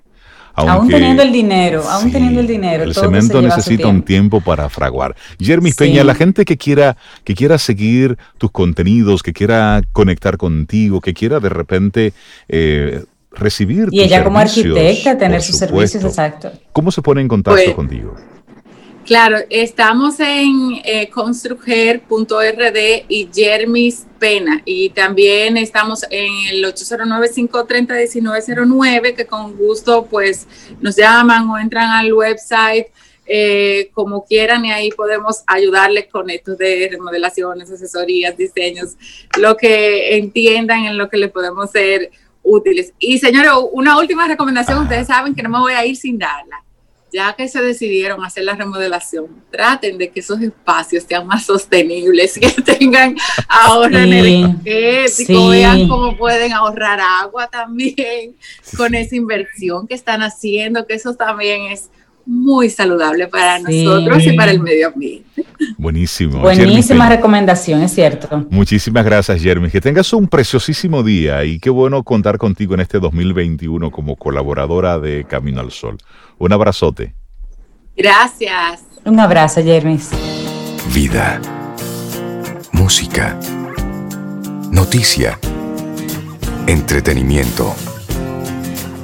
aún 0.55 0.89
teniendo 0.89 1.23
el 1.23 1.33
dinero, 1.33 1.87
aún 1.87 2.11
teniendo 2.11 2.41
el 2.41 2.47
dinero. 2.47 2.85
El 2.85 2.95
cemento 2.95 3.43
necesita 3.43 3.89
un 3.89 4.03
tiempo 4.03 4.41
para 4.41 4.71
fraguar. 4.71 5.15
Jeremy 5.39 5.73
Peña, 5.73 6.03
la 6.03 6.15
gente 6.15 6.47
que 6.47 6.57
quiera, 6.57 6.97
que 7.25 7.35
quiera 7.35 7.59
seguir 7.59 8.17
tus 8.39 8.51
contenidos, 8.51 9.23
que 9.23 9.35
quiera 9.35 9.83
conectar 9.93 10.39
contigo, 10.39 11.03
que 11.03 11.13
quiera 11.13 11.41
de 11.41 11.51
repente 11.51 12.15
eh, 12.49 13.05
recibir. 13.33 13.89
Y 13.91 14.01
ella 14.01 14.25
como 14.25 14.39
arquitecta, 14.39 15.19
tener 15.19 15.43
sus 15.43 15.59
servicios, 15.59 16.03
exacto. 16.05 16.53
¿Cómo 16.73 16.91
se 16.91 17.03
pone 17.03 17.21
en 17.21 17.29
contacto 17.29 17.61
pues, 17.63 17.77
contigo? 17.77 18.17
Claro, 19.05 19.37
estamos 19.51 20.19
en 20.19 20.81
eh, 20.83 21.11
construger.rd 21.11 23.05
y 23.07 23.29
Jermis 23.31 24.07
Pena. 24.19 24.63
Y 24.65 24.89
también 24.91 25.59
estamos 25.59 26.07
en 26.09 26.33
el 26.49 26.65
809-530-1909 26.65 29.15
que 29.15 29.27
con 29.27 29.59
gusto 29.59 30.07
pues 30.07 30.49
nos 30.81 30.97
llaman 30.97 31.51
o 31.51 31.59
entran 31.59 31.91
al 31.91 32.15
website 32.15 32.87
eh, 33.27 33.91
como 33.93 34.25
quieran 34.25 34.65
y 34.65 34.73
ahí 34.73 34.91
podemos 34.91 35.43
ayudarles 35.47 36.07
con 36.07 36.31
esto 36.31 36.57
de 36.57 36.89
remodelaciones, 36.91 37.71
asesorías, 37.71 38.39
diseños, 38.39 38.97
lo 39.39 39.59
que 39.59 40.17
entiendan 40.17 40.87
en 40.87 40.97
lo 40.97 41.11
que 41.11 41.19
le 41.19 41.29
podemos 41.29 41.71
ser 41.71 42.11
útiles. 42.43 42.95
Y 42.99 43.19
señores, 43.19 43.53
una 43.73 43.99
última 43.99 44.27
recomendación, 44.27 44.79
ustedes 44.79 45.09
saben 45.09 45.35
que 45.35 45.43
no 45.43 45.51
me 45.51 45.59
voy 45.59 45.75
a 45.75 45.85
ir 45.85 45.95
sin 45.95 46.19
darla 46.19 46.64
ya 47.15 47.33
que 47.33 47.47
se 47.47 47.63
decidieron 47.63 48.25
hacer 48.25 48.43
la 48.43 48.57
remodelación, 48.57 49.27
traten 49.49 49.97
de 49.99 50.11
que 50.11 50.19
esos 50.19 50.41
espacios 50.41 51.05
sean 51.09 51.25
más 51.29 51.47
sostenibles, 51.47 52.37
que 52.41 52.51
tengan 52.61 53.17
ahorro 53.49 53.99
energético, 53.99 55.49
vean 55.51 55.87
cómo 55.87 56.17
pueden 56.17 56.53
ahorrar 56.53 56.99
agua 57.01 57.47
también 57.47 58.35
con 58.77 58.97
esa 58.97 59.15
inversión 59.15 59.87
que 59.87 59.95
están 59.95 60.23
haciendo, 60.23 60.85
que 60.89 60.95
eso 60.95 61.15
también 61.15 61.71
es 61.71 61.89
muy 62.27 62.69
saludable 62.69 63.29
para 63.29 63.61
nosotros 63.61 64.27
y 64.27 64.33
para 64.33 64.51
el 64.51 64.61
medio 64.61 64.89
ambiente. 64.89 65.45
Buenísimo. 65.77 66.41
Buenísima 66.41 67.09
recomendación, 67.09 67.83
es 67.83 67.95
cierto. 67.95 68.47
Muchísimas 68.51 69.05
gracias, 69.05 69.41
Jeremy. 69.41 69.71
Que 69.71 69.81
tengas 69.81 70.13
un 70.13 70.27
preciosísimo 70.27 71.03
día 71.05 71.45
y 71.45 71.61
qué 71.61 71.71
bueno 71.71 72.03
contar 72.03 72.39
contigo 72.39 72.75
en 72.75 72.81
este 72.81 72.99
2021 72.99 73.91
como 73.91 74.17
colaboradora 74.17 74.99
de 74.99 75.25
Camino 75.25 75.61
al 75.61 75.71
Sol. 75.71 75.99
Un 76.39 76.53
abrazote. 76.53 77.15
Gracias. 77.97 78.83
Un 79.05 79.21
abrazo, 79.21 79.63
Jeremy. 79.63 80.01
Vida. 80.93 81.41
Música. 82.73 83.39
Noticia. 84.71 85.39
Entretenimiento. 86.67 87.75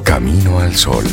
Camino 0.04 0.60
al 0.60 0.74
Sol. 0.74 1.04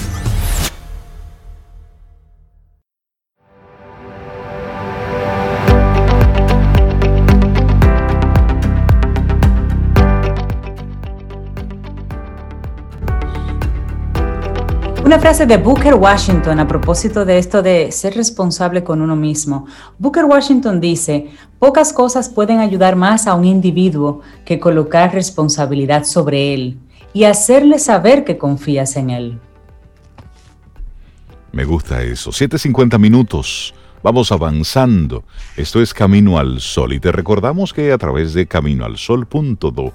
Una 15.07 15.19
frase 15.19 15.45
de 15.45 15.55
Booker 15.55 15.93
Washington 15.93 16.59
a 16.59 16.67
propósito 16.67 17.23
de 17.23 17.37
esto 17.37 17.63
de 17.63 17.93
ser 17.93 18.13
responsable 18.13 18.83
con 18.83 19.01
uno 19.01 19.15
mismo. 19.15 19.65
Booker 19.97 20.25
Washington 20.25 20.81
dice, 20.81 21.29
pocas 21.59 21.93
cosas 21.93 22.27
pueden 22.27 22.59
ayudar 22.59 22.97
más 22.97 23.25
a 23.25 23.33
un 23.33 23.45
individuo 23.45 24.19
que 24.43 24.59
colocar 24.59 25.13
responsabilidad 25.13 26.03
sobre 26.03 26.53
él 26.53 26.77
y 27.13 27.23
hacerle 27.23 27.79
saber 27.79 28.25
que 28.25 28.37
confías 28.37 28.97
en 28.97 29.09
él. 29.09 29.39
Me 31.53 31.63
gusta 31.63 32.03
eso. 32.03 32.31
7.50 32.31 32.99
minutos. 32.99 33.73
Vamos 34.03 34.33
avanzando. 34.33 35.23
Esto 35.55 35.81
es 35.81 35.93
Camino 35.93 36.37
al 36.37 36.59
Sol 36.59 36.91
y 36.91 36.99
te 36.99 37.13
recordamos 37.13 37.71
que 37.71 37.93
a 37.93 37.97
través 37.97 38.33
de 38.33 38.45
caminoalsol.do 38.45 39.93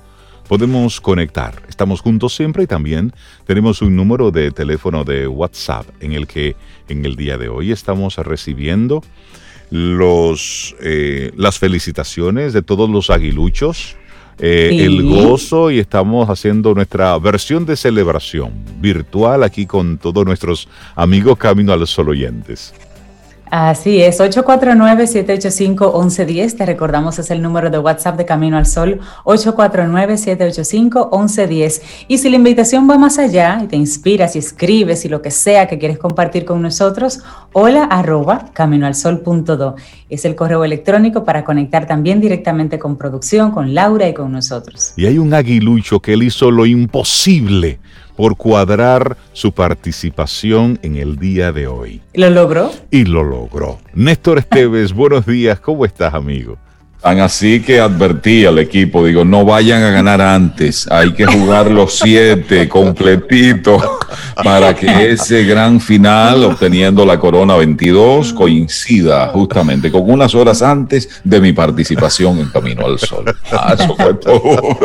podemos 0.48 1.00
conectar. 1.00 1.62
Estamos 1.68 2.00
juntos 2.00 2.34
siempre 2.34 2.64
y 2.64 2.66
también 2.66 3.12
tenemos 3.46 3.82
un 3.82 3.96
número 3.96 4.30
de 4.30 4.50
teléfono 4.50 5.04
de 5.04 5.26
WhatsApp 5.26 5.86
en 6.00 6.12
el 6.12 6.26
que 6.26 6.56
en 6.88 7.04
el 7.04 7.16
día 7.16 7.38
de 7.38 7.48
hoy 7.48 7.72
estamos 7.72 8.16
recibiendo 8.16 9.02
los, 9.70 10.76
eh, 10.80 11.32
las 11.36 11.58
felicitaciones 11.58 12.52
de 12.52 12.62
todos 12.62 12.90
los 12.90 13.08
aguiluchos, 13.08 13.96
eh, 14.38 14.84
el 14.84 15.02
gozo 15.02 15.70
y 15.70 15.78
estamos 15.78 16.28
haciendo 16.28 16.74
nuestra 16.74 17.18
versión 17.18 17.64
de 17.64 17.76
celebración 17.76 18.52
virtual 18.80 19.42
aquí 19.42 19.66
con 19.66 19.98
todos 19.98 20.26
nuestros 20.26 20.68
amigos 20.94 21.38
Camino 21.38 21.72
al 21.72 21.86
Sol 21.86 22.10
oyentes. 22.10 22.74
Así 23.54 24.00
es, 24.00 24.18
849-785-1110, 24.18 26.56
te 26.56 26.64
recordamos 26.64 27.18
es 27.18 27.30
el 27.30 27.42
número 27.42 27.68
de 27.68 27.78
WhatsApp 27.78 28.16
de 28.16 28.24
Camino 28.24 28.56
al 28.56 28.64
Sol, 28.64 29.00
849-785-1110. 29.24 31.82
Y 32.08 32.16
si 32.16 32.30
la 32.30 32.36
invitación 32.36 32.88
va 32.88 32.96
más 32.96 33.18
allá 33.18 33.60
y 33.62 33.66
te 33.66 33.76
inspiras 33.76 34.36
y 34.36 34.38
escribes 34.38 35.04
y 35.04 35.10
lo 35.10 35.20
que 35.20 35.30
sea 35.30 35.68
que 35.68 35.78
quieres 35.78 35.98
compartir 35.98 36.46
con 36.46 36.62
nosotros, 36.62 37.20
hola 37.52 37.84
arroba 37.84 38.46
caminoalsol.do. 38.54 39.76
Es 40.08 40.24
el 40.24 40.34
correo 40.34 40.64
electrónico 40.64 41.22
para 41.22 41.44
conectar 41.44 41.86
también 41.86 42.22
directamente 42.22 42.78
con 42.78 42.96
producción, 42.96 43.50
con 43.50 43.74
Laura 43.74 44.08
y 44.08 44.14
con 44.14 44.32
nosotros. 44.32 44.94
Y 44.96 45.04
hay 45.04 45.18
un 45.18 45.34
aguilucho 45.34 46.00
que 46.00 46.14
él 46.14 46.22
hizo 46.22 46.50
lo 46.50 46.64
imposible 46.64 47.80
por 48.16 48.36
cuadrar 48.36 49.16
su 49.32 49.52
participación 49.52 50.78
en 50.82 50.96
el 50.96 51.18
día 51.18 51.52
de 51.52 51.66
hoy. 51.66 52.00
¿Lo 52.14 52.30
logró? 52.30 52.70
Y 52.90 53.04
lo 53.04 53.24
logró. 53.24 53.78
Néstor 53.94 54.38
Esteves, 54.38 54.92
buenos 54.94 55.26
días, 55.26 55.60
¿cómo 55.60 55.84
estás, 55.84 56.14
amigo? 56.14 56.58
Tan 57.02 57.18
así 57.18 57.60
que 57.60 57.80
advertí 57.80 58.46
al 58.46 58.60
equipo, 58.60 59.04
digo, 59.04 59.24
no 59.24 59.44
vayan 59.44 59.82
a 59.82 59.90
ganar 59.90 60.20
antes, 60.20 60.86
hay 60.88 61.12
que 61.12 61.26
jugar 61.26 61.68
los 61.68 61.94
siete 61.94 62.68
completitos 62.68 63.82
para 64.44 64.72
que 64.72 65.10
ese 65.10 65.42
gran 65.42 65.80
final, 65.80 66.44
obteniendo 66.44 67.04
la 67.04 67.18
corona 67.18 67.56
22, 67.56 68.32
coincida 68.32 69.26
justamente 69.30 69.90
con 69.90 70.08
unas 70.08 70.32
horas 70.36 70.62
antes 70.62 71.20
de 71.24 71.40
mi 71.40 71.52
participación 71.52 72.38
en 72.38 72.50
Camino 72.50 72.86
al 72.86 73.00
Sol. 73.00 73.24
Ah, 73.50 73.74
eso 73.76 73.96
fue 73.96 74.14
todo. 74.14 74.78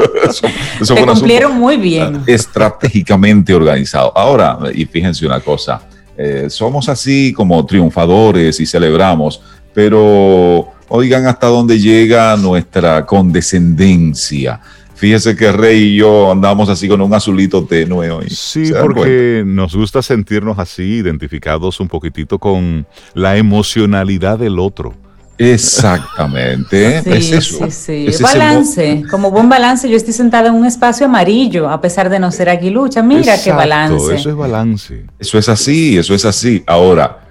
Eso, 0.82 0.96
cumplieron 0.96 1.60
muy 1.60 1.78
bien. 1.78 2.24
Estratégicamente 2.26 3.54
organizado. 3.54 4.12
Ahora, 4.16 4.58
y 4.74 4.86
fíjense 4.86 5.24
una 5.24 5.40
cosa, 5.40 5.82
eh, 6.18 6.48
somos 6.50 6.90
así 6.90 7.32
como 7.32 7.64
triunfadores 7.64 8.60
y 8.60 8.66
celebramos, 8.66 9.40
pero 9.72 10.74
Oigan 10.90 11.26
hasta 11.28 11.48
dónde 11.48 11.80
llega 11.80 12.36
nuestra 12.38 13.06
condescendencia. 13.06 14.62
Fíjese 14.96 15.36
que 15.36 15.52
Rey 15.52 15.94
y 15.94 15.96
yo 15.98 16.32
andamos 16.32 16.70
así 16.70 16.88
con 16.88 17.02
un 17.02 17.14
azulito 17.14 17.64
tenue 17.66 18.10
hoy. 18.10 18.30
Sí, 18.32 18.72
porque 18.82 19.44
nos 19.46 19.76
gusta 19.76 20.02
sentirnos 20.02 20.58
así, 20.58 20.82
identificados 20.82 21.80
un 21.80 21.88
poquitito 21.88 22.40
con 22.40 22.88
la 23.14 23.38
emocionalidad 23.38 24.40
del 24.40 24.58
otro. 24.58 24.96
Exactamente. 25.38 26.98
es 27.16 27.32
eso. 27.32 27.70
Sí, 27.70 28.12
sí. 28.12 28.24
balance. 28.24 29.04
Como 29.10 29.30
buen 29.30 29.48
balance, 29.50 29.88
yo 29.88 29.96
estoy 29.96 30.14
sentada 30.14 30.48
en 30.50 30.56
un 30.56 30.66
espacio 30.66 31.06
amarillo, 31.06 31.70
a 31.70 31.80
pesar 31.80 32.10
de 32.10 32.20
no 32.20 32.32
ser 32.32 32.50
aguilucha. 32.50 33.04
Mira 33.04 33.36
qué 33.42 33.52
balance. 33.52 34.16
Eso 34.16 34.30
es 34.30 34.36
balance. 34.36 35.06
Eso 35.20 35.38
es 35.38 35.48
así, 35.48 35.98
eso 35.98 36.16
es 36.16 36.26
así. 36.26 36.64
Ahora, 36.66 37.27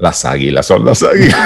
las 0.00 0.24
águilas 0.24 0.66
son 0.66 0.84
las 0.84 1.02
águilas. 1.02 1.36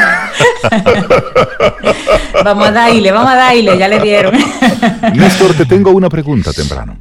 vamos 2.45 2.69
a 2.69 2.73
darle, 2.73 3.11
vamos 3.11 3.33
a 3.33 3.37
darle, 3.37 3.77
ya 3.77 3.89
le 3.89 4.01
dieron. 4.01 4.35
Néstor, 5.15 5.55
te 5.55 5.67
tengo 5.67 5.91
una 5.91 6.09
pregunta 6.09 6.53
temprano. 6.53 6.97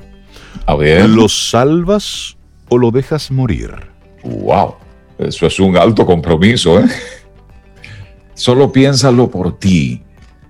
A 0.66 0.76
ver. 0.76 1.08
¿Lo 1.08 1.30
salvas 1.30 2.36
o 2.70 2.78
lo 2.78 2.89
dejas 2.89 3.30
morir? 3.30 3.72
Wow, 4.24 4.76
eso 5.20 5.45
es 5.45 5.60
un 5.60 5.78
alto 5.78 6.06
compromiso, 6.06 6.80
¿eh? 6.80 6.86
Solo 8.34 8.72
piénsalo 8.72 9.30
por 9.30 9.60
ti. 9.60 10.01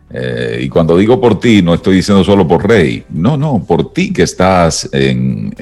Eh, 0.10 0.60
y 0.62 0.70
cuando 0.70 0.96
digo 0.96 1.20
por 1.20 1.40
ti, 1.40 1.62
no 1.62 1.74
estoy 1.74 1.98
diciendo 1.98 2.24
solo 2.24 2.48
por 2.48 2.66
Rey. 2.66 3.04
No, 3.10 3.36
no, 3.36 3.62
por 3.68 3.92
ti 3.92 4.14
que 4.14 4.24
estás 4.24 4.90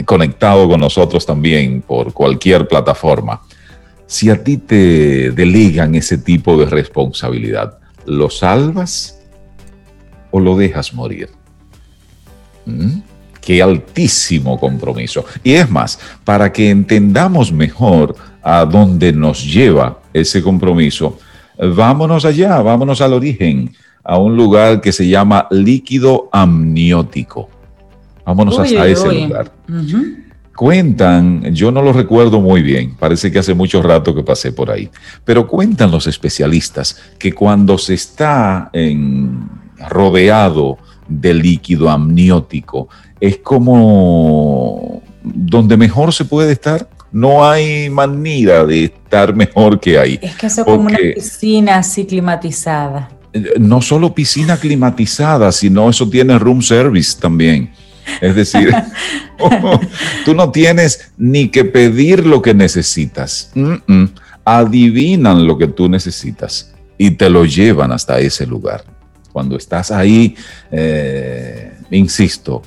conectado 0.06 0.68
con 0.68 0.82
nosotros 0.82 1.26
también 1.26 1.82
por 1.82 2.14
cualquier 2.14 2.68
plataforma 2.68 3.42
si 4.12 4.30
a 4.30 4.44
ti 4.44 4.58
te 4.58 5.32
delegan 5.32 5.96
ese 5.96 6.18
tipo 6.18 6.58
de 6.58 6.66
responsabilidad, 6.66 7.78
¿lo 8.06 8.30
salvas 8.30 9.18
o 10.32 10.42
lo 10.42 10.58
dejas 10.58 10.94
morir? 10.94 11.30
¿Mm? 12.66 13.00
Qué 13.40 13.64
altísimo 13.64 14.60
compromiso. 14.60 15.24
Y 15.46 15.54
es 15.54 15.72
más, 15.72 15.98
para 16.26 16.52
que 16.52 16.70
entendamos 16.70 17.54
mejor 17.54 18.18
a 18.44 18.66
dónde 18.66 19.14
nos 19.14 19.46
lleva 19.46 20.02
ese 20.12 20.44
compromiso, 20.44 21.18
vámonos 21.58 22.26
allá, 22.26 22.62
vámonos 22.62 23.00
al 23.00 23.14
origen, 23.14 23.74
a 24.04 24.18
un 24.18 24.36
lugar 24.36 24.82
que 24.82 24.92
se 24.92 25.08
llama 25.08 25.48
líquido 25.52 26.28
amniótico. 26.34 27.50
Vámonos 28.26 28.60
hasta 28.60 28.88
ese 28.90 29.10
lugar. 29.10 29.54
Cuentan, 30.62 31.56
yo 31.56 31.72
no 31.72 31.82
lo 31.82 31.92
recuerdo 31.92 32.40
muy 32.40 32.62
bien, 32.62 32.94
parece 32.94 33.32
que 33.32 33.40
hace 33.40 33.56
mucho 33.56 33.82
rato 33.82 34.14
que 34.14 34.22
pasé 34.22 34.52
por 34.52 34.70
ahí, 34.70 34.92
pero 35.26 35.48
cuentan 35.48 35.90
los 35.90 36.06
especialistas 36.06 37.02
que 37.18 37.34
cuando 37.34 37.80
se 37.80 37.96
está 37.96 38.70
en, 38.72 39.40
rodeado 39.90 40.78
de 41.08 41.34
líquido 41.34 41.90
amniótico, 41.90 42.90
es 43.20 43.40
como 43.40 45.02
donde 45.24 45.78
mejor 45.78 46.14
se 46.14 46.26
puede 46.26 46.52
estar. 46.52 46.88
No 47.12 47.44
hay 47.44 47.90
manera 47.90 48.64
de 48.64 48.84
estar 48.84 49.36
mejor 49.36 49.80
que 49.80 49.98
ahí. 49.98 50.20
Es 50.22 50.36
que 50.36 50.46
eso 50.46 50.62
es 50.62 50.66
como 50.66 50.86
una 50.86 51.00
piscina 51.16 51.78
así 51.78 52.06
climatizada. 52.06 53.10
No 53.60 53.82
solo 53.82 54.14
piscina 54.14 54.58
climatizada, 54.58 55.52
sino 55.52 55.90
eso 55.90 56.08
tiene 56.08 56.38
room 56.38 56.62
service 56.62 57.20
también. 57.20 57.72
Es 58.20 58.36
decir, 58.36 58.74
tú 60.26 60.34
no 60.34 60.52
tienes 60.52 61.12
ni 61.18 61.50
que 61.50 61.66
pedir 61.66 62.26
lo 62.26 62.42
que 62.42 62.54
necesitas. 62.54 63.52
Adivinan 64.44 65.46
lo 65.46 65.58
que 65.58 65.68
tú 65.68 65.88
necesitas 65.88 66.74
y 66.98 67.12
te 67.12 67.30
lo 67.30 67.46
llevan 67.46 67.92
hasta 67.92 68.20
ese 68.20 68.46
lugar. 68.46 68.84
Cuando 69.32 69.56
estás 69.56 69.92
ahí, 69.92 70.36
eh, 70.72 71.74
insisto, 71.92 72.62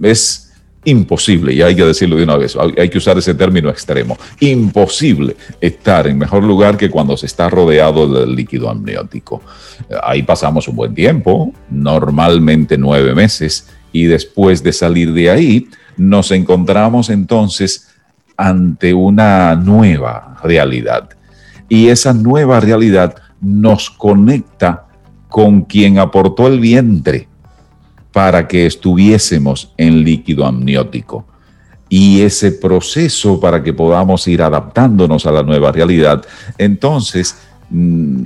es 0.00 0.50
imposible, 0.84 1.52
y 1.52 1.60
hay 1.60 1.76
que 1.76 1.84
decirlo 1.84 2.16
de 2.16 2.24
una 2.24 2.36
vez, 2.36 2.56
hay 2.56 2.88
que 2.88 2.96
usar 2.96 3.18
ese 3.18 3.34
término 3.34 3.68
extremo, 3.68 4.16
imposible 4.38 5.36
estar 5.60 6.06
en 6.06 6.16
mejor 6.16 6.42
lugar 6.42 6.76
que 6.76 6.88
cuando 6.88 7.16
se 7.16 7.26
está 7.26 7.50
rodeado 7.50 8.08
del 8.08 8.34
líquido 8.34 8.70
amniótico. 8.70 9.42
Ahí 10.02 10.22
pasamos 10.22 10.66
un 10.68 10.76
buen 10.76 10.94
tiempo, 10.94 11.52
normalmente 11.68 12.78
nueve 12.78 13.14
meses, 13.14 13.66
y 13.92 14.04
después 14.04 14.62
de 14.62 14.72
salir 14.72 15.12
de 15.12 15.30
ahí, 15.30 15.68
nos 15.96 16.30
encontramos 16.30 17.10
entonces 17.10 17.88
ante 18.36 18.94
una 18.94 19.54
nueva 19.54 20.38
realidad. 20.42 21.10
Y 21.68 21.88
esa 21.88 22.12
nueva 22.12 22.60
realidad 22.60 23.14
nos 23.40 23.90
conecta 23.90 24.86
con 25.28 25.62
quien 25.62 25.98
aportó 25.98 26.46
el 26.46 26.58
vientre 26.58 27.28
para 28.12 28.48
que 28.48 28.66
estuviésemos 28.66 29.72
en 29.76 30.02
líquido 30.04 30.44
amniótico. 30.44 31.26
Y 31.88 32.22
ese 32.22 32.52
proceso 32.52 33.40
para 33.40 33.62
que 33.62 33.72
podamos 33.72 34.26
ir 34.28 34.42
adaptándonos 34.42 35.26
a 35.26 35.32
la 35.32 35.42
nueva 35.42 35.72
realidad, 35.72 36.24
entonces 36.56 37.36
mm, 37.70 38.24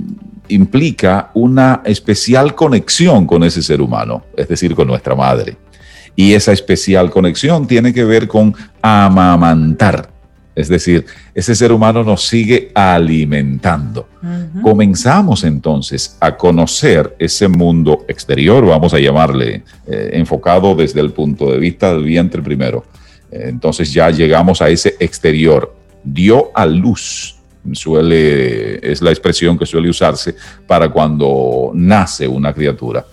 implica 0.49 1.31
una 1.33 1.81
especial 1.85 2.55
conexión 2.55 3.25
con 3.25 3.43
ese 3.43 3.61
ser 3.61 3.81
humano, 3.81 4.23
es 4.35 4.47
decir, 4.47 4.75
con 4.75 4.87
nuestra 4.87 5.15
madre. 5.15 5.57
Y 6.15 6.33
esa 6.33 6.53
especial 6.53 7.09
conexión 7.11 7.67
tiene 7.67 7.93
que 7.93 8.05
ver 8.05 8.27
con 8.27 8.55
amamantar. 8.81 10.09
Es 10.55 10.69
decir, 10.69 11.05
ese 11.33 11.53
ser 11.53 11.73
humano 11.73 12.03
nos 12.03 12.25
sigue 12.25 12.71
alimentando. 12.73 14.07
Comenzamos 14.63 15.43
entonces 15.43 16.17
a 16.21 16.37
conocer 16.37 17.15
ese 17.19 17.47
mundo 17.49 18.05
exterior, 18.07 18.65
vamos 18.65 18.93
a 18.93 18.99
llamarle, 18.99 19.63
eh, 19.85 20.11
enfocado 20.13 20.73
desde 20.73 21.01
el 21.01 21.11
punto 21.11 21.51
de 21.51 21.59
vista 21.59 21.93
del 21.93 22.03
vientre 22.03 22.41
primero. 22.41 22.85
entonces 23.29 23.91
ya 23.91 24.09
llegamos 24.09 24.61
a 24.61 24.69
ese 24.69 24.95
exterior 24.99 25.75
dio 26.05 26.51
a 26.53 26.65
luz. 26.65 27.34
Suele, 27.73 28.91
es 28.91 29.01
la 29.01 29.09
expresión 29.09 29.57
que 29.57 29.65
suele 29.65 29.89
usarse 29.89 30.35
para 30.67 30.89
cuando 30.89 31.71
nace 31.73 32.27
una 32.27 32.53
criatura, 32.53 33.05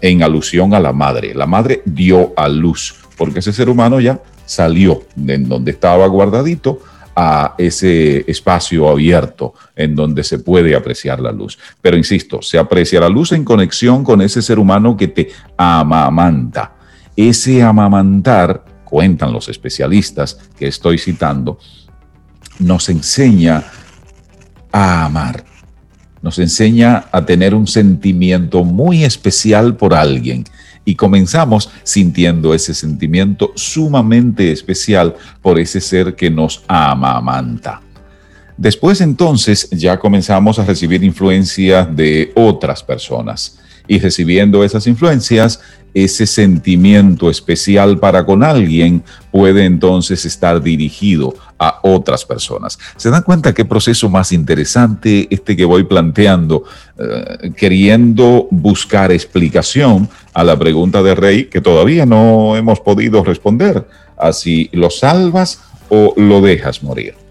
en 0.00 0.22
alusión 0.22 0.74
a 0.74 0.80
la 0.80 0.92
madre. 0.92 1.34
La 1.34 1.46
madre 1.46 1.82
dio 1.84 2.32
a 2.36 2.48
luz, 2.48 2.94
porque 3.16 3.40
ese 3.40 3.52
ser 3.52 3.68
humano 3.68 4.00
ya 4.00 4.20
salió 4.44 5.02
de 5.14 5.38
donde 5.38 5.72
estaba 5.72 6.06
guardadito 6.06 6.80
a 7.20 7.56
ese 7.58 8.24
espacio 8.30 8.88
abierto 8.88 9.52
en 9.74 9.96
donde 9.96 10.22
se 10.22 10.38
puede 10.38 10.76
apreciar 10.76 11.18
la 11.18 11.32
luz. 11.32 11.58
Pero 11.82 11.96
insisto, 11.96 12.40
se 12.42 12.58
aprecia 12.58 13.00
la 13.00 13.08
luz 13.08 13.32
en 13.32 13.44
conexión 13.44 14.04
con 14.04 14.22
ese 14.22 14.40
ser 14.40 14.58
humano 14.58 14.96
que 14.96 15.08
te 15.08 15.30
amamanta. 15.56 16.76
Ese 17.16 17.60
amamantar, 17.60 18.64
cuentan 18.84 19.32
los 19.32 19.48
especialistas 19.48 20.38
que 20.56 20.68
estoy 20.68 20.96
citando, 20.96 21.58
nos 22.60 22.88
enseña 22.88 23.64
a 24.72 25.04
amar, 25.04 25.44
nos 26.22 26.38
enseña 26.38 27.06
a 27.12 27.24
tener 27.24 27.54
un 27.54 27.66
sentimiento 27.66 28.64
muy 28.64 29.04
especial 29.04 29.76
por 29.76 29.94
alguien. 29.94 30.44
Y 30.84 30.94
comenzamos 30.94 31.70
sintiendo 31.82 32.54
ese 32.54 32.74
sentimiento 32.74 33.52
sumamente 33.54 34.50
especial 34.50 35.14
por 35.42 35.58
ese 35.58 35.80
ser 35.80 36.16
que 36.16 36.30
nos 36.30 36.64
amamanta. 36.66 37.82
Después 38.56 39.00
entonces 39.00 39.68
ya 39.70 39.98
comenzamos 39.98 40.58
a 40.58 40.64
recibir 40.64 41.04
influencias 41.04 41.94
de 41.94 42.32
otras 42.34 42.82
personas. 42.82 43.58
Y 43.86 43.98
recibiendo 43.98 44.64
esas 44.64 44.86
influencias, 44.86 45.60
ese 45.94 46.26
sentimiento 46.26 47.30
especial 47.30 47.98
para 47.98 48.26
con 48.26 48.42
alguien 48.42 49.02
puede 49.30 49.64
entonces 49.64 50.24
estar 50.24 50.60
dirigido 50.62 51.34
a 51.58 51.80
otras 51.82 52.24
personas. 52.24 52.78
¿Se 52.96 53.10
dan 53.10 53.22
cuenta 53.22 53.54
qué 53.54 53.64
proceso 53.64 54.08
más 54.08 54.32
interesante 54.32 55.26
este 55.30 55.56
que 55.56 55.64
voy 55.64 55.84
planteando, 55.84 56.64
eh, 56.98 57.52
queriendo 57.56 58.46
buscar 58.50 59.12
explicación 59.12 60.08
a 60.32 60.44
la 60.44 60.58
pregunta 60.58 61.02
de 61.02 61.14
Rey 61.14 61.44
que 61.46 61.60
todavía 61.60 62.06
no 62.06 62.56
hemos 62.56 62.80
podido 62.80 63.24
responder? 63.24 63.86
Así, 64.16 64.68
¿lo 64.72 64.90
salvas 64.90 65.60
o 65.88 66.14
lo 66.16 66.40
dejas 66.40 66.82
morir? 66.82 67.27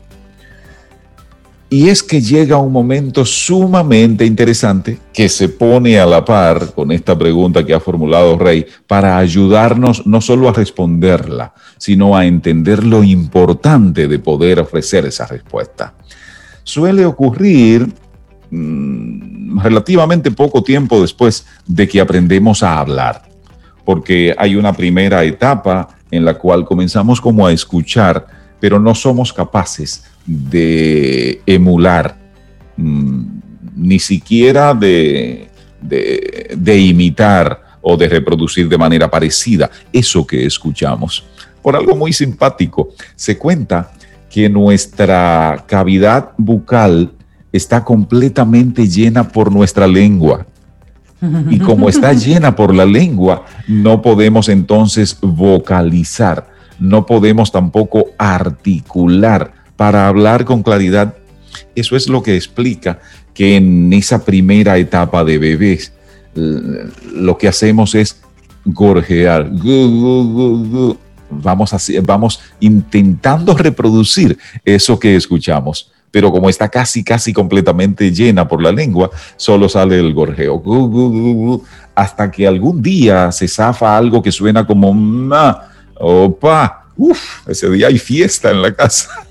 Y 1.70 1.89
es 1.89 2.01
que 2.01 2.22
llega 2.22 2.57
un 2.57 2.72
momento 2.72 3.26
sumamente 3.26 4.26
interesante 4.26 4.99
que 5.13 5.28
se 5.28 5.49
pone 5.49 5.99
a 5.99 6.05
la 6.05 6.24
par 6.24 6.74
con 6.74 6.93
esta 6.93 7.18
pregunta 7.18 7.65
que 7.65 7.74
ha 7.74 7.80
formulado 7.82 8.38
Rey 8.38 8.65
para 8.88 9.18
ayudarnos 9.18 10.07
no 10.07 10.22
solo 10.22 10.47
a 10.47 10.53
responderla, 10.53 11.53
sino 11.78 12.15
a 12.15 12.26
entender 12.26 12.86
lo 12.86 13.03
importante 13.03 14.07
de 14.07 14.20
poder 14.20 14.61
ofrecer 14.61 15.05
esa 15.05 15.26
respuesta. 15.26 15.93
Suele 16.63 17.05
ocurrir 17.05 17.93
mm, 18.49 19.59
relativamente 19.59 20.32
poco 20.32 20.63
tiempo 20.63 21.01
después 21.01 21.45
de 21.65 21.86
que 21.86 21.99
aprendemos 21.99 22.63
a 22.63 22.80
hablar, 22.80 23.24
porque 23.84 24.34
hay 24.38 24.55
una 24.55 24.72
primera 24.72 25.22
etapa 25.26 25.89
en 26.11 26.24
la 26.24 26.36
cual 26.36 26.63
comenzamos 26.63 27.20
como 27.20 27.45
a 27.45 27.51
escuchar, 27.51 28.26
pero 28.61 28.80
no 28.80 28.95
somos 28.95 29.34
capaces 29.34 30.05
de 30.28 31.41
emular, 31.45 32.17
mm, 32.75 33.21
ni 33.78 33.99
siquiera 33.99 34.73
de, 34.73 35.47
de, 35.82 36.78
imitar 36.80 37.61
o 37.82 37.95
de 37.95 38.09
reproducir 38.09 38.67
de 38.67 38.78
manera 38.78 39.09
parecida 39.09 39.71
eso 39.93 40.28
que 40.28 40.45
escuchamos. 40.45 41.23
Por 41.61 41.75
algo 41.75 41.95
muy 41.95 42.11
simpático, 42.11 42.89
se 43.15 43.38
cuenta 43.38 43.91
que 44.30 44.49
nuestra 44.49 45.63
cavidad 45.67 46.32
bucal 46.38 47.13
está 47.51 47.84
completamente 47.84 48.88
llena 48.88 49.30
por 49.30 49.51
nuestra 49.51 49.88
lengua. 49.88 50.45
Y 51.49 51.59
como 51.59 51.89
está 51.89 52.13
llena 52.13 52.55
por 52.55 52.75
la 52.75 52.86
lengua, 52.86 53.45
no 53.67 54.01
podemos 54.01 54.49
entonces 54.49 55.17
vocalizar, 55.21 56.49
no 56.80 57.05
podemos 57.05 57.51
tampoco 57.51 58.07
articular 58.17 59.57
para 59.78 60.07
hablar 60.07 60.43
con 60.43 60.63
claridad. 60.63 61.13
Eso 61.75 61.95
es 61.95 62.09
lo 62.09 62.21
que 62.21 62.36
explica 62.36 62.99
que 63.34 63.55
en 63.55 63.93
esa 63.93 64.25
primera 64.25 64.78
etapa 64.78 65.23
de 65.23 65.38
bebés 65.38 65.93
lo 66.36 67.38
que 67.38 67.47
hacemos 67.47 67.95
es 67.95 68.19
gorjear. 68.65 69.49
Vamos, 71.30 71.75
vamos 72.03 72.39
intentando 72.59 73.55
reproducir 73.55 74.38
eso 74.65 74.99
que 74.99 75.15
escuchamos 75.15 75.91
pero 76.09 76.32
como 76.32 76.49
está 76.49 76.69
casi, 76.69 77.03
casi 77.03 77.34
completamente 77.34 78.11
llena 78.11 78.47
por 78.47 78.63
la 78.63 78.71
lengua, 78.71 79.11
solo 79.36 79.69
sale 79.69 79.99
el 79.99 80.13
gorjeo. 80.13 80.63
hasta 81.93 82.32
que 82.32 82.47
algún 82.47 82.82
día 82.82 83.32
se 83.32 83.47
zafa 83.47 83.97
algo 83.97 84.21
que 84.21 84.32
suena 84.32 84.65
como 84.65 84.93
ma, 84.93 85.69
opa, 85.95 86.86
uf, 86.95 87.47
ese 87.47 87.69
día 87.69 87.88
hay 87.88 87.99
fiesta 87.99 88.51
en 88.51 88.61
la 88.61 88.73
casa. 88.73 89.26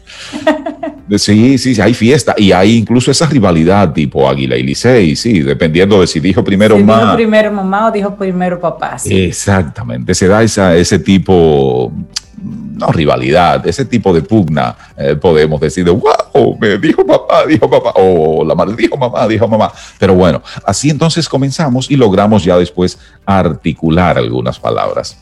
Sí, 1.19 1.57
sí, 1.57 1.81
hay 1.81 1.95
fiesta 1.95 2.35
y 2.37 2.51
hay 2.51 2.77
incluso 2.77 3.11
esa 3.13 3.27
rivalidad 3.27 3.93
tipo 3.93 4.29
Águila 4.29 4.57
y 4.57 4.65
Licey, 4.65 5.15
sí, 5.15 5.41
dependiendo 5.41 6.01
de 6.01 6.07
si 6.07 6.19
dijo 6.19 6.43
primero 6.43 6.77
mamá. 6.79 7.03
Dijo 7.03 7.15
primero 7.15 7.53
mamá 7.53 7.89
o 7.89 7.93
dijo 7.93 8.17
primero 8.17 8.61
papá. 8.61 8.97
Exactamente, 9.05 10.15
se 10.15 10.27
da 10.27 10.43
esa, 10.43 10.75
ese 10.75 10.99
tipo, 10.99 11.93
no 12.43 12.89
rivalidad, 12.89 13.65
ese 13.67 13.85
tipo 13.85 14.13
de 14.13 14.23
pugna, 14.23 14.77
eh, 14.97 15.15
podemos 15.15 15.61
decir 15.61 15.85
de 15.85 15.93
wow, 15.93 16.59
me 16.61 16.77
dijo 16.77 17.07
papá, 17.07 17.47
dijo 17.47 17.71
papá, 17.71 17.93
o 17.95 18.45
la 18.45 18.57
madre 18.57 18.75
dijo 18.77 18.97
mamá, 18.97 19.29
dijo 19.29 19.47
mamá. 19.47 19.71
Pero 19.99 20.15
bueno, 20.15 20.43
así 20.65 20.91
entonces 20.91 21.29
comenzamos 21.29 21.89
y 21.91 21.97
logramos 21.97 22.43
ya 22.43 22.59
después 22.59 22.99
articular 23.25 24.19
algunas 24.19 24.59
palabras. 24.59 25.17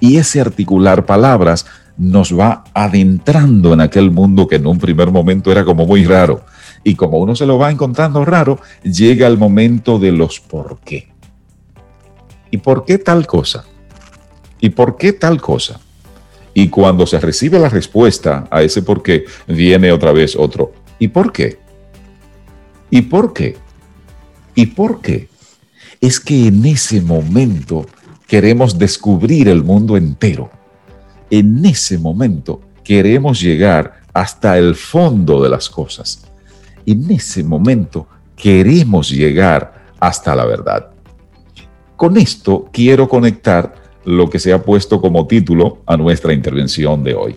Y 0.00 0.16
ese 0.16 0.40
articular 0.40 1.04
palabras 1.04 1.66
nos 2.00 2.36
va 2.36 2.64
adentrando 2.72 3.74
en 3.74 3.82
aquel 3.82 4.10
mundo 4.10 4.48
que 4.48 4.56
en 4.56 4.66
un 4.66 4.78
primer 4.78 5.10
momento 5.10 5.52
era 5.52 5.66
como 5.66 5.84
muy 5.84 6.06
raro. 6.06 6.46
Y 6.82 6.94
como 6.94 7.18
uno 7.18 7.36
se 7.36 7.44
lo 7.44 7.58
va 7.58 7.70
encontrando 7.70 8.24
raro, 8.24 8.58
llega 8.82 9.26
el 9.26 9.36
momento 9.36 9.98
de 9.98 10.10
los 10.10 10.40
por 10.40 10.78
qué. 10.80 11.08
¿Y 12.50 12.56
por 12.56 12.86
qué 12.86 12.96
tal 12.96 13.26
cosa? 13.26 13.66
¿Y 14.60 14.70
por 14.70 14.96
qué 14.96 15.12
tal 15.12 15.42
cosa? 15.42 15.78
Y 16.54 16.68
cuando 16.68 17.06
se 17.06 17.20
recibe 17.20 17.58
la 17.58 17.68
respuesta 17.68 18.48
a 18.50 18.62
ese 18.62 18.80
por 18.80 19.02
qué, 19.02 19.26
viene 19.46 19.92
otra 19.92 20.12
vez 20.12 20.34
otro. 20.36 20.72
¿Y 20.98 21.08
por 21.08 21.32
qué? 21.32 21.58
¿Y 22.88 23.02
por 23.02 23.34
qué? 23.34 23.58
¿Y 24.54 24.66
por 24.66 25.02
qué? 25.02 25.28
Es 26.00 26.18
que 26.18 26.46
en 26.46 26.64
ese 26.64 27.02
momento 27.02 27.84
queremos 28.26 28.78
descubrir 28.78 29.48
el 29.48 29.62
mundo 29.62 29.98
entero 29.98 30.50
en 31.30 31.64
ese 31.64 31.98
momento 31.98 32.60
queremos 32.84 33.40
llegar 33.40 34.00
hasta 34.12 34.58
el 34.58 34.74
fondo 34.74 35.42
de 35.42 35.48
las 35.48 35.70
cosas. 35.70 36.26
En 36.84 37.10
ese 37.10 37.44
momento 37.44 38.06
queremos 38.36 39.10
llegar 39.10 39.84
hasta 40.00 40.34
la 40.34 40.44
verdad. 40.44 40.90
Con 41.96 42.16
esto 42.16 42.68
quiero 42.72 43.08
conectar 43.08 43.74
lo 44.04 44.28
que 44.28 44.38
se 44.38 44.52
ha 44.52 44.62
puesto 44.62 45.00
como 45.00 45.26
título 45.26 45.82
a 45.86 45.96
nuestra 45.96 46.32
intervención 46.32 47.04
de 47.04 47.14
hoy. 47.14 47.36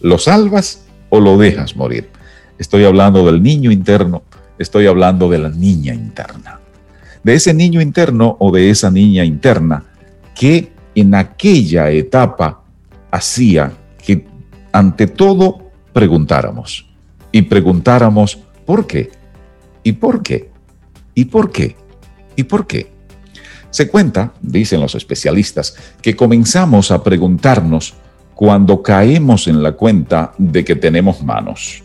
¿Lo 0.00 0.18
salvas 0.18 0.84
o 1.08 1.18
lo 1.18 1.38
dejas 1.38 1.76
morir? 1.76 2.10
Estoy 2.58 2.84
hablando 2.84 3.24
del 3.26 3.42
niño 3.42 3.72
interno, 3.72 4.22
estoy 4.58 4.86
hablando 4.86 5.28
de 5.28 5.38
la 5.38 5.48
niña 5.48 5.94
interna. 5.94 6.60
De 7.22 7.34
ese 7.34 7.54
niño 7.54 7.80
interno 7.80 8.36
o 8.38 8.52
de 8.52 8.68
esa 8.70 8.90
niña 8.90 9.24
interna 9.24 9.84
que 10.34 10.72
en 10.94 11.14
aquella 11.14 11.90
etapa 11.90 12.63
hacía 13.14 13.72
que 14.04 14.26
ante 14.72 15.06
todo 15.06 15.70
preguntáramos 15.92 16.86
y 17.30 17.42
preguntáramos 17.42 18.38
¿por 18.66 18.88
qué? 18.88 19.12
¿Y 19.84 19.92
por 19.92 20.20
qué? 20.22 20.50
¿Y 21.14 21.26
por 21.26 21.52
qué? 21.52 21.76
¿Y 22.34 22.42
por 22.42 22.66
qué? 22.66 22.92
Se 23.70 23.88
cuenta, 23.88 24.32
dicen 24.42 24.80
los 24.80 24.96
especialistas, 24.96 25.76
que 26.02 26.16
comenzamos 26.16 26.90
a 26.90 27.04
preguntarnos 27.04 27.94
cuando 28.34 28.82
caemos 28.82 29.46
en 29.46 29.62
la 29.62 29.72
cuenta 29.72 30.32
de 30.36 30.64
que 30.64 30.74
tenemos 30.74 31.22
manos. 31.22 31.84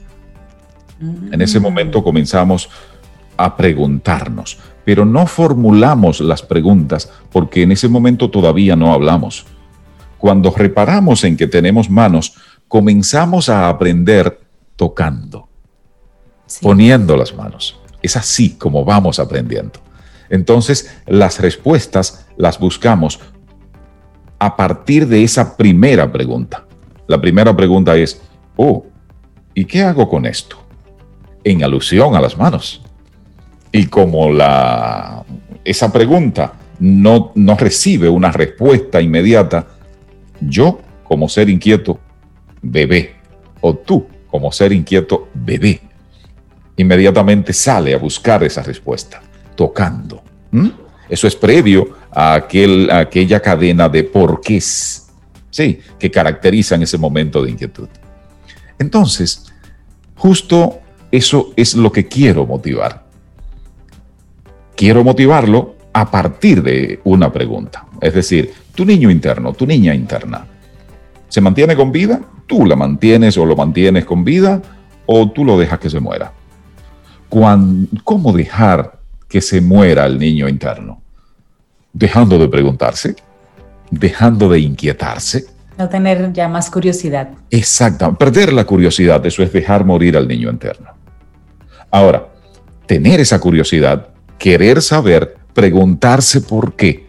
En 1.32 1.42
ese 1.42 1.60
momento 1.60 2.04
comenzamos 2.04 2.70
a 3.38 3.56
preguntarnos, 3.56 4.58
pero 4.84 5.06
no 5.06 5.28
formulamos 5.28 6.22
las 6.22 6.42
preguntas 6.42 7.12
porque 7.32 7.62
en 7.62 7.72
ese 7.72 7.88
momento 7.88 8.32
todavía 8.32 8.76
no 8.76 8.94
hablamos 8.94 9.46
cuando 10.20 10.52
reparamos 10.52 11.24
en 11.24 11.36
que 11.36 11.48
tenemos 11.48 11.90
manos, 11.90 12.36
comenzamos 12.68 13.50
a 13.50 13.70
aprender 13.70 14.40
tocando, 14.76 15.50
poniendo 16.62 17.18
las 17.18 17.34
manos. 17.34 17.80
Es 18.02 18.16
así 18.16 18.52
como 18.52 18.86
vamos 18.86 19.20
aprendiendo. 19.20 19.80
Entonces, 20.30 20.96
las 21.08 21.40
respuestas 21.40 22.28
las 22.38 22.60
buscamos 22.60 23.20
a 24.38 24.56
partir 24.56 25.08
de 25.08 25.24
esa 25.24 25.58
primera 25.58 26.12
pregunta. 26.12 26.66
La 27.08 27.20
primera 27.20 27.56
pregunta 27.56 27.98
es, 27.98 28.22
oh, 28.56 28.86
¿y 29.54 29.66
qué 29.66 29.82
hago 29.82 30.08
con 30.08 30.26
esto? 30.26 30.58
En 31.44 31.64
alusión 31.64 32.16
a 32.16 32.22
las 32.22 32.38
manos. 32.38 32.82
Y 33.72 33.88
como 33.88 34.32
la, 34.32 35.24
esa 35.64 35.92
pregunta 35.92 36.54
no, 36.80 37.32
no 37.36 37.56
recibe 37.56 38.10
una 38.10 38.32
respuesta 38.32 39.02
inmediata, 39.02 39.68
yo 40.42 40.80
como 41.04 41.28
ser 41.28 41.50
inquieto, 41.50 42.00
bebé, 42.62 43.16
o 43.62 43.74
tú 43.76 44.08
como 44.30 44.52
ser 44.52 44.72
inquieto, 44.72 45.30
bebé, 45.34 45.82
inmediatamente 46.78 47.52
sale 47.52 47.94
a 47.94 47.98
buscar 47.98 48.44
esa 48.44 48.62
respuesta, 48.62 49.22
tocando. 49.56 50.24
Eso 51.10 51.28
es 51.28 51.36
previo 51.36 51.90
a, 52.12 52.36
aquel, 52.36 52.90
a 52.92 53.00
aquella 53.00 53.40
cadena 53.40 53.90
de 53.90 54.04
porqués, 54.04 55.08
sí, 55.50 55.80
que 55.98 56.12
caracteriza 56.12 56.76
en 56.76 56.84
ese 56.84 56.98
momento 56.98 57.44
de 57.44 57.52
inquietud. 57.52 57.90
Entonces, 58.78 59.52
justo 60.16 60.80
eso 61.12 61.52
es 61.56 61.76
lo 61.76 61.92
que 61.92 62.08
quiero 62.08 62.46
motivar. 62.46 63.06
Quiero 64.76 65.04
motivarlo 65.04 65.76
a 65.92 66.10
partir 66.10 66.62
de 66.64 67.02
una 67.04 67.34
pregunta. 67.34 67.86
Es 68.00 68.14
decir, 68.14 68.54
tu 68.80 68.86
niño 68.86 69.12
interno, 69.12 69.52
tu 69.52 69.68
niña 69.68 69.94
interna, 69.94 70.46
¿se 71.28 71.42
mantiene 71.42 71.76
con 71.76 71.92
vida? 71.92 72.22
¿Tú 72.48 72.66
la 72.66 72.78
mantienes 72.78 73.38
o 73.38 73.46
lo 73.46 73.58
mantienes 73.58 74.06
con 74.06 74.24
vida? 74.24 74.62
¿O 75.06 75.30
tú 75.32 75.44
lo 75.44 75.60
dejas 75.60 75.80
que 75.80 75.90
se 75.90 76.00
muera? 76.00 76.32
¿Cómo 77.28 78.32
dejar 78.32 79.02
que 79.28 79.42
se 79.42 79.60
muera 79.60 80.06
el 80.06 80.18
niño 80.18 80.48
interno? 80.48 81.02
Dejando 81.92 82.40
de 82.40 82.48
preguntarse, 82.48 83.18
dejando 83.92 84.48
de 84.48 84.62
inquietarse. 84.62 85.48
No 85.78 85.90
tener 85.90 86.32
ya 86.32 86.48
más 86.48 86.72
curiosidad. 86.72 87.32
Exacto, 87.52 88.16
perder 88.16 88.54
la 88.54 88.64
curiosidad, 88.64 89.26
eso 89.26 89.44
es 89.44 89.52
dejar 89.52 89.84
morir 89.84 90.16
al 90.16 90.26
niño 90.26 90.50
interno. 90.50 90.92
Ahora, 91.92 92.30
tener 92.86 93.20
esa 93.20 93.42
curiosidad, 93.42 94.08
querer 94.38 94.82
saber, 94.82 95.36
preguntarse 95.54 96.40
por 96.40 96.78
qué. 96.78 97.09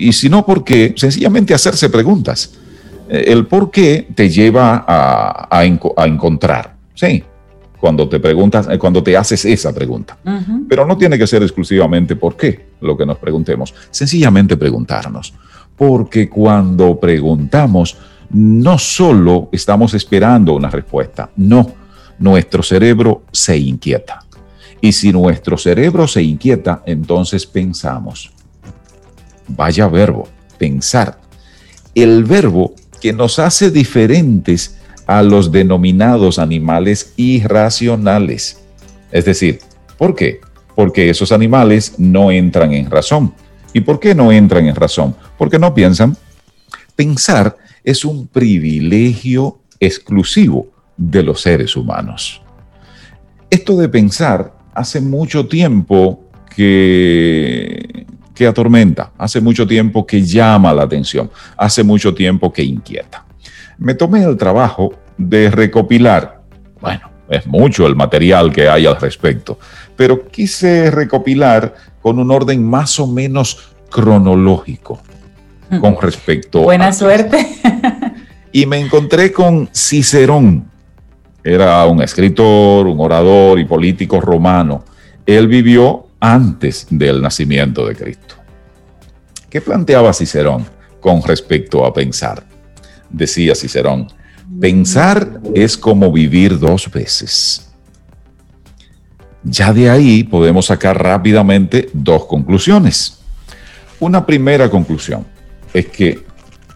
Y 0.00 0.12
si 0.14 0.30
no 0.30 0.46
por 0.46 0.64
qué, 0.64 0.94
sencillamente 0.96 1.52
hacerse 1.52 1.90
preguntas. 1.90 2.52
Eh, 3.08 3.24
el 3.28 3.46
por 3.46 3.70
qué 3.70 4.08
te 4.14 4.30
lleva 4.30 4.84
a, 4.88 5.64
encontrar. 5.64 6.74
Sí, 6.94 7.22
cuando 7.78 8.08
te 8.08 8.18
preguntas, 8.18 8.66
eh, 8.70 8.78
cuando 8.78 9.02
te 9.02 9.14
haces 9.14 9.44
esa 9.44 9.74
pregunta. 9.74 10.16
Pero 10.68 10.86
no 10.86 10.96
tiene 10.96 11.18
que 11.18 11.26
ser 11.26 11.42
exclusivamente 11.42 12.16
por 12.16 12.34
qué 12.34 12.70
lo 12.80 12.96
que 12.96 13.04
nos 13.04 13.18
preguntemos, 13.18 13.74
sencillamente 13.90 14.56
preguntarnos. 14.56 15.34
Porque 15.76 16.30
cuando 16.30 16.98
preguntamos, 16.98 17.98
no 18.30 18.78
solo 18.78 19.50
estamos 19.52 19.92
esperando 19.92 20.54
una 20.54 20.70
respuesta, 20.70 21.30
no, 21.36 21.72
nuestro 22.18 22.62
cerebro 22.62 23.24
se 23.32 23.58
inquieta. 23.58 24.20
Y 24.80 24.92
si 24.92 25.12
nuestro 25.12 25.58
cerebro 25.58 26.08
se 26.08 26.22
inquieta, 26.22 26.82
entonces 26.86 27.44
pensamos. 27.44 28.30
Vaya 29.56 29.88
verbo, 29.88 30.28
pensar. 30.58 31.20
El 31.94 32.24
verbo 32.24 32.74
que 33.00 33.12
nos 33.12 33.38
hace 33.38 33.70
diferentes 33.70 34.76
a 35.06 35.22
los 35.22 35.50
denominados 35.50 36.38
animales 36.38 37.12
irracionales. 37.16 38.60
Es 39.10 39.24
decir, 39.24 39.58
¿por 39.98 40.14
qué? 40.14 40.40
Porque 40.76 41.10
esos 41.10 41.32
animales 41.32 41.94
no 41.98 42.30
entran 42.30 42.72
en 42.72 42.90
razón. 42.90 43.34
¿Y 43.72 43.80
por 43.80 43.98
qué 43.98 44.14
no 44.14 44.30
entran 44.30 44.66
en 44.66 44.76
razón? 44.76 45.16
Porque 45.36 45.58
no 45.58 45.74
piensan. 45.74 46.16
Pensar 46.94 47.56
es 47.82 48.04
un 48.04 48.28
privilegio 48.28 49.60
exclusivo 49.80 50.68
de 50.96 51.22
los 51.22 51.40
seres 51.40 51.74
humanos. 51.76 52.42
Esto 53.48 53.76
de 53.76 53.88
pensar 53.88 54.54
hace 54.74 55.00
mucho 55.00 55.48
tiempo 55.48 56.30
que, 56.54 57.89
que 58.40 58.46
atormenta, 58.46 59.12
hace 59.18 59.38
mucho 59.38 59.66
tiempo 59.66 60.06
que 60.06 60.22
llama 60.22 60.72
la 60.72 60.84
atención, 60.84 61.30
hace 61.58 61.84
mucho 61.84 62.14
tiempo 62.14 62.50
que 62.50 62.62
inquieta. 62.62 63.22
Me 63.76 63.92
tomé 63.92 64.22
el 64.22 64.38
trabajo 64.38 64.94
de 65.18 65.50
recopilar, 65.50 66.40
bueno, 66.80 67.10
es 67.28 67.46
mucho 67.46 67.86
el 67.86 67.94
material 67.94 68.50
que 68.50 68.66
hay 68.66 68.86
al 68.86 68.98
respecto, 68.98 69.58
pero 69.94 70.26
quise 70.28 70.90
recopilar 70.90 71.74
con 72.00 72.18
un 72.18 72.30
orden 72.30 72.64
más 72.64 72.98
o 72.98 73.06
menos 73.06 73.74
cronológico 73.90 75.02
con 75.78 76.00
respecto 76.00 76.62
Buena 76.62 76.94
suerte. 76.94 77.46
y 78.52 78.64
me 78.64 78.78
encontré 78.78 79.32
con 79.32 79.68
Cicerón, 79.74 80.64
era 81.44 81.84
un 81.84 82.00
escritor, 82.00 82.86
un 82.86 83.00
orador 83.00 83.60
y 83.60 83.66
político 83.66 84.18
romano. 84.18 84.82
Él 85.26 85.46
vivió 85.46 86.06
antes 86.20 86.86
del 86.90 87.20
nacimiento 87.22 87.86
de 87.86 87.96
Cristo. 87.96 88.36
¿Qué 89.48 89.60
planteaba 89.60 90.12
Cicerón 90.12 90.66
con 91.00 91.22
respecto 91.22 91.84
a 91.84 91.92
pensar? 91.92 92.44
Decía 93.08 93.54
Cicerón, 93.54 94.06
pensar 94.60 95.40
es 95.54 95.76
como 95.76 96.12
vivir 96.12 96.58
dos 96.58 96.90
veces. 96.90 97.66
Ya 99.42 99.72
de 99.72 99.88
ahí 99.88 100.22
podemos 100.22 100.66
sacar 100.66 101.02
rápidamente 101.02 101.88
dos 101.92 102.26
conclusiones. 102.26 103.18
Una 103.98 104.24
primera 104.24 104.70
conclusión 104.70 105.26
es 105.72 105.86
que 105.86 106.24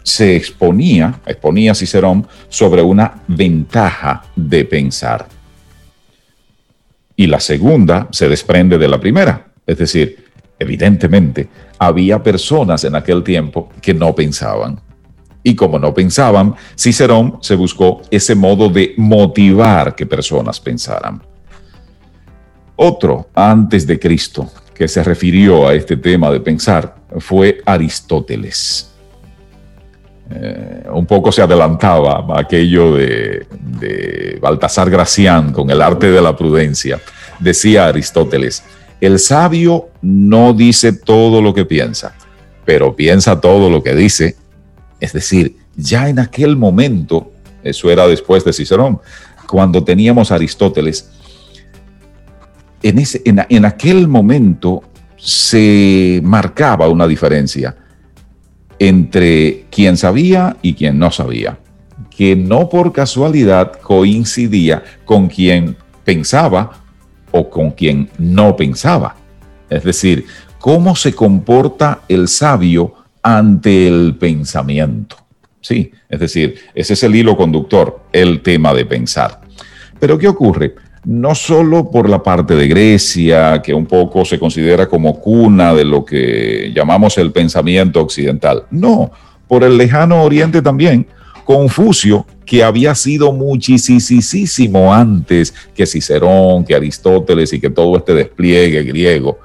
se 0.03 0.35
exponía, 0.35 1.19
exponía 1.25 1.73
Cicerón, 1.73 2.27
sobre 2.49 2.81
una 2.81 3.23
ventaja 3.27 4.23
de 4.35 4.65
pensar. 4.65 5.27
Y 7.15 7.27
la 7.27 7.39
segunda 7.39 8.07
se 8.11 8.27
desprende 8.27 8.77
de 8.77 8.87
la 8.87 8.99
primera. 8.99 9.47
Es 9.65 9.77
decir, 9.77 10.25
evidentemente, 10.59 11.47
había 11.79 12.21
personas 12.21 12.83
en 12.83 12.95
aquel 12.95 13.23
tiempo 13.23 13.69
que 13.81 13.93
no 13.93 14.13
pensaban. 14.13 14.79
Y 15.43 15.55
como 15.55 15.77
no 15.77 15.93
pensaban, 15.93 16.55
Cicerón 16.75 17.37
se 17.41 17.55
buscó 17.55 18.01
ese 18.09 18.35
modo 18.35 18.69
de 18.69 18.93
motivar 18.97 19.95
que 19.95 20.05
personas 20.05 20.59
pensaran. 20.59 21.21
Otro 22.75 23.29
antes 23.33 23.85
de 23.87 23.99
Cristo 23.99 24.51
que 24.73 24.87
se 24.87 25.03
refirió 25.03 25.67
a 25.67 25.73
este 25.73 25.95
tema 25.95 26.29
de 26.29 26.41
pensar 26.41 26.95
fue 27.19 27.61
Aristóteles. 27.65 28.94
Eh, 30.29 30.83
un 30.91 31.05
poco 31.05 31.31
se 31.31 31.43
adelantaba 31.43 32.25
aquello 32.35 32.95
de, 32.95 33.45
Baltasar 34.41 34.89
Gracián 34.89 35.51
con 35.51 35.69
el 35.69 35.81
arte 35.81 36.09
de 36.09 36.21
la 36.21 36.35
prudencia. 36.35 36.99
Decía 37.39 37.87
Aristóteles, 37.87 38.63
el 39.01 39.19
sabio 39.19 39.89
no 40.01 40.53
dice 40.53 40.93
todo 40.93 41.41
lo 41.41 41.53
que 41.53 41.65
piensa, 41.65 42.15
pero 42.65 42.95
piensa 42.95 43.39
todo 43.39 43.69
lo 43.69 43.83
que 43.83 43.93
dice. 43.95 44.35
Es 44.99 45.13
decir, 45.13 45.57
ya 45.75 46.09
en 46.09 46.19
aquel 46.19 46.55
momento, 46.55 47.31
eso 47.63 47.91
era 47.91 48.07
después 48.07 48.43
de 48.43 48.53
Cicerón, 48.53 48.99
cuando 49.47 49.83
teníamos 49.83 50.31
Aristóteles, 50.31 51.09
en, 52.81 52.99
ese, 52.99 53.21
en 53.25 53.65
aquel 53.65 54.07
momento 54.07 54.83
se 55.17 56.19
marcaba 56.23 56.87
una 56.87 57.07
diferencia 57.07 57.75
entre 58.79 59.65
quien 59.69 59.97
sabía 59.97 60.57
y 60.61 60.73
quien 60.73 60.99
no 60.99 61.11
sabía, 61.11 61.57
que 62.09 62.35
no 62.35 62.69
por 62.69 62.91
casualidad 62.91 63.73
coincidía 63.81 64.83
con 65.05 65.27
quien 65.27 65.77
pensaba 66.03 66.83
o 67.31 67.49
con 67.49 67.71
quien 67.71 68.09
no 68.17 68.55
pensaba. 68.55 69.15
Es 69.69 69.83
decir, 69.83 70.25
cómo 70.59 70.95
se 70.95 71.13
comporta 71.13 72.01
el 72.07 72.27
sabio 72.27 72.95
ante 73.21 73.87
el 73.87 74.15
pensamiento. 74.19 75.17
Sí, 75.61 75.91
es 76.07 76.19
decir, 76.19 76.55
ese 76.75 76.93
es 76.93 77.03
el 77.03 77.15
hilo 77.15 77.35
conductor, 77.35 78.01
el 78.11 78.41
tema 78.41 78.73
de 78.73 78.85
pensar. 78.85 79.41
Pero 79.99 80.17
¿qué 80.17 80.27
ocurre? 80.27 80.75
No 81.05 81.35
solo 81.35 81.89
por 81.91 82.09
la 82.09 82.21
parte 82.21 82.55
de 82.55 82.67
Grecia, 82.67 83.61
que 83.61 83.73
un 83.73 83.85
poco 83.85 84.25
se 84.25 84.39
considera 84.39 84.87
como 84.87 85.19
cuna 85.19 85.73
de 85.73 85.85
lo 85.85 86.03
que 86.03 86.71
llamamos 86.75 87.17
el 87.17 87.31
pensamiento 87.31 88.01
occidental, 88.01 88.63
no, 88.71 89.11
por 89.47 89.63
el 89.63 89.77
lejano 89.77 90.23
oriente 90.23 90.61
también. 90.61 91.07
Confucio, 91.45 92.25
que 92.43 92.63
había 92.63 92.95
sido 92.95 93.31
muchísimo 93.31 94.91
antes 94.91 95.53
que 95.75 95.85
Cicerón, 95.85 96.65
que 96.65 96.75
Aristóteles 96.75 97.53
y 97.53 97.59
que 97.59 97.69
todo 97.69 97.97
este 97.97 98.15
despliegue 98.15 98.81
griego. 98.83 99.37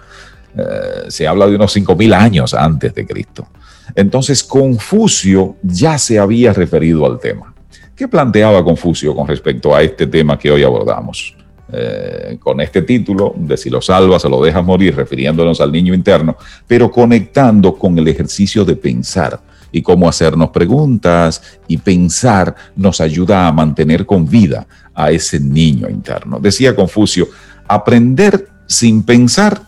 Eh, 0.57 1.11
se 1.11 1.29
habla 1.29 1.47
de 1.47 1.57
unos 1.57 1.77
5.000 1.77 2.15
años 2.15 2.55
antes 2.55 2.95
de 2.95 3.07
Cristo. 3.07 3.47
Entonces, 3.95 4.43
Confucio 4.43 5.57
ya 5.63 5.99
se 5.99 6.19
había 6.19 6.55
referido 6.55 7.05
al 7.05 7.19
tema. 7.21 7.53
¿Qué 7.95 8.09
planteaba 8.09 8.65
Confucio 8.65 9.15
con 9.15 9.29
respecto 9.29 9.75
a 9.75 9.83
este 9.83 10.07
tema 10.07 10.39
que 10.39 10.51
hoy 10.51 10.63
abordamos? 10.63 11.37
Eh, 11.73 12.39
con 12.41 12.61
este 12.61 12.83
título 12.83 13.35
de 13.37 13.57
si 13.57 13.71
lo 13.71 13.81
salvas 13.81 14.25
o 14.25 14.29
lo 14.29 14.43
dejas 14.43 14.65
morir, 14.65 14.97
refiriéndonos 14.97 15.61
al 15.61 15.71
niño 15.71 15.95
interno, 15.95 16.37
pero 16.67 16.91
conectando 16.91 17.77
con 17.77 17.97
el 17.99 18.09
ejercicio 18.09 18.65
de 18.65 18.75
pensar, 18.75 19.41
y 19.73 19.83
cómo 19.83 20.09
hacernos 20.09 20.51
preguntas 20.51 21.43
y 21.69 21.77
pensar 21.77 22.55
nos 22.77 23.01
ayuda 23.01 23.47
a 23.47 23.53
mantener 23.53 24.07
con 24.07 24.29
vida 24.29 24.67
a 24.95 25.11
ese 25.11 25.41
niño 25.41 25.89
interno. 25.89 26.41
Decía 26.41 26.75
Confucio, 26.75 27.29
aprender 27.69 28.49
sin 28.67 29.03
pensar 29.03 29.63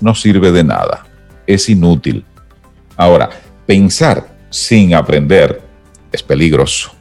no 0.00 0.14
sirve 0.14 0.52
de 0.52 0.64
nada, 0.64 1.06
es 1.46 1.68
inútil. 1.68 2.24
Ahora, 2.96 3.30
pensar 3.64 4.26
sin 4.50 4.94
aprender 4.94 5.62
es 6.12 6.22
peligroso. 6.22 6.92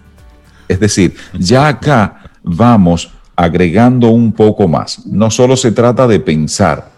Es 0.67 0.79
decir, 0.79 1.15
ya 1.37 1.67
acá 1.67 2.31
vamos 2.43 3.11
agregando 3.35 4.09
un 4.09 4.31
poco 4.31 4.67
más. 4.67 5.05
No 5.05 5.29
solo 5.29 5.55
se 5.55 5.71
trata 5.71 6.07
de 6.07 6.19
pensar, 6.19 6.89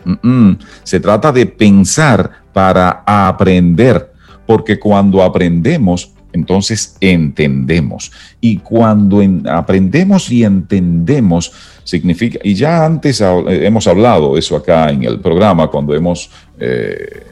se 0.83 0.99
trata 0.99 1.31
de 1.31 1.45
pensar 1.45 2.31
para 2.53 3.03
aprender, 3.05 4.11
porque 4.45 4.79
cuando 4.79 5.23
aprendemos, 5.23 6.11
entonces 6.33 6.95
entendemos. 7.01 8.11
Y 8.39 8.57
cuando 8.57 9.21
aprendemos 9.49 10.31
y 10.31 10.43
entendemos, 10.43 11.51
significa, 11.83 12.39
y 12.43 12.53
ya 12.53 12.85
antes 12.85 13.21
hemos 13.21 13.87
hablado 13.87 14.37
eso 14.37 14.55
acá 14.55 14.89
en 14.89 15.03
el 15.03 15.19
programa, 15.19 15.67
cuando 15.67 15.93
hemos... 15.95 16.29
Eh, 16.59 17.23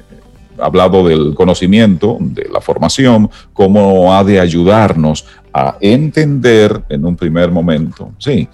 hablado 0.57 1.05
del 1.07 1.33
conocimiento, 1.35 2.17
de 2.19 2.47
la 2.51 2.61
formación, 2.61 3.29
cómo 3.53 4.15
ha 4.15 4.23
de 4.23 4.39
ayudarnos 4.39 5.25
a 5.57 5.77
entender 5.79 6.83
en 6.89 7.05
un 7.05 7.15
primer 7.15 7.49
momento, 7.49 8.11
sí, 8.17 8.45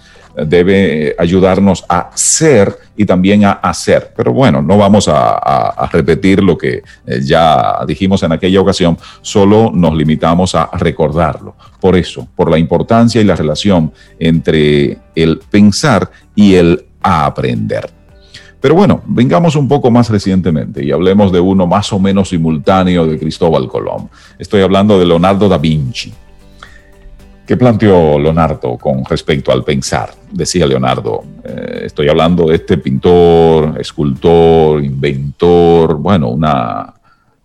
debe 0.46 1.16
ayudarnos 1.18 1.84
a 1.88 2.10
ser 2.14 2.78
y 2.96 3.04
también 3.04 3.44
a 3.44 3.52
hacer. 3.54 4.12
Pero 4.16 4.32
bueno, 4.32 4.62
no 4.62 4.78
vamos 4.78 5.08
a, 5.08 5.88
repetir 5.90 6.40
lo 6.44 6.56
que 6.56 6.82
eh, 7.06 7.20
ya 7.20 7.80
dijimos 7.88 8.22
en 8.22 8.30
aquella 8.30 8.60
ocasión, 8.60 8.96
solo 9.20 9.72
nos 9.74 9.96
limitamos 9.96 10.54
a 10.54 10.70
recordarlo. 10.74 11.56
Por 11.80 11.96
eso, 11.96 12.28
por 12.36 12.48
la 12.48 12.56
importancia 12.56 13.20
y 13.20 13.24
la 13.24 13.34
relación 13.34 13.92
entre 14.20 14.98
el 15.16 15.40
pensar 15.50 16.08
y 16.36 16.54
el 16.54 16.86
aprender. 17.02 17.90
Pero 18.60 18.76
bueno, 18.76 19.02
vengamos 19.06 19.56
un 19.56 19.66
poco 19.66 19.90
más 19.90 20.08
recientemente 20.08 20.84
y 20.84 20.92
hablemos 20.92 21.32
de 21.32 21.40
uno 21.40 21.66
más 21.66 21.92
o 21.92 21.98
menos 21.98 22.28
simultáneo 22.28 23.08
de 23.08 23.18
Cristóbal 23.18 23.66
Colón. 23.66 24.08
Estoy 24.38 24.62
hablando 24.62 25.00
de 25.00 25.06
Leonardo 25.06 25.48
da 25.48 25.58
Vinci. 25.58 26.14
¿Qué 27.46 27.56
planteó 27.56 28.18
Leonardo 28.20 28.78
con 28.78 29.04
respecto 29.04 29.50
al 29.50 29.64
pensar? 29.64 30.14
Decía 30.30 30.64
Leonardo, 30.64 31.24
eh, 31.44 31.82
estoy 31.86 32.08
hablando 32.08 32.46
de 32.46 32.56
este 32.56 32.78
pintor, 32.78 33.80
escultor, 33.80 34.82
inventor, 34.82 35.96
bueno, 35.96 36.28
una 36.28 36.94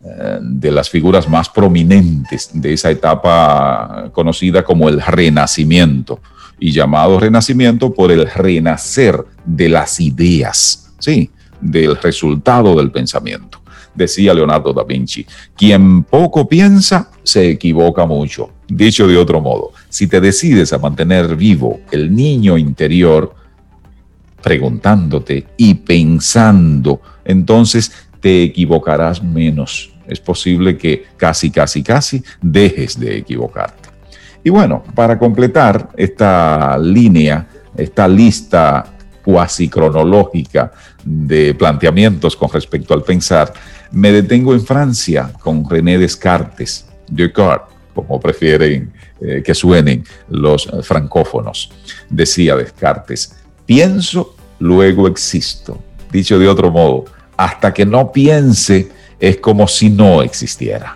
eh, 0.05 0.37
de 0.39 0.71
las 0.71 0.89
figuras 0.89 1.27
más 1.27 1.49
prominentes 1.49 2.51
de 2.53 2.73
esa 2.73 2.91
etapa 2.91 4.09
conocida 4.11 4.63
como 4.63 4.87
el 4.87 5.01
Renacimiento 5.01 6.19
y 6.59 6.71
llamado 6.71 7.19
Renacimiento 7.19 7.91
por 7.91 8.11
el 8.11 8.29
renacer 8.29 9.25
de 9.45 9.69
las 9.69 9.99
ideas, 9.99 10.93
¿sí? 10.99 11.31
del 11.59 11.95
resultado 11.97 12.75
del 12.75 12.91
pensamiento. 12.91 13.59
Decía 13.95 14.33
Leonardo 14.35 14.73
da 14.73 14.83
Vinci, 14.83 15.25
quien 15.55 16.03
poco 16.03 16.47
piensa 16.47 17.09
se 17.23 17.49
equivoca 17.49 18.05
mucho. 18.05 18.51
Dicho 18.67 19.07
de 19.07 19.17
otro 19.17 19.39
modo, 19.39 19.71
si 19.87 20.07
te 20.07 20.19
decides 20.19 20.73
a 20.73 20.77
mantener 20.77 21.35
vivo 21.35 21.79
el 21.91 22.13
niño 22.13 22.57
interior, 22.57 23.33
preguntándote 24.41 25.47
y 25.57 25.73
pensando, 25.73 27.01
entonces 27.23 27.91
te 28.19 28.43
equivocarás 28.43 29.23
menos. 29.23 29.91
Es 30.07 30.19
posible 30.19 30.77
que 30.77 31.05
casi, 31.15 31.49
casi, 31.49 31.81
casi 31.81 32.23
dejes 32.41 32.99
de 32.99 33.17
equivocarte. 33.17 33.89
Y 34.43 34.49
bueno, 34.49 34.83
para 34.95 35.17
completar 35.17 35.89
esta 35.97 36.77
línea, 36.77 37.47
esta 37.75 38.07
lista 38.07 38.85
cuasi 39.23 39.67
cronológica 39.67 40.71
de 41.03 41.53
planteamientos 41.53 42.35
con 42.35 42.49
respecto 42.49 42.93
al 42.93 43.03
pensar, 43.03 43.51
me 43.91 44.11
detengo 44.11 44.53
en 44.53 44.61
Francia 44.61 45.31
con 45.41 45.69
René 45.69 45.97
Descartes, 45.97 46.85
Descartes, 47.09 47.76
como 48.05 48.19
prefieren 48.19 48.91
eh, 49.19 49.41
que 49.43 49.55
suenen 49.55 50.03
los 50.29 50.69
francófonos. 50.83 51.71
Decía 52.09 52.55
Descartes, 52.55 53.35
pienso, 53.65 54.35
luego 54.59 55.07
existo. 55.07 55.81
Dicho 56.11 56.37
de 56.37 56.47
otro 56.47 56.69
modo, 56.69 57.05
hasta 57.35 57.73
que 57.73 57.85
no 57.85 58.11
piense 58.11 58.89
es 59.19 59.37
como 59.37 59.67
si 59.67 59.89
no 59.89 60.21
existiera. 60.21 60.95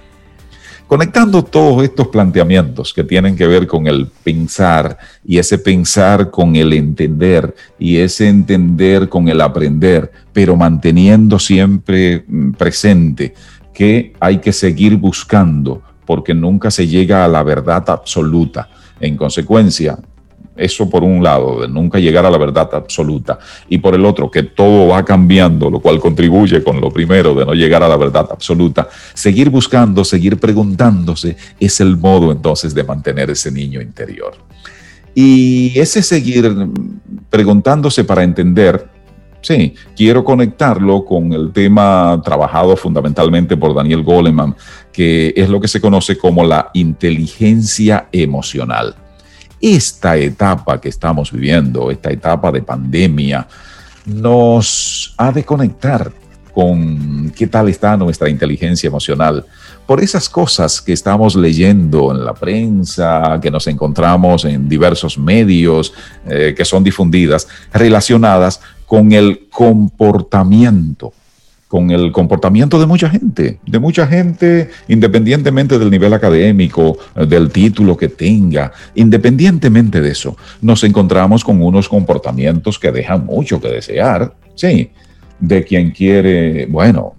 Conectando 0.85 1.43
todos 1.43 1.83
estos 1.83 2.09
planteamientos 2.09 2.93
que 2.93 3.03
tienen 3.03 3.35
que 3.35 3.47
ver 3.47 3.65
con 3.65 3.87
el 3.87 4.07
pensar 4.23 4.97
y 5.25 5.39
ese 5.39 5.57
pensar 5.57 6.29
con 6.29 6.55
el 6.55 6.73
entender 6.73 7.55
y 7.79 7.97
ese 7.97 8.27
entender 8.27 9.09
con 9.09 9.27
el 9.29 9.41
aprender, 9.41 10.11
pero 10.33 10.55
manteniendo 10.55 11.39
siempre 11.39 12.25
mm, 12.27 12.51
presente 12.51 13.33
que 13.73 14.13
hay 14.19 14.39
que 14.39 14.51
seguir 14.51 14.97
buscando 14.97 15.81
porque 16.11 16.33
nunca 16.33 16.69
se 16.69 16.85
llega 16.85 17.23
a 17.23 17.27
la 17.29 17.41
verdad 17.41 17.89
absoluta. 17.89 18.67
En 18.99 19.15
consecuencia, 19.15 19.97
eso 20.57 20.89
por 20.89 21.05
un 21.05 21.23
lado, 21.23 21.61
de 21.61 21.69
nunca 21.69 21.99
llegar 21.99 22.25
a 22.25 22.29
la 22.29 22.37
verdad 22.37 22.69
absoluta, 22.73 23.39
y 23.69 23.77
por 23.77 23.95
el 23.95 24.03
otro, 24.03 24.29
que 24.29 24.43
todo 24.43 24.89
va 24.89 25.05
cambiando, 25.05 25.69
lo 25.69 25.79
cual 25.79 26.01
contribuye 26.01 26.61
con 26.65 26.81
lo 26.81 26.91
primero, 26.91 27.33
de 27.33 27.45
no 27.45 27.53
llegar 27.53 27.81
a 27.81 27.87
la 27.87 27.95
verdad 27.95 28.27
absoluta. 28.29 28.89
Seguir 29.13 29.49
buscando, 29.49 30.03
seguir 30.03 30.37
preguntándose, 30.37 31.37
es 31.57 31.79
el 31.79 31.95
modo 31.95 32.33
entonces 32.33 32.75
de 32.75 32.83
mantener 32.83 33.29
ese 33.29 33.49
niño 33.49 33.79
interior. 33.79 34.33
Y 35.15 35.71
ese 35.79 36.03
seguir 36.03 36.53
preguntándose 37.29 38.03
para 38.03 38.23
entender 38.23 38.85
Sí, 39.41 39.73
quiero 39.95 40.23
conectarlo 40.23 41.03
con 41.03 41.33
el 41.33 41.51
tema 41.51 42.21
trabajado 42.23 42.75
fundamentalmente 42.75 43.57
por 43.57 43.73
Daniel 43.73 44.03
Goleman, 44.03 44.55
que 44.93 45.33
es 45.35 45.49
lo 45.49 45.59
que 45.59 45.67
se 45.67 45.81
conoce 45.81 46.17
como 46.17 46.43
la 46.45 46.69
inteligencia 46.73 48.07
emocional. 48.11 48.95
Esta 49.59 50.15
etapa 50.17 50.79
que 50.79 50.89
estamos 50.89 51.31
viviendo, 51.31 51.89
esta 51.89 52.11
etapa 52.11 52.51
de 52.51 52.61
pandemia, 52.61 53.47
nos 54.05 55.13
ha 55.17 55.31
de 55.31 55.43
conectar 55.43 56.11
con 56.53 57.31
qué 57.35 57.47
tal 57.47 57.69
está 57.69 57.97
nuestra 57.97 58.29
inteligencia 58.29 58.87
emocional, 58.87 59.45
por 59.91 60.01
esas 60.01 60.29
cosas 60.29 60.81
que 60.81 60.93
estamos 60.93 61.35
leyendo 61.35 62.13
en 62.13 62.23
la 62.23 62.33
prensa, 62.33 63.37
que 63.41 63.51
nos 63.51 63.67
encontramos 63.67 64.45
en 64.45 64.69
diversos 64.69 65.17
medios, 65.17 65.91
eh, 66.25 66.53
que 66.55 66.63
son 66.63 66.81
difundidas, 66.81 67.45
relacionadas 67.73 68.61
con 68.85 69.11
el 69.11 69.49
comportamiento, 69.49 71.11
con 71.67 71.91
el 71.91 72.09
comportamiento 72.13 72.79
de 72.79 72.85
mucha 72.85 73.09
gente, 73.09 73.59
de 73.67 73.79
mucha 73.79 74.07
gente, 74.07 74.69
independientemente 74.87 75.77
del 75.77 75.91
nivel 75.91 76.13
académico, 76.13 76.97
del 77.27 77.49
título 77.49 77.97
que 77.97 78.07
tenga, 78.07 78.71
independientemente 78.95 79.99
de 79.99 80.11
eso, 80.11 80.37
nos 80.61 80.85
encontramos 80.85 81.43
con 81.43 81.61
unos 81.61 81.89
comportamientos 81.89 82.79
que 82.79 82.93
dejan 82.93 83.25
mucho 83.25 83.59
que 83.59 83.67
desear, 83.67 84.33
sí, 84.55 84.89
de 85.37 85.65
quien 85.65 85.91
quiere, 85.91 86.65
bueno, 86.67 87.13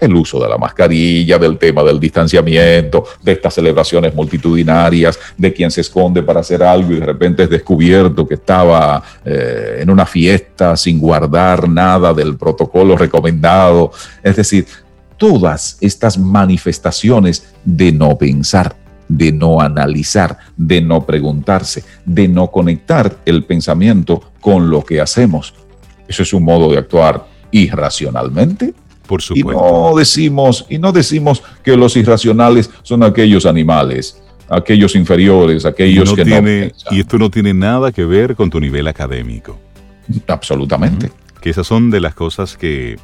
el 0.00 0.14
uso 0.14 0.40
de 0.40 0.48
la 0.48 0.58
mascarilla, 0.58 1.38
del 1.38 1.58
tema 1.58 1.82
del 1.82 2.00
distanciamiento, 2.00 3.04
de 3.22 3.32
estas 3.32 3.54
celebraciones 3.54 4.14
multitudinarias, 4.14 5.18
de 5.36 5.52
quien 5.52 5.70
se 5.70 5.82
esconde 5.82 6.22
para 6.22 6.40
hacer 6.40 6.62
algo 6.62 6.92
y 6.92 7.00
de 7.00 7.06
repente 7.06 7.44
es 7.44 7.50
descubierto 7.50 8.26
que 8.26 8.34
estaba 8.34 9.02
eh, 9.24 9.78
en 9.80 9.90
una 9.90 10.06
fiesta 10.06 10.76
sin 10.76 10.98
guardar 10.98 11.68
nada 11.68 12.12
del 12.12 12.36
protocolo 12.36 12.96
recomendado. 12.96 13.92
Es 14.22 14.36
decir, 14.36 14.66
todas 15.16 15.76
estas 15.80 16.18
manifestaciones 16.18 17.54
de 17.64 17.92
no 17.92 18.18
pensar, 18.18 18.76
de 19.08 19.30
no 19.30 19.60
analizar, 19.60 20.38
de 20.56 20.80
no 20.80 21.06
preguntarse, 21.06 21.84
de 22.04 22.28
no 22.28 22.50
conectar 22.50 23.18
el 23.24 23.44
pensamiento 23.44 24.22
con 24.40 24.70
lo 24.70 24.84
que 24.84 25.00
hacemos. 25.00 25.54
Eso 26.08 26.22
es 26.22 26.32
un 26.32 26.44
modo 26.44 26.70
de 26.70 26.78
actuar 26.78 27.26
irracionalmente. 27.52 28.74
Por 29.12 29.20
supuesto. 29.20 29.52
Y 29.52 29.54
no 29.54 29.94
decimos, 29.94 30.66
y 30.70 30.78
no 30.78 30.90
decimos 30.90 31.42
que 31.62 31.76
los 31.76 31.94
irracionales 31.98 32.70
son 32.82 33.02
aquellos 33.02 33.44
animales, 33.44 34.18
aquellos 34.48 34.96
inferiores, 34.96 35.66
aquellos 35.66 36.14
que 36.14 36.24
no. 36.24 36.96
Y 36.96 37.00
esto 37.00 37.18
no 37.18 37.28
tiene 37.28 37.52
nada 37.52 37.92
que 37.92 38.06
ver 38.06 38.34
con 38.34 38.48
tu 38.48 38.58
nivel 38.58 38.88
académico. 38.88 39.58
Absolutamente. 40.26 41.12
Que 41.42 41.50
esas 41.50 41.66
son 41.66 41.90
de 41.90 42.00
las 42.00 42.14
cosas 42.14 42.56
que, 42.56 42.98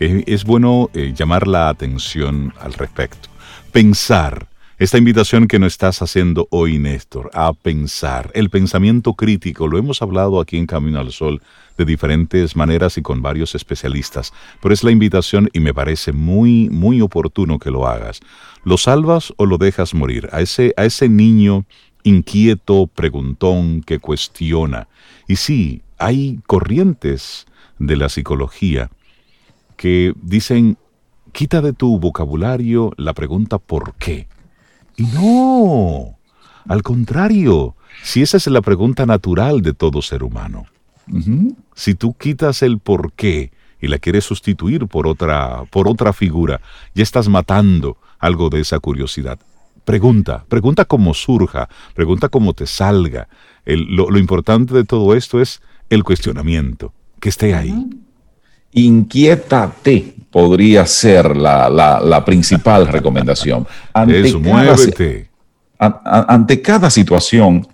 es 0.00 0.44
bueno 0.44 0.88
eh, 0.94 1.12
llamar 1.14 1.46
la 1.46 1.68
atención 1.68 2.54
al 2.58 2.72
respecto. 2.72 3.28
Pensar 3.72 4.46
esta 4.78 4.98
invitación 4.98 5.46
que 5.46 5.58
nos 5.58 5.74
estás 5.74 6.02
haciendo 6.02 6.48
hoy, 6.50 6.78
Néstor, 6.78 7.30
a 7.34 7.52
pensar. 7.52 8.30
El 8.34 8.50
pensamiento 8.50 9.14
crítico, 9.14 9.68
lo 9.68 9.78
hemos 9.78 10.02
hablado 10.02 10.40
aquí 10.40 10.56
en 10.56 10.66
Camino 10.66 10.98
al 10.98 11.12
Sol 11.12 11.42
de 11.76 11.84
diferentes 11.84 12.56
maneras 12.56 12.96
y 12.98 13.02
con 13.02 13.22
varios 13.22 13.54
especialistas, 13.54 14.32
pero 14.60 14.72
es 14.72 14.82
la 14.82 14.90
invitación 14.90 15.48
y 15.52 15.60
me 15.60 15.74
parece 15.74 16.12
muy, 16.12 16.68
muy 16.70 17.00
oportuno 17.00 17.58
que 17.58 17.70
lo 17.70 17.86
hagas. 17.86 18.20
¿Lo 18.64 18.78
salvas 18.78 19.32
o 19.36 19.46
lo 19.46 19.58
dejas 19.58 19.94
morir? 19.94 20.28
A 20.32 20.40
ese, 20.40 20.74
a 20.76 20.84
ese 20.84 21.08
niño 21.08 21.64
inquieto, 22.02 22.88
preguntón, 22.88 23.82
que 23.82 23.98
cuestiona. 23.98 24.88
Y 25.28 25.36
sí, 25.36 25.82
hay 25.98 26.40
corrientes 26.46 27.46
de 27.78 27.96
la 27.96 28.08
psicología 28.08 28.90
que 29.76 30.12
dicen, 30.22 30.78
quita 31.32 31.60
de 31.60 31.72
tu 31.72 31.98
vocabulario 31.98 32.92
la 32.96 33.12
pregunta 33.14 33.58
¿por 33.58 33.94
qué? 33.94 34.28
Y 35.02 35.06
no, 35.06 36.16
al 36.68 36.82
contrario, 36.84 37.74
si 38.04 38.22
esa 38.22 38.36
es 38.36 38.46
la 38.46 38.62
pregunta 38.62 39.04
natural 39.04 39.60
de 39.60 39.74
todo 39.74 40.00
ser 40.00 40.22
humano. 40.22 40.66
Si 41.74 41.94
tú 41.96 42.14
quitas 42.14 42.62
el 42.62 42.78
por 42.78 43.12
qué 43.12 43.50
y 43.80 43.88
la 43.88 43.98
quieres 43.98 44.24
sustituir 44.24 44.86
por 44.86 45.08
otra, 45.08 45.64
por 45.70 45.88
otra 45.88 46.12
figura, 46.12 46.60
ya 46.94 47.02
estás 47.02 47.28
matando 47.28 47.96
algo 48.20 48.48
de 48.48 48.60
esa 48.60 48.78
curiosidad. 48.78 49.40
Pregunta, 49.84 50.44
pregunta 50.48 50.84
cómo 50.84 51.14
surja, 51.14 51.68
pregunta 51.94 52.28
cómo 52.28 52.52
te 52.52 52.68
salga. 52.68 53.28
lo, 53.66 54.16
importante 54.16 54.72
de 54.72 54.84
todo 54.84 55.16
esto 55.16 55.40
es 55.40 55.60
el 55.90 56.04
cuestionamiento, 56.04 56.94
que 57.18 57.28
esté 57.28 57.56
ahí. 57.56 57.74
Inquiétate 58.72 60.14
podría 60.32 60.86
ser 60.86 61.36
la, 61.36 62.22
principal 62.24 62.88
recomendación. 62.88 63.66
Ante 63.92 64.20
Eso, 64.20 64.40
muévete. 64.40 65.28
ante 65.78 66.62
cada 66.62 66.90
situación, 66.90 67.68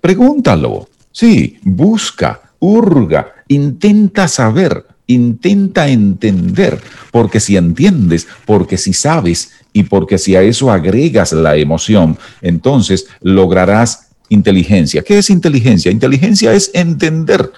pregúntalo. 0.00 0.88
Sí, 1.12 1.58
busca, 1.62 2.40
hurga, 2.58 3.32
intenta 3.48 4.26
saber, 4.28 4.84
intenta 5.06 5.88
entender, 5.88 6.80
porque 7.12 7.38
si 7.38 7.56
entiendes, 7.56 8.26
porque 8.44 8.76
si 8.76 8.92
sabes 8.92 9.52
y 9.72 9.84
porque 9.84 10.18
si 10.18 10.34
a 10.34 10.42
eso 10.42 10.70
agregas 10.70 11.32
la 11.32 11.56
emoción, 11.56 12.18
entonces 12.42 13.06
lograrás 13.20 14.08
inteligencia. 14.28 15.02
¿Qué 15.02 15.18
es 15.18 15.30
inteligencia? 15.30 15.92
Inteligencia 15.92 16.52
es 16.52 16.70
entender. 16.74 17.52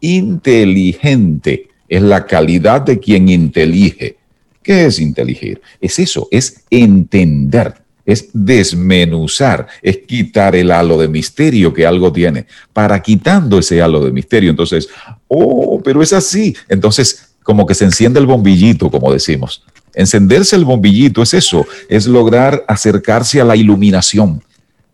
Inteligente 0.00 1.69
es 1.90 2.00
la 2.00 2.24
calidad 2.24 2.80
de 2.82 3.00
quien 3.00 3.28
intelige. 3.28 4.16
¿Qué 4.62 4.86
es 4.86 5.00
inteligir? 5.00 5.60
Es 5.80 5.98
eso, 5.98 6.28
es 6.30 6.62
entender, 6.70 7.74
es 8.06 8.28
desmenuzar, 8.32 9.66
es 9.82 9.98
quitar 10.06 10.54
el 10.54 10.70
halo 10.70 10.96
de 10.96 11.08
misterio 11.08 11.74
que 11.74 11.84
algo 11.84 12.12
tiene. 12.12 12.46
Para 12.72 13.02
quitando 13.02 13.58
ese 13.58 13.82
halo 13.82 14.04
de 14.04 14.12
misterio, 14.12 14.50
entonces, 14.50 14.88
oh, 15.26 15.80
pero 15.82 16.00
es 16.00 16.12
así. 16.12 16.54
Entonces, 16.68 17.32
como 17.42 17.66
que 17.66 17.74
se 17.74 17.86
enciende 17.86 18.20
el 18.20 18.26
bombillito, 18.26 18.88
como 18.88 19.12
decimos. 19.12 19.64
Encenderse 19.92 20.54
el 20.54 20.64
bombillito 20.64 21.22
es 21.22 21.34
eso, 21.34 21.66
es 21.88 22.06
lograr 22.06 22.64
acercarse 22.68 23.40
a 23.40 23.44
la 23.44 23.56
iluminación. 23.56 24.44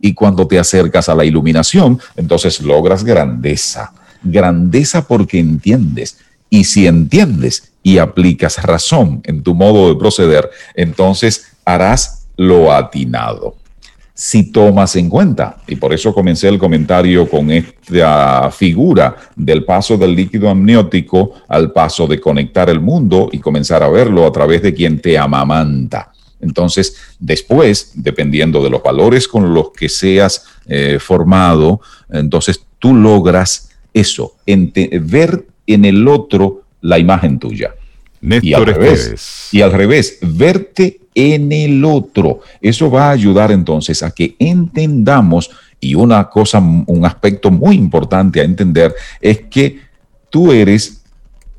Y 0.00 0.14
cuando 0.14 0.46
te 0.46 0.58
acercas 0.58 1.10
a 1.10 1.14
la 1.14 1.26
iluminación, 1.26 2.00
entonces 2.16 2.62
logras 2.62 3.04
grandeza. 3.04 3.92
Grandeza 4.22 5.06
porque 5.06 5.38
entiendes 5.38 6.18
y 6.50 6.64
si 6.64 6.86
entiendes 6.86 7.72
y 7.82 7.98
aplicas 7.98 8.62
razón 8.62 9.20
en 9.24 9.42
tu 9.42 9.54
modo 9.54 9.88
de 9.88 9.96
proceder, 9.96 10.50
entonces 10.74 11.52
harás 11.64 12.26
lo 12.36 12.72
atinado. 12.72 13.56
Si 14.12 14.50
tomas 14.50 14.96
en 14.96 15.10
cuenta, 15.10 15.58
y 15.66 15.76
por 15.76 15.92
eso 15.92 16.14
comencé 16.14 16.48
el 16.48 16.58
comentario 16.58 17.28
con 17.28 17.50
esta 17.50 18.50
figura 18.50 19.14
del 19.36 19.64
paso 19.64 19.98
del 19.98 20.14
líquido 20.14 20.48
amniótico 20.48 21.32
al 21.48 21.70
paso 21.70 22.06
de 22.06 22.18
conectar 22.18 22.70
el 22.70 22.80
mundo 22.80 23.28
y 23.30 23.38
comenzar 23.38 23.82
a 23.82 23.90
verlo 23.90 24.26
a 24.26 24.32
través 24.32 24.62
de 24.62 24.72
quien 24.72 25.00
te 25.00 25.18
amamanta. 25.18 26.12
Entonces, 26.40 26.96
después, 27.18 27.92
dependiendo 27.94 28.62
de 28.62 28.70
los 28.70 28.82
valores 28.82 29.28
con 29.28 29.52
los 29.52 29.70
que 29.72 29.88
seas 29.88 30.46
eh, 30.66 30.98
formado, 30.98 31.80
entonces 32.10 32.64
tú 32.78 32.94
logras 32.94 33.70
eso, 33.92 34.34
ver 34.46 35.44
en 35.66 35.84
el 35.84 36.06
otro 36.08 36.62
la 36.80 36.98
imagen 36.98 37.38
tuya. 37.38 37.74
y 38.20 38.52
al, 38.54 38.66
revés, 38.66 39.48
y 39.52 39.60
al 39.60 39.72
revés, 39.72 40.18
verte 40.22 41.00
en 41.14 41.52
el 41.52 41.84
otro. 41.84 42.40
Eso 42.60 42.90
va 42.90 43.08
a 43.08 43.12
ayudar 43.12 43.52
entonces 43.52 44.02
a 44.02 44.10
que 44.10 44.36
entendamos, 44.38 45.50
y 45.80 45.94
una 45.94 46.28
cosa, 46.28 46.58
un 46.58 47.04
aspecto 47.04 47.50
muy 47.50 47.76
importante 47.76 48.40
a 48.40 48.44
entender 48.44 48.94
es 49.20 49.40
que 49.50 49.78
tú 50.30 50.52
eres 50.52 51.02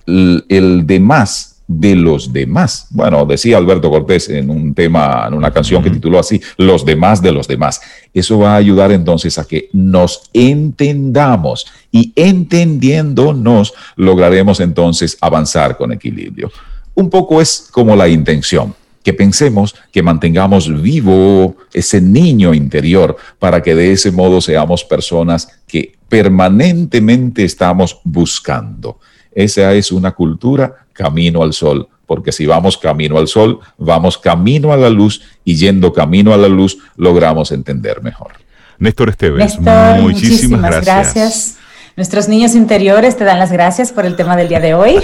el, 0.05 0.45
el 0.49 0.87
demás 0.87 1.57
de 1.67 1.95
los 1.95 2.31
demás. 2.31 2.87
Bueno, 2.91 3.25
decía 3.25 3.57
Alberto 3.57 3.89
Cortés 3.89 4.29
en 4.29 4.49
un 4.49 4.73
tema, 4.73 5.25
en 5.27 5.33
una 5.33 5.51
canción 5.51 5.83
que 5.83 5.89
tituló 5.89 6.19
así, 6.19 6.41
Los 6.57 6.85
demás 6.85 7.21
de 7.21 7.33
los 7.33 7.47
demás. 7.47 7.81
Eso 8.17 8.39
va 8.39 8.53
a 8.53 8.57
ayudar 8.57 8.91
entonces 8.91 9.37
a 9.37 9.45
que 9.45 9.69
nos 9.73 10.23
entendamos 10.33 11.67
y 11.91 12.13
entendiéndonos 12.15 13.73
lograremos 13.95 14.59
entonces 14.59 15.19
avanzar 15.21 15.77
con 15.77 15.91
equilibrio. 15.91 16.51
Un 16.95 17.11
poco 17.11 17.39
es 17.41 17.67
como 17.71 17.95
la 17.95 18.07
intención, 18.07 18.73
que 19.03 19.13
pensemos 19.13 19.75
que 19.91 20.01
mantengamos 20.01 20.81
vivo 20.81 21.57
ese 21.71 22.01
niño 22.01 22.55
interior 22.55 23.15
para 23.37 23.61
que 23.61 23.75
de 23.75 23.91
ese 23.91 24.09
modo 24.09 24.41
seamos 24.41 24.83
personas 24.83 25.47
que 25.67 25.93
permanentemente 26.09 27.43
estamos 27.43 27.99
buscando. 28.03 28.99
Esa 29.31 29.75
es 29.75 29.91
una 29.91 30.13
cultura 30.13 30.87
camino 30.91 31.43
al 31.43 31.53
sol, 31.53 31.87
porque 32.07 32.31
si 32.31 32.47
vamos 32.47 32.77
camino 32.77 33.19
al 33.19 33.27
sol, 33.27 33.59
vamos 33.77 34.17
camino 34.17 34.73
a 34.73 34.77
la 34.77 34.89
luz 34.89 35.21
y 35.45 35.55
yendo 35.55 35.93
camino 35.93 36.33
a 36.33 36.37
la 36.37 36.47
luz 36.47 36.79
logramos 36.95 37.51
entender 37.51 38.01
mejor. 38.01 38.31
Néstor 38.79 39.09
Esteves, 39.09 39.59
muchísimas, 39.99 40.85
gracias. 40.85 41.57
Nuestros 41.97 42.29
niños 42.29 42.53
interiores 42.53 43.17
te 43.17 43.23
dan 43.23 43.39
las 43.39 43.51
gracias 43.51 43.91
por 43.91 44.05
el 44.05 44.15
tema 44.15 44.37
del 44.37 44.47
día 44.47 44.59
de 44.59 44.75
hoy. 44.75 44.99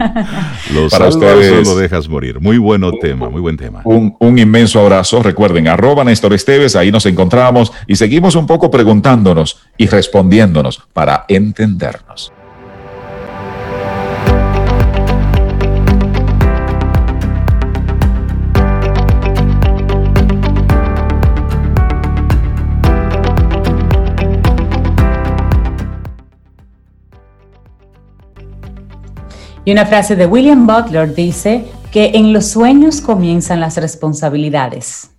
Los 0.74 0.90
Para 0.90 1.06
ustedes 1.06 1.64
lo 1.64 1.76
dejas 1.76 2.08
morir. 2.08 2.40
Muy 2.40 2.58
buen 2.58 2.82
tema, 3.00 3.30
muy 3.30 3.40
buen 3.40 3.56
tema. 3.56 3.82
Un, 3.84 4.16
un, 4.18 4.36
inmenso 4.36 4.80
abrazo. 4.80 5.22
Recuerden, 5.22 5.68
arroba 5.68 6.02
Néstor 6.02 6.34
Esteves, 6.34 6.74
ahí 6.74 6.90
nos 6.90 7.06
encontramos 7.06 7.72
y 7.86 7.94
seguimos 7.94 8.34
un 8.34 8.48
poco 8.48 8.68
preguntándonos 8.68 9.60
y 9.78 9.86
respondiéndonos 9.86 10.82
para 10.92 11.24
entendernos. 11.28 12.32
Y 29.64 29.72
una 29.72 29.86
frase 29.86 30.14
de 30.14 30.26
William 30.26 30.66
Butler 30.66 31.14
dice 31.14 31.64
que 31.90 32.12
en 32.14 32.32
los 32.32 32.46
sueños 32.46 33.00
comienzan 33.00 33.60
las 33.60 33.76
responsabilidades. 33.78 35.10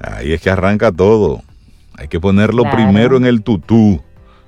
Ahí 0.00 0.32
es 0.32 0.40
que 0.40 0.50
arranca 0.50 0.90
todo. 0.90 1.42
Hay 1.96 2.08
que 2.08 2.20
ponerlo 2.20 2.64
primero 2.70 3.16
en 3.16 3.26
el 3.26 3.42
tutú. 3.42 4.00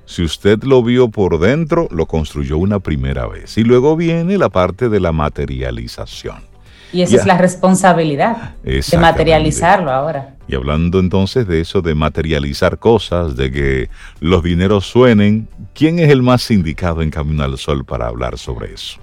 Si 0.05 0.23
usted 0.23 0.63
lo 0.63 0.83
vio 0.83 1.09
por 1.09 1.39
dentro, 1.39 1.87
lo 1.91 2.05
construyó 2.05 2.57
una 2.57 2.79
primera 2.79 3.27
vez. 3.27 3.57
Y 3.57 3.63
luego 3.63 3.95
viene 3.95 4.37
la 4.37 4.49
parte 4.49 4.89
de 4.89 4.99
la 4.99 5.13
materialización. 5.13 6.50
Y 6.93 7.01
esa 7.01 7.15
es 7.17 7.25
la 7.25 7.37
responsabilidad 7.37 8.55
de 8.63 8.97
materializarlo 8.97 9.91
ahora. 9.91 10.35
Y 10.47 10.55
hablando 10.55 10.99
entonces 10.99 11.47
de 11.47 11.61
eso, 11.61 11.81
de 11.81 11.95
materializar 11.95 12.77
cosas, 12.77 13.37
de 13.37 13.51
que 13.51 13.89
los 14.19 14.43
dineros 14.43 14.85
suenen, 14.85 15.47
¿quién 15.73 15.99
es 15.99 16.09
el 16.09 16.21
más 16.21 16.51
indicado 16.51 17.01
en 17.01 17.09
Camino 17.09 17.43
al 17.43 17.57
Sol 17.57 17.85
para 17.85 18.07
hablar 18.07 18.37
sobre 18.37 18.73
eso? 18.73 18.99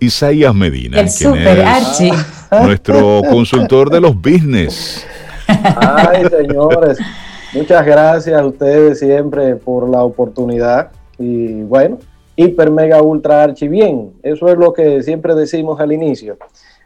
Isaías 0.00 0.54
Medina, 0.54 1.00
el 1.00 1.10
super 1.10 1.60
Archie. 1.62 2.12
nuestro 2.62 3.22
consultor 3.28 3.90
de 3.90 4.00
los 4.00 4.14
business. 4.14 5.06
Ay, 5.46 6.24
señores, 6.28 6.98
muchas 7.54 7.84
gracias 7.84 8.38
a 8.38 8.44
ustedes 8.44 8.98
siempre 8.98 9.56
por 9.56 9.88
la 9.88 10.02
oportunidad. 10.02 10.90
Y 11.18 11.62
bueno, 11.62 11.98
hiper, 12.36 12.70
mega, 12.70 13.02
ultra, 13.02 13.42
archi, 13.42 13.66
bien. 13.68 14.12
Eso 14.22 14.48
es 14.48 14.56
lo 14.56 14.72
que 14.72 15.02
siempre 15.02 15.34
decimos 15.34 15.80
al 15.80 15.92
inicio. 15.92 16.38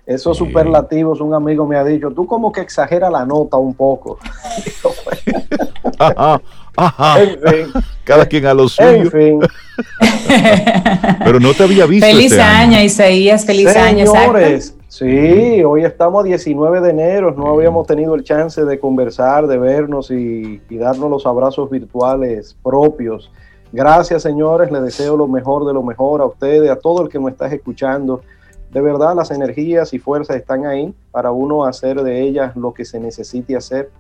Esos 0.05 0.37
superlativos, 0.37 1.21
un 1.21 1.33
amigo 1.33 1.67
me 1.67 1.77
ha 1.77 1.85
dicho, 1.85 2.11
tú 2.11 2.27
como 2.27 2.51
que 2.51 2.61
exagera 2.61 3.09
la 3.09 3.25
nota 3.25 3.57
un 3.57 3.75
poco. 3.75 4.19
Cada 8.05 8.27
quien 8.27 8.47
a 8.47 8.55
lo 8.55 8.69
suyo. 8.69 8.89
En 8.89 9.11
fin. 9.11 9.41
Pero 11.25 11.39
no 11.39 11.55
te 11.55 11.63
había 11.63 11.87
visto. 11.87 12.07
Feliz 12.07 12.33
este 12.33 12.43
año, 12.43 12.81
Isaías, 12.81 13.47
feliz 13.47 13.77
año. 13.77 14.07
Señores, 14.07 14.75
Sí, 14.93 15.65
hoy 15.65 15.87
estamos 15.87 16.23
19 16.23 16.83
de 16.83 16.91
enero, 16.91 17.33
no 17.35 17.47
habíamos 17.47 17.87
tenido 17.87 18.15
el 18.15 18.25
chance 18.25 18.63
de 18.63 18.79
conversar, 18.79 19.47
de 19.47 19.57
vernos 19.57 20.11
y, 20.11 20.61
darnos 20.69 21.11
los 21.11 21.25
abrazos 21.25 21.71
virtuales 21.71 22.55
propios. 22.63 23.33
Gracias, 23.73 24.21
señores, 24.21 24.71
les 24.71 24.83
deseo 24.83 25.17
lo 25.17 25.27
mejor 25.27 25.67
de 25.67 25.73
lo 25.73 25.83
mejor 25.83 26.21
a 26.21 26.27
ustedes, 26.27 26.71
a 26.71 26.77
todo 26.77 27.05
el 27.05 27.09
que 27.09 27.19
me 27.19 27.31
está 27.31 27.47
escuchando. 27.47 28.21
De 28.73 28.81
verdad, 28.81 29.15
las 29.15 29.31
energías 29.31 29.93
y 29.93 29.99
fuerzas 29.99 30.37
están 30.37 30.65
ahí 30.65 30.95
para 31.11 31.31
uno 31.31 31.65
hacer 31.67 32.03
de 32.03 32.23
ellas 32.23 32.57
lo 32.57 32.73
que 32.73 32.87
se 32.87 32.99
necesite 32.99 33.55
hacer. 33.55 33.91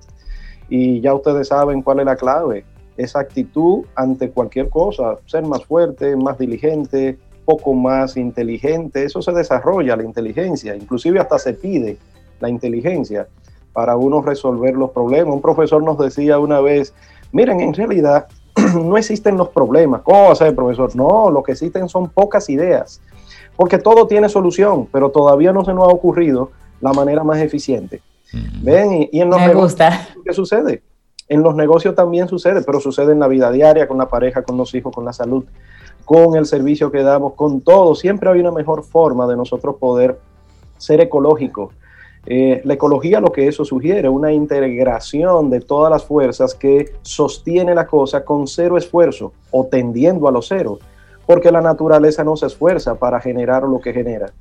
Y 0.70 1.00
ya 1.02 1.14
ustedes 1.14 1.48
saben 1.48 1.82
cuál 1.82 2.00
es 2.00 2.06
la 2.06 2.16
clave, 2.16 2.64
esa 2.96 3.20
actitud 3.20 3.84
ante 3.94 4.30
cualquier 4.30 4.70
cosa, 4.70 5.18
ser 5.26 5.44
más 5.44 5.64
fuerte, 5.64 6.16
más 6.16 6.38
diligente, 6.38 7.18
poco 7.44 7.74
más 7.74 8.16
inteligente, 8.16 9.04
eso 9.04 9.20
se 9.20 9.32
desarrolla, 9.32 9.96
la 9.96 10.04
inteligencia, 10.04 10.74
inclusive 10.74 11.18
hasta 11.18 11.38
se 11.38 11.54
pide 11.54 11.98
la 12.40 12.48
inteligencia 12.48 13.26
para 13.72 13.96
uno 13.96 14.22
resolver 14.22 14.74
los 14.74 14.90
problemas. 14.90 15.34
Un 15.34 15.42
profesor 15.42 15.82
nos 15.82 15.98
decía 15.98 16.38
una 16.38 16.60
vez, 16.60 16.94
miren, 17.32 17.60
en 17.60 17.74
realidad 17.74 18.26
no 18.74 18.96
existen 18.96 19.36
los 19.36 19.48
problemas. 19.48 20.02
¿Cómo 20.02 20.24
va 20.24 20.32
a 20.32 20.36
ser, 20.36 20.54
profesor? 20.54 20.94
No, 20.94 21.30
lo 21.30 21.42
que 21.42 21.52
existen 21.52 21.88
son 21.88 22.08
pocas 22.08 22.48
ideas, 22.48 23.00
porque 23.56 23.78
todo 23.78 24.06
tiene 24.06 24.28
solución, 24.28 24.88
pero 24.90 25.10
todavía 25.10 25.52
no 25.52 25.64
se 25.64 25.74
nos 25.74 25.88
ha 25.88 25.92
ocurrido 25.92 26.50
la 26.80 26.92
manera 26.92 27.22
más 27.24 27.38
eficiente. 27.40 28.02
¿Ven? 28.62 29.08
Y, 29.12 29.20
en 29.20 29.28
los 29.30 29.40
Me 29.40 29.54
gusta. 29.54 30.08
¿qué 30.24 30.32
sucede? 30.32 30.82
En 31.28 31.42
los 31.42 31.54
negocios 31.54 31.94
también 31.94 32.28
sucede, 32.28 32.62
pero 32.62 32.80
sucede 32.80 33.12
en 33.12 33.20
la 33.20 33.28
vida 33.28 33.50
diaria, 33.50 33.86
con 33.86 33.98
la 33.98 34.08
pareja, 34.08 34.42
con 34.42 34.56
los 34.56 34.74
hijos, 34.74 34.94
con 34.94 35.04
la 35.04 35.12
salud 35.12 35.44
con 36.04 36.36
el 36.36 36.46
servicio 36.46 36.90
que 36.90 37.02
damos, 37.02 37.34
con 37.34 37.60
todo. 37.60 37.94
Siempre 37.94 38.30
hay 38.30 38.40
una 38.40 38.50
mejor 38.52 38.84
forma 38.84 39.26
de 39.26 39.36
nosotros 39.36 39.76
poder 39.76 40.18
ser 40.76 41.00
ecológicos. 41.00 41.74
Eh, 42.24 42.60
la 42.64 42.74
ecología 42.74 43.20
lo 43.20 43.32
que 43.32 43.48
eso 43.48 43.64
sugiere, 43.64 44.08
una 44.08 44.32
integración 44.32 45.50
de 45.50 45.60
todas 45.60 45.90
las 45.90 46.04
fuerzas 46.04 46.54
que 46.54 46.92
sostiene 47.02 47.74
la 47.74 47.86
cosa 47.86 48.24
con 48.24 48.46
cero 48.46 48.76
esfuerzo 48.76 49.32
o 49.50 49.66
tendiendo 49.66 50.28
a 50.28 50.32
lo 50.32 50.40
cero, 50.40 50.78
porque 51.26 51.50
la 51.50 51.60
naturaleza 51.60 52.24
no 52.24 52.36
se 52.36 52.46
esfuerza 52.46 52.94
para 52.94 53.20
generar 53.20 53.62
lo 53.64 53.80
que 53.80 53.92
genera. 53.92 54.32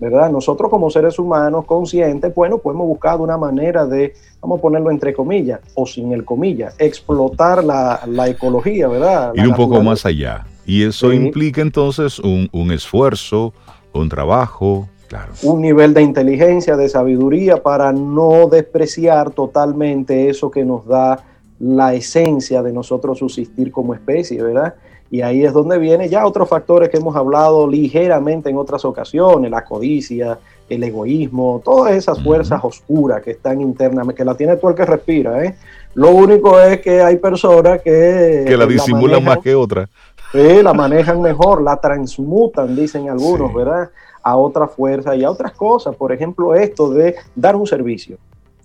¿verdad? 0.00 0.30
Nosotros 0.30 0.70
como 0.70 0.88
seres 0.88 1.18
humanos 1.18 1.66
conscientes, 1.66 2.34
bueno, 2.34 2.56
pues 2.56 2.74
hemos 2.74 2.88
buscado 2.88 3.22
una 3.22 3.36
manera 3.36 3.86
de, 3.86 4.14
vamos 4.40 4.58
a 4.58 4.62
ponerlo 4.62 4.90
entre 4.90 5.12
comillas, 5.12 5.60
o 5.74 5.86
sin 5.86 6.12
el 6.12 6.24
comillas, 6.24 6.74
explotar 6.78 7.62
la, 7.62 8.28
ecología, 8.28 8.88
¿verdad? 8.88 9.32
Ir 9.34 9.46
un 9.46 9.54
poco 9.54 9.82
más 9.82 10.06
allá. 10.06 10.46
Y 10.64 10.84
eso 10.84 11.12
implica 11.12 11.60
entonces 11.60 12.18
un, 12.18 12.48
un, 12.52 12.72
esfuerzo, 12.72 13.52
un 13.92 14.08
trabajo, 14.08 14.88
claro. 15.06 15.32
Un 15.42 15.60
nivel 15.60 15.92
de 15.92 16.00
inteligencia, 16.00 16.76
de 16.76 16.88
sabiduría 16.88 17.62
para 17.62 17.92
no 17.92 18.48
despreciar 18.48 19.30
totalmente 19.32 20.30
eso 20.30 20.50
que 20.50 20.64
nos 20.64 20.86
da 20.86 21.24
la 21.58 21.92
esencia 21.92 22.62
de 22.62 22.72
nosotros 22.72 23.18
subsistir 23.18 23.70
como 23.70 23.92
especie, 23.92 24.42
¿verdad? 24.42 24.74
Y 25.10 25.22
ahí 25.22 25.44
es 25.44 25.52
donde 25.52 25.76
vienen 25.78 26.08
ya 26.08 26.24
otros 26.24 26.48
factores 26.48 26.88
que 26.88 26.98
hemos 26.98 27.16
hablado 27.16 27.66
ligeramente 27.66 28.48
en 28.48 28.56
otras 28.56 28.84
ocasiones, 28.84 29.50
la 29.50 29.64
codicia, 29.64 30.38
el 30.68 30.84
egoísmo, 30.84 31.60
todas 31.64 31.94
esas 31.94 32.22
fuerzas 32.22 32.60
oscuras 32.62 33.20
que 33.20 33.32
están 33.32 33.60
internamente, 33.60 34.14
que 34.14 34.24
la 34.24 34.36
tiene 34.36 34.56
todo 34.56 34.70
el 34.70 34.76
que 34.76 34.86
respira. 34.86 35.44
¿eh? 35.44 35.56
Lo 35.94 36.10
único 36.10 36.60
es 36.60 36.80
que 36.80 37.02
hay 37.02 37.16
personas 37.16 37.82
que... 37.82 38.44
Que 38.46 38.56
la 38.56 38.66
disimulan 38.66 39.24
más 39.24 39.38
que 39.38 39.52
otras. 39.52 39.90
Sí, 40.30 40.62
la 40.62 40.72
manejan 40.72 41.20
mejor, 41.20 41.60
la 41.60 41.76
transmutan, 41.76 42.76
dicen 42.76 43.10
algunos, 43.10 43.52
¿verdad? 43.52 43.90
A 44.22 44.36
otra 44.36 44.68
fuerza 44.68 45.16
y 45.16 45.24
a 45.24 45.30
otras 45.30 45.50
cosas. 45.52 45.96
Por 45.96 46.12
ejemplo, 46.12 46.54
esto 46.54 46.88
de 46.88 47.16
dar 47.34 47.56
un 47.56 47.66
servicio. 47.66 48.16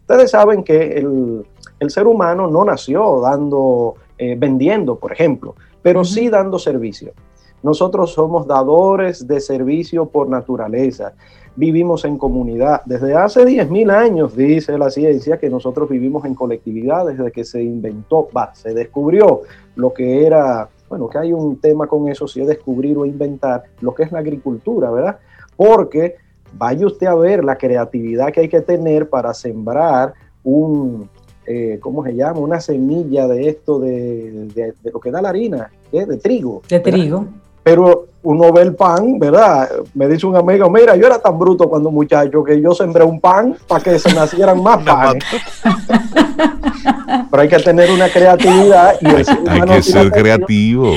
Ustedes 0.01 0.29
saben 0.29 0.63
que 0.63 0.99
el, 0.99 1.43
el 1.79 1.89
ser 1.89 2.05
humano 2.05 2.45
no 2.45 2.63
nació 2.63 3.19
dando, 3.19 3.95
eh, 4.19 4.35
vendiendo, 4.37 4.95
por 4.95 5.11
ejemplo 5.11 5.55
pero 5.85 6.03
sí 6.03 6.29
dando 6.29 6.57
servicio. 6.57 7.13
Nosotros 7.61 8.11
somos 8.11 8.47
dadores 8.47 9.27
de 9.27 9.39
servicio 9.39 10.07
por 10.07 10.27
naturaleza. 10.27 11.13
Vivimos 11.55 12.05
en 12.05 12.17
comunidad. 12.17 12.81
Desde 12.85 13.13
hace 13.13 13.45
10.000 13.45 13.91
años, 13.91 14.35
dice 14.35 14.79
la 14.79 14.89
ciencia, 14.89 15.37
que 15.37 15.47
nosotros 15.47 15.87
vivimos 15.87 16.25
en 16.25 16.33
colectividad 16.33 17.05
desde 17.05 17.31
que 17.31 17.43
se 17.43 17.61
inventó, 17.61 18.27
va, 18.35 18.55
se 18.55 18.73
descubrió 18.73 19.41
lo 19.75 19.93
que 19.93 20.25
era, 20.25 20.67
bueno, 20.89 21.07
que 21.07 21.19
hay 21.19 21.33
un 21.33 21.57
tema 21.57 21.85
con 21.85 22.09
eso, 22.09 22.27
si 22.27 22.41
es 22.41 22.47
descubrir 22.47 22.97
o 22.97 23.05
inventar 23.05 23.65
lo 23.79 23.93
que 23.93 24.01
es 24.01 24.11
la 24.11 24.17
agricultura, 24.17 24.89
¿verdad? 24.89 25.19
Porque 25.55 26.15
vaya 26.53 26.87
usted 26.87 27.05
a 27.05 27.13
ver 27.13 27.43
la 27.43 27.59
creatividad 27.59 28.31
que 28.33 28.39
hay 28.39 28.49
que 28.49 28.61
tener 28.61 29.07
para 29.07 29.35
sembrar 29.35 30.15
un, 30.43 31.07
eh, 31.47 31.77
¿cómo 31.81 32.03
se 32.03 32.15
llama? 32.15 32.39
Una 32.39 32.59
semilla 32.59 33.27
de 33.27 33.49
esto, 33.49 33.79
de, 33.79 34.47
de, 34.53 34.73
lo 34.91 34.99
que 34.99 35.11
da 35.11 35.21
la 35.21 35.29
harina, 35.29 35.71
¿eh? 35.91 36.05
de 36.05 36.17
trigo. 36.17 36.61
De 36.67 36.79
trigo. 36.79 37.27
Pero 37.63 38.05
uno 38.21 38.51
ve 38.53 38.61
el 38.61 38.75
pan, 38.75 39.17
¿verdad? 39.17 39.69
Me 39.93 40.07
dice 40.07 40.25
un 40.27 40.35
amigo, 40.35 40.69
mira, 40.69 40.95
yo 40.95 41.07
era 41.07 41.19
tan 41.19 41.37
bruto 41.37 41.67
cuando 41.67 41.89
muchacho 41.89 42.43
que 42.43 42.61
yo 42.61 42.73
sembré 42.75 43.03
un 43.03 43.19
pan 43.19 43.55
para 43.67 43.83
que 43.83 43.97
se 43.97 44.13
nacieran 44.13 44.61
más 44.61 44.83
panes. 44.85 45.23
Pero 47.31 47.41
hay 47.41 47.49
que 47.49 47.59
tener 47.59 47.91
una 47.91 48.09
creatividad 48.09 48.95
y 49.01 49.07
hay 49.07 49.61
que 49.61 49.81
ser 49.81 50.11
creativo. 50.11 50.93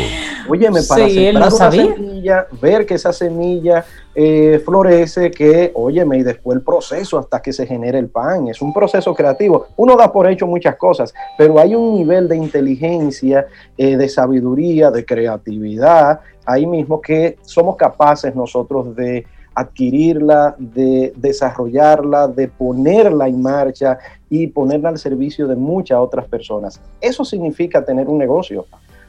Óyeme, 0.49 0.83
para 0.83 1.07
sí, 1.07 1.15
sembrar 1.15 1.53
una 1.53 1.71
semilla, 1.71 2.47
ver 2.61 2.87
que 2.87 2.95
esa 2.95 3.13
semilla 3.13 3.85
eh, 4.21 4.61
florece, 4.65 5.31
que, 5.31 5.71
óyeme, 5.77 6.19
y 6.19 6.25
después 6.25 6.57
el 6.57 6.65
proceso 6.65 7.21
hasta 7.21 7.41
que 7.41 7.53
se 7.53 7.69
genere 7.69 8.01
el 8.01 8.09
pan. 8.09 8.49
Es 8.49 8.61
un 8.61 8.73
proceso 8.73 9.15
creativo. 9.15 9.67
Uno 9.77 9.95
da 9.95 10.11
por 10.11 10.29
hecho 10.29 10.45
muchas 10.45 10.75
cosas, 10.75 11.15
pero 11.37 11.61
hay 11.61 11.77
un 11.77 11.95
nivel 11.95 12.27
de 12.27 12.37
inteligencia, 12.37 13.47
eh, 13.77 13.97
de 13.97 14.09
sabiduría, 14.09 14.91
de 14.91 15.05
creatividad, 15.05 16.19
ahí 16.45 16.67
mismo 16.67 17.01
que 17.01 17.37
somos 17.43 17.77
capaces 17.77 18.35
nosotros 18.35 18.97
de 18.97 19.25
adquirirla, 19.55 20.57
de 20.59 21.13
desarrollarla, 21.15 22.27
de 22.27 22.49
ponerla 22.49 23.29
en 23.29 23.41
marcha 23.41 23.99
y 24.29 24.49
ponerla 24.49 24.89
al 24.89 24.99
servicio 24.99 25.47
de 25.47 25.55
muchas 25.55 26.01
otras 26.01 26.27
personas. 26.27 26.81
Eso 27.01 27.25
significa 27.25 27.85
tener 27.85 28.09
un 28.09 28.19
negocio. 28.19 28.67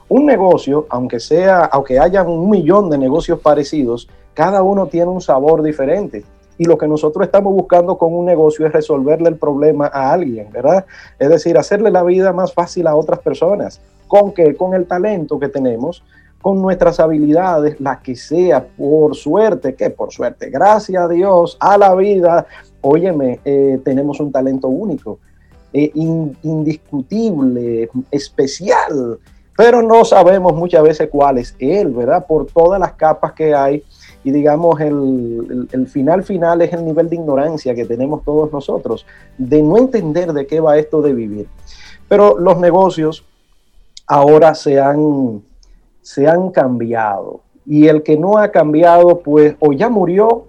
Un 0.07 0.27
negocio, 0.27 0.85
aunque 0.89 1.19
sea, 1.19 1.65
aunque 1.65 1.97
haya 1.97 2.21
un 2.21 2.47
millón 2.47 2.91
de 2.91 2.97
negocios 2.99 3.39
parecidos, 3.39 4.07
cada 4.39 4.63
uno 4.63 4.87
tiene 4.87 5.11
un 5.11 5.19
sabor 5.19 5.61
diferente. 5.61 6.23
Y 6.57 6.63
lo 6.63 6.77
que 6.77 6.87
nosotros 6.87 7.25
estamos 7.25 7.53
buscando 7.53 7.97
con 7.97 8.13
un 8.13 8.23
negocio 8.23 8.65
es 8.65 8.71
resolverle 8.71 9.27
el 9.27 9.35
problema 9.35 9.87
a 9.87 10.13
alguien, 10.13 10.49
¿verdad? 10.49 10.85
Es 11.19 11.27
decir, 11.27 11.57
hacerle 11.57 11.91
la 11.91 12.03
vida 12.03 12.31
más 12.31 12.53
fácil 12.53 12.87
a 12.87 12.95
otras 12.95 13.19
personas. 13.19 13.81
¿Con 14.07 14.33
qué? 14.33 14.55
Con 14.55 14.73
el 14.75 14.87
talento 14.87 15.37
que 15.37 15.49
tenemos, 15.49 16.05
con 16.41 16.61
nuestras 16.61 17.01
habilidades, 17.01 17.81
la 17.81 17.99
que 17.99 18.15
sea, 18.15 18.65
por 18.65 19.13
suerte, 19.13 19.75
que 19.75 19.89
por 19.89 20.13
suerte, 20.13 20.49
gracias 20.49 21.03
a 21.03 21.09
Dios, 21.09 21.57
a 21.59 21.77
la 21.77 21.93
vida, 21.93 22.47
óyeme, 22.79 23.41
eh, 23.43 23.81
tenemos 23.83 24.21
un 24.21 24.31
talento 24.31 24.69
único, 24.69 25.19
eh, 25.73 25.91
indiscutible, 25.93 27.89
especial, 28.09 29.19
pero 29.57 29.81
no 29.81 30.05
sabemos 30.05 30.53
muchas 30.55 30.81
veces 30.81 31.09
cuál 31.11 31.39
es 31.39 31.53
él, 31.59 31.89
¿verdad? 31.89 32.25
Por 32.25 32.45
todas 32.45 32.79
las 32.79 32.93
capas 32.93 33.33
que 33.33 33.53
hay 33.53 33.83
y 34.23 34.31
digamos 34.31 34.79
el, 34.81 35.67
el, 35.71 35.87
final 35.87 36.23
final 36.23 36.61
es 36.61 36.73
el 36.73 36.83
nivel 36.83 37.09
de 37.09 37.15
ignorancia 37.15 37.73
que 37.73 37.85
tenemos 37.85 38.23
todos 38.23 38.51
nosotros, 38.51 39.05
de 39.37 39.61
no 39.63 39.77
entender 39.77 40.33
de 40.33 40.45
qué 40.45 40.59
va 40.59 40.77
esto 40.77 41.01
de 41.01 41.13
vivir. 41.13 41.47
Pero 42.07 42.37
los 42.37 42.57
negocios 42.59 43.23
ahora 44.07 44.55
se 44.55 44.79
han 44.79 45.41
se 46.01 46.27
han 46.27 46.49
cambiado. 46.49 47.41
Y 47.65 47.87
el 47.87 48.01
que 48.01 48.17
no 48.17 48.37
ha 48.37 48.49
cambiado, 48.49 49.19
pues 49.19 49.55
o 49.59 49.73
ya 49.73 49.89
murió 49.89 50.45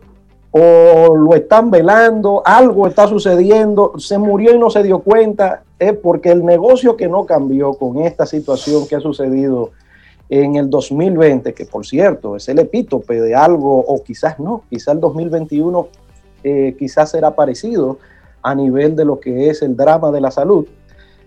o 0.53 1.15
lo 1.17 1.35
están 1.35 1.71
velando, 1.71 2.43
algo 2.45 2.87
está 2.89 3.07
sucediendo, 3.07 3.93
se 3.99 4.19
murió 4.19 4.55
y 4.55 4.59
no 4.59 4.71
se 4.71 4.83
dio 4.83 5.01
cuenta, 5.01 5.63
es 5.79 5.93
porque 5.93 6.31
el 6.31 6.45
negocio 6.45 6.97
que 6.97 7.09
no 7.09 7.25
cambió 7.25 7.75
con 7.75 7.99
esta 7.99 8.27
situación 8.27 8.89
que 8.89 8.97
ha 8.97 9.01
sucedido 9.01 9.71
en 10.31 10.55
el 10.55 10.71
2020, 10.71 11.53
que 11.53 11.67
por 11.67 11.85
cierto 11.85 12.37
es 12.37 12.49
el 12.49 12.61
epítope 12.61 13.21
de 13.21 13.35
algo, 13.35 13.81
o 13.81 14.03
quizás 14.03 14.39
no, 14.39 14.63
quizás 14.71 14.95
el 14.95 15.01
2021 15.01 15.89
eh, 16.45 16.77
quizás 16.79 17.11
será 17.11 17.35
parecido 17.35 17.99
a 18.41 18.55
nivel 18.55 18.95
de 18.95 19.05
lo 19.05 19.19
que 19.19 19.51
es 19.51 19.61
el 19.61 19.77
drama 19.77 20.13
de 20.13 20.21
la 20.21 20.31
salud, 20.31 20.67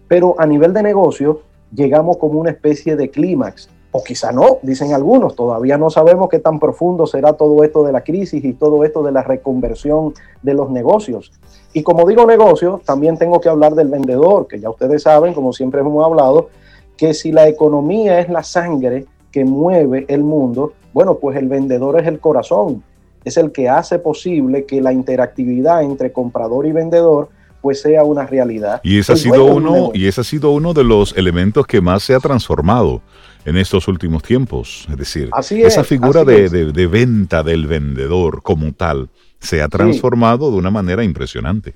pero 0.08 0.36
a 0.40 0.46
nivel 0.46 0.74
de 0.74 0.82
negocio 0.82 1.42
llegamos 1.76 2.18
como 2.18 2.40
una 2.40 2.52
especie 2.52 2.96
de 2.96 3.10
clímax 3.10 3.70
o 3.92 4.04
quizá 4.04 4.32
no, 4.32 4.58
dicen 4.64 4.94
algunos, 4.94 5.36
todavía 5.36 5.78
no 5.78 5.90
sabemos 5.92 6.30
qué 6.30 6.40
tan 6.40 6.60
profundo 6.60 7.06
será 7.06 7.34
todo 7.34 7.64
esto 7.64 7.84
de 7.84 7.92
la 7.92 8.04
crisis 8.04 8.44
y 8.44 8.54
todo 8.54 8.84
esto 8.84 9.04
de 9.04 9.12
la 9.12 9.22
reconversión 9.22 10.14
de 10.42 10.56
los 10.56 10.72
negocios. 10.72 11.32
Y 11.74 11.84
como 11.84 12.08
digo 12.08 12.26
negocio, 12.26 12.82
también 12.86 13.18
tengo 13.18 13.40
que 13.40 13.50
hablar 13.50 13.76
del 13.76 13.90
vendedor, 13.90 14.48
que 14.48 14.60
ya 14.60 14.70
ustedes 14.72 15.04
saben, 15.04 15.36
como 15.36 15.54
siempre 15.54 15.82
hemos 15.82 16.04
hablado, 16.04 16.50
que 16.98 17.14
si 17.14 17.32
la 17.32 17.48
economía 17.48 18.20
es 18.20 18.30
la 18.30 18.44
sangre 18.44 19.06
que 19.32 19.46
mueve 19.46 20.06
el 20.08 20.24
mundo, 20.24 20.74
bueno, 20.94 21.18
pues 21.20 21.38
el 21.38 21.48
vendedor 21.48 22.00
es 22.00 22.08
el 22.08 22.20
corazón. 22.20 22.84
es 23.26 23.38
el 23.38 23.52
que 23.54 23.70
hace 23.70 24.00
posible 24.00 24.66
que 24.66 24.82
la 24.82 24.92
interactividad 24.92 25.82
entre 25.82 26.12
comprador 26.12 26.66
y 26.66 26.74
vendedor 26.74 27.30
pues 27.62 27.80
sea 27.80 28.04
una 28.04 28.26
realidad. 28.26 28.82
Y 28.84 29.00
ese, 29.00 29.14
ha 29.14 29.16
sido 29.16 29.46
uno, 29.46 29.92
y 29.94 30.08
ese 30.08 30.20
ha 30.20 30.24
sido 30.26 30.52
uno 30.52 30.74
de 30.74 30.84
los 30.84 31.16
elementos 31.16 31.66
que 31.66 31.80
más 31.80 32.04
se 32.04 32.14
ha 32.14 32.20
transformado 32.20 33.02
en 33.46 33.56
estos 33.56 33.88
últimos 33.88 34.22
tiempos. 34.22 34.86
Es 34.90 34.98
decir, 34.98 35.30
esa 35.50 35.86
figura 35.86 36.26
de, 36.26 36.88
venta 36.88 37.42
del 37.42 37.68
vendedor 37.68 38.44
como 38.44 38.74
tal 38.74 39.10
se 39.40 39.62
ha 39.62 39.70
transformado 39.70 40.52
de 40.52 40.58
una 40.58 40.72
manera 40.72 41.06
impresionante. 41.06 41.76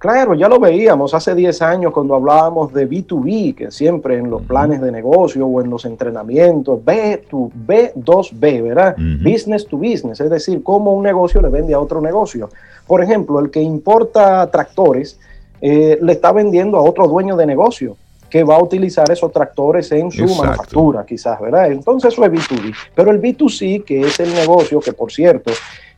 Claro, 0.00 0.32
ya 0.32 0.48
lo 0.48 0.58
veíamos 0.58 1.12
hace 1.12 1.34
10 1.34 1.60
años 1.60 1.92
cuando 1.92 2.14
hablábamos 2.14 2.72
de 2.72 2.88
B2B, 2.88 3.54
que 3.54 3.70
siempre 3.70 4.16
en 4.16 4.30
los 4.30 4.40
planes 4.40 4.80
de 4.80 4.90
negocio 4.90 5.46
o 5.46 5.60
en 5.60 5.68
los 5.68 5.84
entrenamientos, 5.84 6.80
B2, 6.82 7.50
B2B, 7.66 8.62
¿verdad? 8.62 8.96
Business 8.96 9.66
to 9.66 9.76
business, 9.76 10.18
es 10.18 10.30
decir, 10.30 10.62
cómo 10.62 10.94
un 10.94 11.02
negocio 11.02 11.42
le 11.42 11.50
vende 11.50 11.74
a 11.74 11.78
otro 11.78 12.00
negocio. 12.00 12.48
Por 12.86 13.02
ejemplo, 13.02 13.40
el 13.40 13.50
que 13.50 13.60
importa 13.60 14.50
tractores 14.50 15.20
eh, 15.60 15.98
le 16.00 16.12
está 16.12 16.32
vendiendo 16.32 16.78
a 16.78 16.82
otro 16.82 17.06
dueño 17.06 17.36
de 17.36 17.44
negocio 17.44 17.94
que 18.30 18.42
va 18.42 18.56
a 18.56 18.62
utilizar 18.62 19.10
esos 19.10 19.30
tractores 19.30 19.92
en 19.92 20.10
su 20.10 20.24
manufactura, 20.34 21.04
quizás, 21.04 21.38
¿verdad? 21.42 21.70
Entonces 21.72 22.10
eso 22.10 22.24
es 22.24 22.32
B2B. 22.32 22.74
Pero 22.94 23.10
el 23.10 23.20
B2C, 23.20 23.84
que 23.84 24.00
es 24.00 24.18
el 24.18 24.32
negocio 24.32 24.80
que, 24.80 24.94
por 24.94 25.12
cierto, 25.12 25.50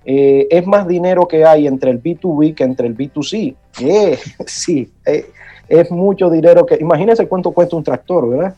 eh, 0.04 0.48
es 0.50 0.66
más 0.66 0.86
dinero 0.86 1.26
que 1.28 1.44
hay 1.44 1.66
entre 1.66 1.90
el 1.90 2.02
B2B 2.02 2.54
que 2.54 2.64
entre 2.64 2.86
el 2.86 2.96
B2C. 2.96 3.54
Eh, 3.80 4.18
sí, 4.46 4.90
eh, 5.06 5.26
es 5.68 5.90
mucho 5.90 6.30
dinero 6.30 6.66
que... 6.66 6.76
Imagínense 6.76 7.26
cuánto 7.26 7.52
cuesta 7.52 7.76
un 7.76 7.84
tractor, 7.84 8.28
¿verdad? 8.28 8.54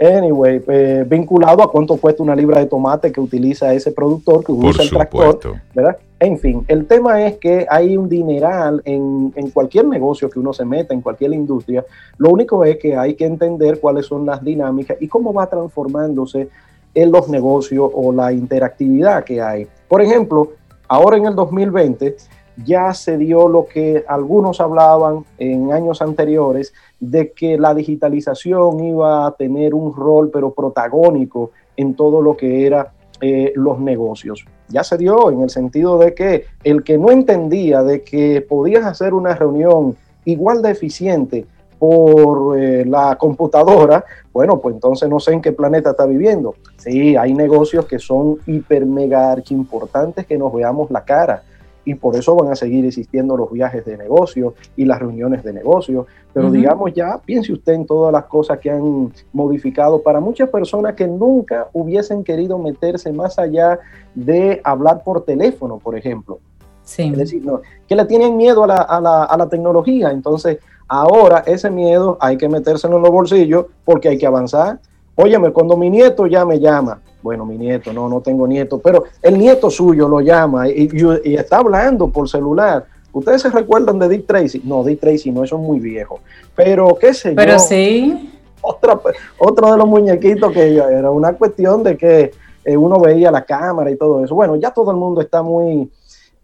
Anyway, 0.00 0.62
vinculado 1.06 1.60
a 1.60 1.72
cuánto 1.72 1.96
cuesta 1.96 2.22
una 2.22 2.36
libra 2.36 2.60
de 2.60 2.66
tomate 2.66 3.10
que 3.10 3.20
utiliza 3.20 3.74
ese 3.74 3.90
productor, 3.90 4.44
que 4.44 4.52
usa 4.52 4.84
el 4.84 4.90
tractor, 4.90 5.40
¿verdad? 5.74 5.96
En 6.20 6.38
fin, 6.38 6.64
el 6.68 6.86
tema 6.86 7.26
es 7.26 7.38
que 7.38 7.66
hay 7.68 7.96
un 7.96 8.08
dineral 8.08 8.80
en, 8.84 9.32
en, 9.34 9.50
cualquier 9.50 9.86
negocio 9.86 10.30
que 10.30 10.38
uno 10.38 10.52
se 10.52 10.64
meta, 10.64 10.94
en 10.94 11.00
cualquier 11.00 11.32
industria. 11.32 11.84
Lo 12.16 12.30
único 12.30 12.64
es 12.64 12.76
que 12.76 12.96
hay 12.96 13.14
que 13.14 13.24
entender 13.24 13.80
cuáles 13.80 14.06
son 14.06 14.24
las 14.24 14.42
dinámicas 14.44 14.98
y 15.00 15.08
cómo 15.08 15.32
va 15.32 15.48
transformándose 15.48 16.48
en 16.94 17.12
los 17.12 17.28
negocios 17.28 17.90
o 17.92 18.12
la 18.12 18.32
interactividad 18.32 19.24
que 19.24 19.40
hay. 19.40 19.66
Por 19.88 20.02
ejemplo, 20.02 20.52
Ahora 20.88 21.18
en 21.18 21.26
el 21.26 21.34
2020 21.34 22.16
ya 22.64 22.92
se 22.92 23.16
dio 23.16 23.46
lo 23.46 23.66
que 23.66 24.04
algunos 24.08 24.60
hablaban 24.60 25.24
en 25.38 25.72
años 25.72 26.02
anteriores 26.02 26.72
de 26.98 27.32
que 27.32 27.58
la 27.58 27.74
digitalización 27.74 28.80
iba 28.80 29.26
a 29.26 29.32
tener 29.32 29.74
un 29.74 29.94
rol 29.94 30.30
pero 30.32 30.52
protagónico 30.52 31.52
en 31.76 31.94
todo 31.94 32.20
lo 32.20 32.36
que 32.36 32.66
era 32.66 32.92
eh, 33.20 33.52
los 33.54 33.78
negocios. 33.78 34.44
Ya 34.68 34.82
se 34.82 34.96
dio 34.96 35.30
en 35.30 35.42
el 35.42 35.50
sentido 35.50 35.98
de 35.98 36.14
que 36.14 36.46
el 36.64 36.82
que 36.82 36.98
no 36.98 37.10
entendía 37.10 37.82
de 37.82 38.02
que 38.02 38.40
podías 38.40 38.84
hacer 38.84 39.14
una 39.14 39.34
reunión 39.34 39.96
igual 40.24 40.62
de 40.62 40.70
eficiente 40.70 41.46
por 41.78 42.58
eh, 42.58 42.84
la 42.84 43.16
computadora, 43.16 44.04
bueno, 44.32 44.58
pues 44.58 44.74
entonces 44.74 45.08
no 45.08 45.20
sé 45.20 45.32
en 45.32 45.42
qué 45.42 45.52
planeta 45.52 45.90
está 45.90 46.06
viviendo. 46.06 46.54
Sí, 46.76 47.16
hay 47.16 47.34
negocios 47.34 47.86
que 47.86 47.98
son 47.98 48.38
hiper 48.46 48.86
mega 48.86 49.32
archi 49.32 49.54
importantes 49.54 50.26
que 50.26 50.38
nos 50.38 50.52
veamos 50.52 50.90
la 50.90 51.04
cara 51.04 51.42
y 51.88 51.94
por 51.94 52.16
eso 52.16 52.36
van 52.36 52.52
a 52.52 52.54
seguir 52.54 52.84
existiendo 52.84 53.34
los 53.34 53.50
viajes 53.50 53.82
de 53.86 53.96
negocio 53.96 54.52
y 54.76 54.84
las 54.84 54.98
reuniones 54.98 55.42
de 55.42 55.54
negocio. 55.54 56.06
Pero 56.34 56.50
digamos 56.50 56.92
ya, 56.92 57.18
piense 57.24 57.50
usted 57.50 57.72
en 57.72 57.86
todas 57.86 58.12
las 58.12 58.24
cosas 58.26 58.58
que 58.58 58.70
han 58.70 59.10
modificado 59.32 60.02
para 60.02 60.20
muchas 60.20 60.50
personas 60.50 60.94
que 60.94 61.08
nunca 61.08 61.68
hubiesen 61.72 62.22
querido 62.22 62.58
meterse 62.58 63.10
más 63.10 63.38
allá 63.38 63.78
de 64.14 64.60
hablar 64.64 65.02
por 65.02 65.24
teléfono, 65.24 65.78
por 65.78 65.96
ejemplo. 65.96 66.40
Sí. 66.82 67.04
Es 67.04 67.16
decir, 67.16 67.42
que 67.86 67.96
le 67.96 68.04
tienen 68.04 68.36
miedo 68.36 68.64
a 68.64 68.66
la, 68.66 68.76
a 68.76 69.00
la, 69.00 69.24
a 69.24 69.36
la 69.38 69.48
tecnología. 69.48 70.10
Entonces, 70.10 70.58
Ahora 70.88 71.44
ese 71.46 71.70
miedo 71.70 72.16
hay 72.18 72.38
que 72.38 72.48
metérselo 72.48 72.96
en 72.96 73.02
los 73.02 73.10
bolsillos 73.10 73.66
porque 73.84 74.08
hay 74.08 74.18
que 74.18 74.26
avanzar. 74.26 74.80
Óyeme, 75.14 75.50
cuando 75.50 75.76
mi 75.76 75.90
nieto 75.90 76.26
ya 76.26 76.46
me 76.46 76.58
llama, 76.58 77.00
bueno, 77.22 77.44
mi 77.44 77.58
nieto, 77.58 77.92
no, 77.92 78.08
no 78.08 78.20
tengo 78.22 78.46
nieto, 78.46 78.78
pero 78.78 79.04
el 79.20 79.36
nieto 79.36 79.68
suyo 79.70 80.08
lo 80.08 80.20
llama 80.20 80.68
y, 80.68 80.88
está 81.34 81.58
hablando 81.58 82.08
por 82.08 82.28
celular. 82.28 82.86
¿Ustedes 83.12 83.42
se 83.42 83.50
recuerdan 83.50 83.98
de 83.98 84.08
Dick 84.08 84.26
Tracy? 84.26 84.62
No, 84.64 84.82
Dick 84.82 85.00
Tracy 85.00 85.30
no, 85.30 85.44
eso 85.44 85.56
es 85.56 85.62
muy 85.62 85.80
viejo. 85.80 86.20
Pero 86.54 86.96
qué 86.98 87.12
sé 87.12 87.32
pero 87.32 87.52
yo. 87.52 87.56
Pero 87.56 87.58
sí. 87.58 88.30
Otra, 88.60 88.98
otro 89.38 89.72
de 89.72 89.78
los 89.78 89.86
muñequitos 89.86 90.52
que 90.52 90.76
era 90.76 91.10
una 91.10 91.32
cuestión 91.34 91.82
de 91.82 91.96
que 91.96 92.32
eh, 92.64 92.76
uno 92.76 93.00
veía 93.00 93.30
la 93.30 93.44
cámara 93.44 93.90
y 93.90 93.96
todo 93.96 94.24
eso. 94.24 94.34
Bueno, 94.34 94.56
ya 94.56 94.70
todo 94.70 94.90
el 94.90 94.96
mundo 94.96 95.20
está 95.20 95.42
muy... 95.42 95.90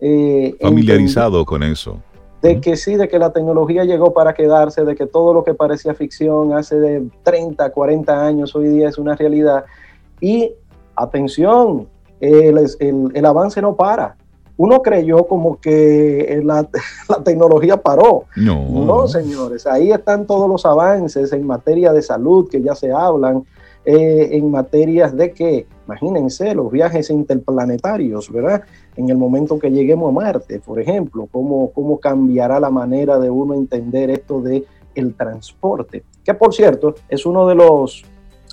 Eh, 0.01 0.57
familiarizado 0.61 1.45
con 1.45 1.63
eso 1.63 1.99
de 2.45 2.61
que 2.61 2.77
sí, 2.77 2.97
de 2.97 3.09
que 3.09 3.19
la 3.19 3.33
tecnología 3.33 3.85
llegó 3.85 4.13
para 4.13 4.35
quedarse, 4.35 4.85
de 4.85 4.95
que 4.95 5.07
todo 5.07 5.33
lo 5.33 5.45
que 5.45 5.55
parecía 5.55 5.95
ficción 5.95 6.53
hace 6.53 6.79
de 6.79 7.09
30, 7.23 7.71
40 7.71 8.27
años 8.27 8.55
hoy 8.55 8.69
día 8.69 8.91
es 8.91 8.99
una 8.99 9.17
realidad. 9.17 9.65
Y 10.21 10.53
atención, 10.95 11.89
el, 12.21 13.25
avance 13.25 13.63
no 13.63 13.75
para. 13.77 14.17
Uno 14.59 14.83
creyó 14.83 15.27
como 15.27 15.59
que 15.59 16.43
la, 16.45 16.69
tecnología 17.25 17.79
paró. 17.79 18.25
No. 18.37 18.69
No, 18.69 19.09
señores, 19.09 19.67
ahí 19.67 19.91
están 19.91 20.27
todos 20.27 20.47
los 20.47 20.67
avances 20.67 21.33
en 21.33 21.47
materia 21.47 21.95
de 21.95 22.03
salud 22.03 22.51
que 22.51 22.61
ya 22.61 22.75
se 22.75 22.93
hablan, 22.93 23.45
eh, 23.87 24.29
en 24.33 24.51
materias 24.51 25.17
de 25.17 25.33
que, 25.33 25.67
imagínense, 25.87 26.55
los 26.55 26.71
viajes 26.71 27.09
interplanetarios, 27.09 28.31
¿verdad? 28.31 28.65
En 28.97 29.11
el 29.11 29.17
momento 29.17 29.59
que 29.59 29.71
lleguemos 29.71 30.09
a 30.09 30.13
Marte, 30.13 30.61
por 30.61 30.81
ejemplo, 30.81 31.29
cómo, 31.31 31.71
cómo 31.73 31.99
cambiará 31.99 32.61
la 32.61 32.71
manera 32.71 33.19
de 33.19 33.31
uno 33.31 33.55
entender 33.55 34.11
esto 34.11 34.41
de 34.41 34.65
el 34.95 35.15
transporte, 35.15 36.05
que 36.23 36.35
por 36.35 36.55
cierto 36.55 36.95
es 37.09 37.27
uno 37.27 37.49
de 37.49 37.57
los 37.57 38.05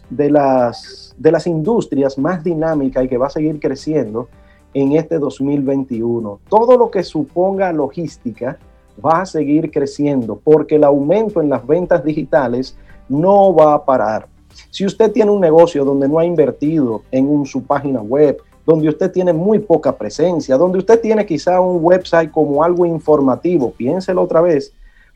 de 0.10 0.30
las, 0.30 1.16
de 1.18 1.32
las 1.32 1.48
industrias 1.48 2.18
más 2.18 2.44
dinámicas 2.44 3.06
y 3.06 3.08
que 3.08 3.18
va 3.18 3.28
a 3.28 3.30
seguir 3.32 3.60
creciendo 3.60 4.28
en 4.74 4.92
este 4.94 5.18
2021. 5.18 6.40
Todo 6.50 6.78
lo 6.78 6.92
que 6.92 7.04
suponga 7.04 7.72
logística 7.72 8.60
va 9.04 9.22
a 9.22 9.26
seguir 9.26 9.72
creciendo 9.72 10.40
porque 10.44 10.76
el 10.76 10.84
aumento 10.84 11.42
en 11.42 11.50
las 11.50 11.66
ventas 11.66 12.04
digitales 12.04 12.78
no 13.10 13.56
va 13.56 13.74
a 13.74 13.86
parar. 13.86 14.28
Si 14.70 14.86
usted 14.86 15.12
tiene 15.12 15.32
un 15.32 15.40
negocio 15.40 15.86
donde 15.86 16.10
no 16.10 16.20
ha 16.20 16.26
invertido 16.26 17.04
en 17.10 17.46
su 17.46 17.64
página 17.64 18.02
web, 18.02 18.38
donde 18.72 18.88
usted 18.88 19.12
tiene 19.12 19.34
muy 19.34 19.60
poca 19.60 19.98
presencia, 19.98 20.56
donde 20.56 20.78
usted 20.78 21.02
tiene 21.02 21.26
quizá 21.26 21.60
un 21.60 21.84
website 21.84 22.32
como 22.32 22.64
algo 22.64 22.86
informativo, 22.86 23.72
piénselo 23.72 24.22
otra 24.22 24.40
vez, 24.40 24.72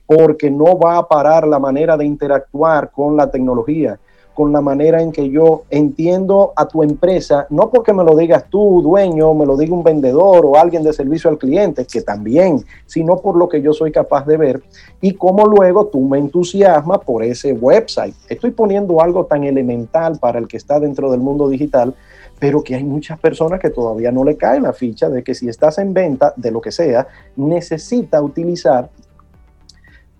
porque 0.05 0.51
no 0.51 0.77
va 0.77 0.97
a 0.97 1.07
parar 1.07 1.47
la 1.47 1.57
manera 1.57 1.95
de 1.95 2.03
interactuar 2.03 2.91
con 2.91 3.15
la 3.15 3.31
tecnología 3.31 3.97
con 4.35 4.51
la 4.51 4.59
manera 4.59 5.01
en 5.01 5.13
que 5.13 5.29
yo 5.29 5.63
entiendo 5.69 6.51
a 6.57 6.67
tu 6.67 6.83
empresa, 6.83 7.47
no 7.49 7.71
porque 7.71 7.93
me 7.93 8.03
lo 8.03 8.17
digas 8.17 8.43
tú, 8.49 8.81
dueño, 8.81 9.33
me 9.33 9.45
lo 9.45 9.55
diga 9.55 9.73
un 9.73 9.81
vendedor 9.81 10.45
o 10.45 10.57
alguien 10.57 10.83
de 10.83 10.91
servicio 10.91 11.29
al 11.29 11.37
cliente, 11.37 11.85
que 11.85 12.01
también, 12.01 12.63
sino 12.85 13.15
por 13.21 13.37
lo 13.37 13.47
que 13.47 13.61
yo 13.61 13.71
soy 13.71 13.93
capaz 13.93 14.27
de 14.27 14.35
ver 14.35 14.61
y 14.99 15.13
cómo 15.13 15.45
luego 15.45 15.87
tú 15.87 16.01
me 16.01 16.19
entusiasmas 16.19 16.99
por 16.99 17.23
ese 17.23 17.53
website. 17.53 18.13
Estoy 18.27 18.51
poniendo 18.51 18.99
algo 19.01 19.25
tan 19.25 19.45
elemental 19.45 20.19
para 20.19 20.37
el 20.37 20.49
que 20.49 20.57
está 20.57 20.81
dentro 20.81 21.09
del 21.09 21.21
mundo 21.21 21.47
digital, 21.47 21.95
pero 22.39 22.63
que 22.63 22.75
hay 22.75 22.83
muchas 22.83 23.19
personas 23.19 23.59
que 23.59 23.69
todavía 23.69 24.11
no 24.11 24.23
le 24.23 24.35
cae 24.35 24.59
la 24.59 24.73
ficha 24.73 25.09
de 25.09 25.23
que 25.23 25.33
si 25.33 25.47
estás 25.47 25.77
en 25.77 25.93
venta 25.93 26.33
de 26.35 26.51
lo 26.51 26.61
que 26.61 26.71
sea, 26.71 27.07
necesita 27.35 28.21
utilizar 28.21 28.89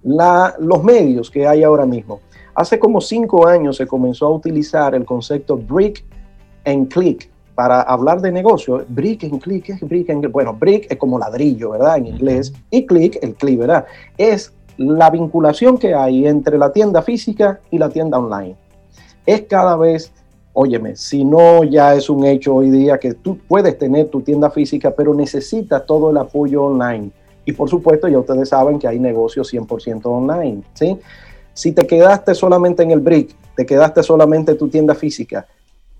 la, 0.03 0.55
los 0.59 0.83
medios 0.83 1.29
que 1.29 1.47
hay 1.47 1.63
ahora 1.63 1.85
mismo. 1.85 2.21
Hace 2.53 2.79
como 2.79 3.01
cinco 3.01 3.47
años 3.47 3.75
se 3.75 3.85
comenzó 3.85 4.27
a 4.27 4.31
utilizar 4.31 4.95
el 4.95 5.03
concepto 5.03 5.57
brick 5.57 6.05
and 6.65 6.87
click 6.87 7.29
para 7.55 7.81
hablar 7.81 8.21
de 8.21 8.31
negocio. 8.31 8.85
Brick 8.87 9.23
and 9.23 9.41
click 9.41 9.69
es 9.69 9.81
brick 9.81 10.09
and 10.09 10.29
Bueno, 10.31 10.53
brick 10.53 10.87
es 10.89 10.97
como 10.97 11.17
ladrillo, 11.17 11.71
¿verdad? 11.71 11.97
En 11.97 12.07
inglés. 12.07 12.53
Y 12.69 12.85
click, 12.85 13.17
el 13.21 13.33
click, 13.35 13.59
¿verdad? 13.59 13.85
Es 14.17 14.53
la 14.77 15.09
vinculación 15.09 15.77
que 15.77 15.93
hay 15.93 16.27
entre 16.27 16.57
la 16.57 16.71
tienda 16.71 17.01
física 17.01 17.59
y 17.71 17.77
la 17.77 17.89
tienda 17.89 18.19
online. 18.19 18.55
Es 19.25 19.43
cada 19.43 19.77
vez, 19.77 20.11
óyeme, 20.55 20.95
si 20.95 21.23
no 21.25 21.63
ya 21.63 21.93
es 21.95 22.09
un 22.09 22.25
hecho 22.25 22.55
hoy 22.55 22.69
día 22.69 22.97
que 22.97 23.13
tú 23.13 23.37
puedes 23.47 23.77
tener 23.77 24.07
tu 24.07 24.21
tienda 24.21 24.49
física, 24.49 24.91
pero 24.95 25.13
necesitas 25.13 25.85
todo 25.85 26.09
el 26.09 26.17
apoyo 26.17 26.63
online. 26.63 27.11
Y 27.45 27.51
por 27.51 27.69
supuesto, 27.69 28.07
ya 28.07 28.17
ustedes 28.17 28.49
saben 28.49 28.79
que 28.79 28.87
hay 28.87 28.97
negocios 28.97 29.53
100% 29.53 30.05
online, 30.05 30.63
¿sí? 30.73 30.97
Si 31.53 31.73
te 31.73 31.85
quedaste 31.85 32.33
solamente 32.33 32.83
en 32.83 32.91
el 32.91 33.01
brick, 33.01 33.35
te 33.55 33.65
quedaste 33.65 34.01
solamente 34.01 34.53
en 34.53 34.57
tu 34.57 34.69
tienda 34.69 34.95
física, 34.95 35.45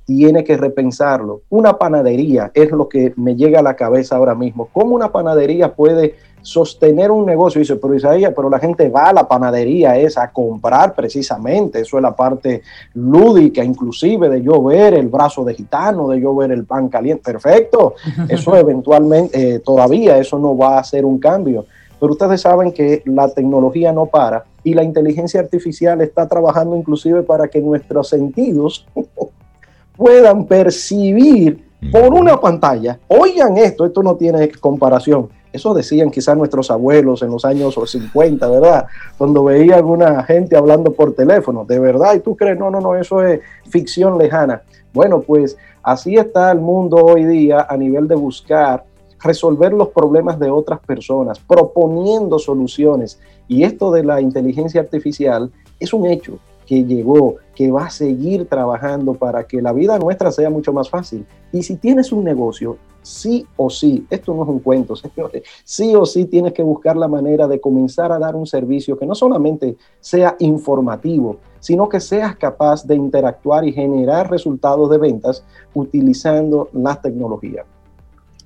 tiene 0.06 0.44
que 0.44 0.56
repensarlo. 0.56 1.42
Una 1.50 1.78
panadería 1.78 2.52
es 2.54 2.72
lo 2.72 2.88
que 2.88 3.14
me 3.18 3.36
llega 3.36 3.60
a 3.60 3.64
la 3.64 3.76
cabeza 3.76 4.16
ahora 4.16 4.36
mismo. 4.36 4.70
¿Cómo 4.72 4.96
una 4.96 5.12
panadería 5.12 5.76
puede 5.76 6.16
sostener 6.46 7.10
un 7.10 7.26
negocio. 7.26 7.60
Dice, 7.60 7.76
pero 7.76 7.96
Isaías, 7.96 8.32
pero 8.36 8.50
la 8.50 8.60
gente 8.60 8.88
va 8.90 9.10
a 9.10 9.14
la 9.14 9.28
panadería 9.28 9.98
es 9.98 10.18
a 10.18 10.32
comprar 10.32 10.94
precisamente. 10.94 11.82
Eso 11.82 11.98
es 11.98 12.04
la 12.04 12.16
parte 12.16 12.62
lúdica, 12.94 13.64
inclusive 13.64 14.30
de 14.30 14.44
yo 14.44 14.64
ver 14.64 14.94
el 14.94 15.08
brazo 15.08 15.44
de 15.44 15.56
gitano, 15.56 16.08
de 16.08 16.22
yo 16.22 16.36
ver 16.36 16.52
el 16.52 16.66
pan 16.66 16.88
caliente. 16.88 17.24
Perfecto. 17.24 17.96
Eso 18.30 18.56
eventualmente, 18.56 19.56
eh, 19.56 19.60
todavía 19.60 20.18
eso 20.18 20.38
no 20.38 20.56
va 20.56 20.78
a 20.78 20.84
ser 20.84 21.06
un 21.06 21.18
cambio. 21.20 21.66
Pero 22.00 22.12
ustedes 22.12 22.42
saben 22.42 22.72
que 22.72 23.02
la 23.06 23.28
tecnología 23.30 23.92
no 23.92 24.06
para 24.06 24.46
y 24.64 24.74
la 24.74 24.84
inteligencia 24.84 25.40
artificial 25.40 26.02
está 26.02 26.28
trabajando 26.28 26.76
inclusive 26.76 27.24
para 27.24 27.48
que 27.48 27.62
nuestros 27.62 28.10
sentidos 28.10 28.86
puedan 29.98 30.46
percibir 30.46 31.66
por 31.92 32.14
una 32.14 32.40
pantalla. 32.40 33.00
Oigan 33.08 33.58
esto, 33.58 33.86
esto 33.86 34.04
no 34.04 34.16
tiene 34.16 34.52
comparación. 34.52 35.30
Eso 35.56 35.74
decían 35.74 36.12
quizás 36.12 36.36
nuestros 36.36 36.70
abuelos 36.70 37.22
en 37.22 37.32
los 37.32 37.46
años 37.46 37.80
50, 37.86 38.50
¿verdad? 38.50 38.88
Cuando 39.18 39.46
veían 39.46 39.86
una 39.86 40.22
gente 40.24 40.58
hablando 40.58 40.92
por 40.92 41.14
teléfono, 41.14 41.64
de 41.64 41.80
verdad, 41.80 42.14
y 42.16 42.20
tú 42.20 42.36
crees, 42.36 42.60
no, 42.60 42.70
no, 42.70 42.82
no, 42.82 42.94
eso 42.96 43.24
es 43.24 43.40
ficción 43.70 44.18
lejana. 44.18 44.64
Bueno, 44.94 45.22
pues 45.22 45.58
así 45.82 46.18
está 46.18 46.52
el 46.52 46.60
mundo 46.60 46.98
hoy 46.98 47.24
día 47.24 47.66
a 47.70 47.78
nivel 47.78 48.06
de 48.10 48.16
buscar 48.16 48.84
resolver 49.20 49.72
los 49.72 49.88
problemas 49.88 50.38
de 50.40 50.50
otras 50.50 50.82
personas, 50.82 51.40
proponiendo 51.40 52.38
soluciones. 52.38 53.18
Y 53.48 53.64
esto 53.64 53.94
de 53.94 54.04
la 54.04 54.20
inteligencia 54.20 54.82
artificial 54.82 55.50
es 55.80 55.94
un 55.94 56.06
hecho 56.06 56.38
que 56.66 56.84
llegó, 56.84 57.36
que 57.56 57.72
va 57.72 57.86
a 57.86 57.90
seguir 57.90 58.48
trabajando 58.48 59.14
para 59.14 59.46
que 59.46 59.62
la 59.62 59.74
vida 59.74 59.98
nuestra 60.00 60.32
sea 60.32 60.50
mucho 60.50 60.74
más 60.74 60.90
fácil. 60.90 61.26
Y 61.52 61.64
si 61.64 61.78
tienes 61.78 62.12
un 62.12 62.24
negocio, 62.24 62.78
sí 63.02 63.46
o 63.56 63.70
sí, 63.70 64.06
esto 64.10 64.34
no 64.34 64.44
es 64.44 64.50
un 64.50 64.60
cuento, 64.60 64.96
sí 65.64 65.96
o 65.96 66.06
sí 66.06 66.26
tienes 66.26 66.54
que 66.54 66.64
buscar 66.64 66.98
la 66.98 67.08
manera 67.08 67.48
de 67.48 67.62
comenzar 67.62 68.12
a 68.12 68.20
dar 68.20 68.36
un 68.36 68.48
servicio 68.48 68.98
que 68.98 69.06
no 69.06 69.16
solamente 69.16 69.78
sea 70.00 70.36
informativo, 70.40 71.38
sino 71.60 71.88
que 71.88 72.00
seas 72.00 72.36
capaz 72.36 72.86
de 72.86 72.96
interactuar 72.96 73.66
y 73.66 73.74
generar 73.74 74.30
resultados 74.30 74.90
de 74.90 74.98
ventas 74.98 75.44
utilizando 75.74 76.70
las 76.74 77.02
tecnologías. 77.02 77.66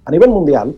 A 0.05 0.11
nivel 0.11 0.29
mundial, 0.29 0.75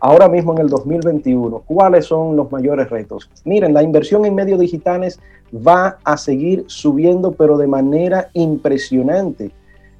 ahora 0.00 0.28
mismo 0.28 0.52
en 0.52 0.58
el 0.58 0.68
2021, 0.68 1.62
¿cuáles 1.66 2.06
son 2.06 2.36
los 2.36 2.50
mayores 2.50 2.88
retos? 2.90 3.30
Miren, 3.44 3.74
la 3.74 3.82
inversión 3.82 4.24
en 4.24 4.34
medios 4.34 4.60
digitales 4.60 5.20
va 5.54 5.98
a 6.04 6.16
seguir 6.16 6.64
subiendo, 6.66 7.32
pero 7.32 7.56
de 7.56 7.66
manera 7.66 8.30
impresionante. 8.34 9.50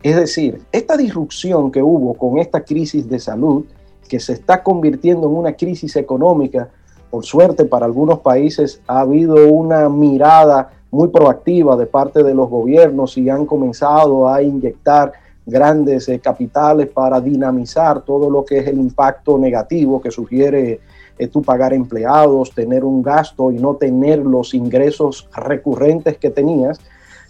Es 0.03 0.17
decir, 0.17 0.61
esta 0.73 0.97
disrupción 0.97 1.73
que 1.73 1.83
hubo 1.83 2.15
con 2.15 2.39
esta 2.39 2.65
crisis 2.65 3.09
de 3.09 3.19
salud, 3.19 3.65
que 4.09 4.21
se 4.21 4.33
está 4.33 4.63
convirtiendo 4.63 5.29
en 5.29 5.37
una 5.37 5.53
crisis 5.53 5.97
económica, 5.97 6.69
por 7.11 7.25
suerte 7.25 7.65
para 7.65 7.87
algunos 7.87 8.21
países 8.21 8.81
ha 8.87 9.01
habido 9.01 9.49
una 9.49 9.89
mirada 9.89 10.71
muy 10.91 11.09
proactiva 11.09 11.77
de 11.77 11.87
parte 11.87 12.23
de 12.23 12.35
los 12.35 12.49
gobiernos 12.49 13.17
y 13.19 13.29
han 13.29 13.47
comenzado 13.47 14.29
a 14.29 14.43
inyectar 14.43 15.13
grandes 15.49 16.09
eh, 16.09 16.21
capitales 16.21 16.89
para 16.89 17.21
dinamizar 17.21 18.03
todo 18.03 18.31
lo 18.31 18.45
que 18.45 18.59
es 18.59 18.67
el 18.69 18.79
impacto 18.79 19.39
negativo 19.39 20.01
que 20.01 20.11
sugiere 20.11 20.81
eh, 21.19 21.27
tú 21.27 21.43
pagar 21.43 21.73
empleados, 21.73 22.53
tener 22.55 22.85
un 22.85 23.03
gasto 23.03 23.51
y 23.51 23.57
no 23.57 23.75
tener 23.77 24.19
los 24.19 24.55
ingresos 24.55 25.29
recurrentes 25.35 26.19
que 26.19 26.31
tenías. 26.31 26.79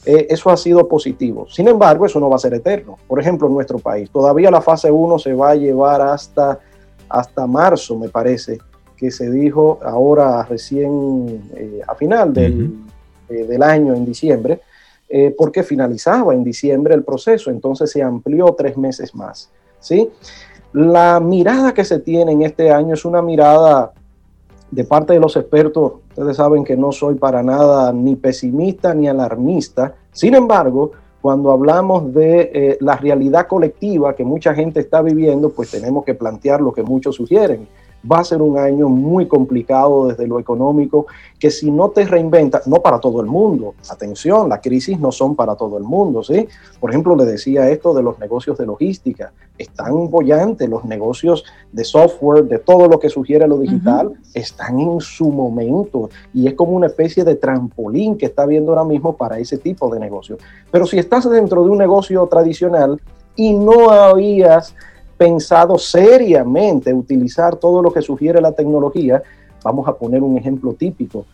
Eh, 0.04 0.26
eso 0.30 0.50
ha 0.50 0.56
sido 0.56 0.88
positivo. 0.88 1.46
Sin 1.48 1.68
embargo, 1.68 2.06
eso 2.06 2.18
no 2.18 2.28
va 2.28 2.36
a 2.36 2.40
ser 2.40 2.54
eterno. 2.54 2.98
Por 3.06 3.20
ejemplo, 3.20 3.46
en 3.46 3.54
nuestro 3.54 3.78
país, 3.78 4.10
todavía 4.10 4.50
la 4.50 4.60
fase 4.60 4.90
1 4.90 5.18
se 5.18 5.34
va 5.34 5.50
a 5.50 5.54
llevar 5.54 6.00
hasta, 6.02 6.58
hasta 7.08 7.46
marzo, 7.46 7.96
me 7.96 8.08
parece, 8.08 8.58
que 8.96 9.10
se 9.10 9.30
dijo 9.30 9.78
ahora 9.82 10.42
recién 10.42 11.40
a 11.86 11.94
final 11.94 12.32
del, 12.32 12.78
del 13.28 13.62
año, 13.62 13.94
en 13.94 14.04
diciembre, 14.04 14.60
eh, 15.08 15.34
porque 15.36 15.62
finalizaba 15.62 16.34
en 16.34 16.44
diciembre 16.44 16.94
el 16.94 17.04
proceso, 17.04 17.50
entonces 17.50 17.90
se 17.90 18.02
amplió 18.02 18.54
tres 18.56 18.76
meses 18.76 19.14
más. 19.14 19.50
¿sí? 19.80 20.10
La 20.72 21.18
mirada 21.20 21.72
que 21.72 21.84
se 21.84 21.98
tiene 22.00 22.32
en 22.32 22.42
este 22.42 22.70
año 22.70 22.94
es 22.94 23.04
una 23.04 23.22
mirada 23.22 23.92
de 24.70 24.84
parte 24.84 25.14
de 25.14 25.20
los 25.20 25.34
expertos, 25.36 25.92
ustedes 26.10 26.36
saben 26.36 26.62
que 26.62 26.76
no 26.76 26.92
soy 26.92 27.14
para 27.14 27.42
nada 27.42 27.90
ni 27.92 28.16
pesimista 28.16 28.92
ni 28.92 29.08
alarmista, 29.08 29.94
sin 30.12 30.34
embargo, 30.34 30.92
cuando 31.22 31.50
hablamos 31.50 32.12
de 32.12 32.50
eh, 32.52 32.78
la 32.80 32.96
realidad 32.96 33.46
colectiva 33.46 34.14
que 34.14 34.24
mucha 34.24 34.54
gente 34.54 34.80
está 34.80 35.00
viviendo, 35.00 35.50
pues 35.50 35.70
tenemos 35.70 36.04
que 36.04 36.14
plantear 36.14 36.60
lo 36.60 36.72
que 36.72 36.82
muchos 36.82 37.16
sugieren 37.16 37.66
va 38.10 38.20
a 38.20 38.24
ser 38.24 38.42
un 38.42 38.58
año 38.58 38.88
muy 38.88 39.26
complicado 39.26 40.08
desde 40.08 40.26
lo 40.26 40.38
económico, 40.38 41.06
que 41.38 41.50
si 41.50 41.70
no 41.70 41.90
te 41.90 42.04
reinventas, 42.04 42.66
no 42.66 42.76
para 42.76 42.98
todo 43.00 43.20
el 43.20 43.26
mundo, 43.26 43.74
atención, 43.90 44.48
las 44.48 44.60
crisis 44.60 44.98
no 44.98 45.12
son 45.12 45.34
para 45.34 45.56
todo 45.56 45.78
el 45.78 45.84
mundo, 45.84 46.22
¿sí? 46.22 46.46
Por 46.80 46.90
ejemplo, 46.90 47.16
le 47.16 47.24
decía 47.24 47.68
esto 47.70 47.94
de 47.94 48.02
los 48.02 48.18
negocios 48.18 48.56
de 48.58 48.66
logística, 48.66 49.32
están 49.56 50.08
bollantes, 50.10 50.68
los 50.68 50.84
negocios 50.84 51.44
de 51.72 51.84
software, 51.84 52.44
de 52.44 52.58
todo 52.58 52.86
lo 52.88 52.98
que 52.98 53.08
sugiere 53.08 53.46
lo 53.48 53.58
digital, 53.58 54.12
están 54.34 54.78
en 54.78 55.00
su 55.00 55.30
momento 55.30 56.10
y 56.32 56.46
es 56.46 56.54
como 56.54 56.72
una 56.72 56.86
especie 56.86 57.24
de 57.24 57.34
trampolín 57.34 58.16
que 58.16 58.26
está 58.26 58.46
viendo 58.46 58.72
ahora 58.72 58.84
mismo 58.84 59.16
para 59.16 59.38
ese 59.38 59.58
tipo 59.58 59.92
de 59.92 59.98
negocio. 59.98 60.38
Pero 60.70 60.86
si 60.86 60.98
estás 60.98 61.28
dentro 61.28 61.64
de 61.64 61.70
un 61.70 61.78
negocio 61.78 62.26
tradicional 62.26 63.00
y 63.34 63.52
no 63.54 63.90
habías 63.90 64.74
pensado 65.18 65.76
seriamente 65.76 66.94
utilizar 66.94 67.56
todo 67.56 67.82
lo 67.82 67.92
que 67.92 68.00
sugiere 68.00 68.40
la 68.40 68.52
tecnología, 68.52 69.22
vamos 69.62 69.86
a 69.88 69.94
poner 69.94 70.22
un 70.22 70.38
ejemplo 70.38 70.72
típico, 70.74 71.26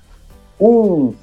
un 0.59 1.15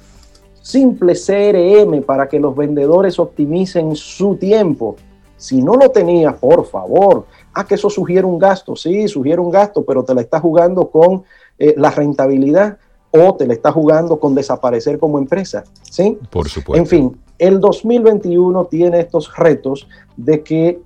simple 0.62 1.14
CRM 1.14 2.02
para 2.02 2.28
que 2.28 2.38
los 2.38 2.54
vendedores 2.54 3.18
optimicen 3.18 3.96
su 3.96 4.36
tiempo. 4.36 4.96
Si 5.36 5.60
no 5.60 5.74
lo 5.74 5.90
tenías, 5.90 6.34
por 6.34 6.64
favor, 6.64 7.26
a 7.52 7.66
que 7.66 7.74
eso 7.74 7.90
sugiere 7.90 8.24
un 8.24 8.38
gasto, 8.38 8.76
sí, 8.76 9.08
sugiere 9.08 9.40
un 9.40 9.50
gasto, 9.50 9.84
pero 9.84 10.04
te 10.04 10.14
la 10.14 10.20
estás 10.20 10.40
jugando 10.40 10.88
con 10.88 11.24
eh, 11.58 11.74
la 11.76 11.90
rentabilidad 11.90 12.78
o 13.10 13.34
te 13.34 13.46
la 13.46 13.54
estás 13.54 13.74
jugando 13.74 14.20
con 14.20 14.36
desaparecer 14.36 15.00
como 15.00 15.18
empresa, 15.18 15.64
¿sí? 15.82 16.16
Por 16.30 16.48
supuesto. 16.48 16.80
En 16.80 16.86
fin, 16.86 17.16
el 17.38 17.58
2021 17.58 18.66
tiene 18.66 19.00
estos 19.00 19.36
retos 19.36 19.88
de 20.16 20.42
que 20.42 20.80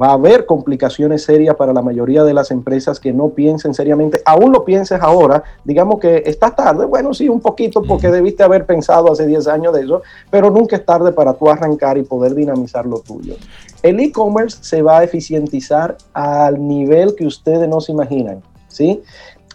va 0.00 0.08
a 0.08 0.12
haber 0.12 0.46
complicaciones 0.46 1.24
serias 1.24 1.56
para 1.56 1.72
la 1.72 1.82
mayoría 1.82 2.24
de 2.24 2.34
las 2.34 2.50
empresas 2.50 3.00
que 3.00 3.12
no 3.12 3.30
piensen 3.30 3.74
seriamente. 3.74 4.20
Aún 4.24 4.52
lo 4.52 4.64
pienses 4.64 5.00
ahora, 5.00 5.42
digamos 5.64 5.98
que 6.00 6.22
está 6.26 6.54
tarde, 6.54 6.84
bueno, 6.86 7.14
sí, 7.14 7.28
un 7.28 7.40
poquito, 7.40 7.82
porque 7.82 8.10
debiste 8.10 8.42
haber 8.42 8.66
pensado 8.66 9.10
hace 9.12 9.26
10 9.26 9.46
años 9.48 9.74
de 9.74 9.82
eso, 9.82 10.02
pero 10.30 10.50
nunca 10.50 10.76
es 10.76 10.84
tarde 10.84 11.12
para 11.12 11.34
tú 11.34 11.48
arrancar 11.48 11.98
y 11.98 12.02
poder 12.02 12.34
dinamizar 12.34 12.86
lo 12.86 13.00
tuyo. 13.00 13.34
El 13.82 14.00
e-commerce 14.00 14.58
se 14.60 14.82
va 14.82 14.98
a 14.98 15.04
eficientizar 15.04 15.96
al 16.12 16.66
nivel 16.66 17.14
que 17.14 17.26
ustedes 17.26 17.68
no 17.68 17.80
se 17.80 17.92
imaginan, 17.92 18.42
¿sí? 18.68 19.02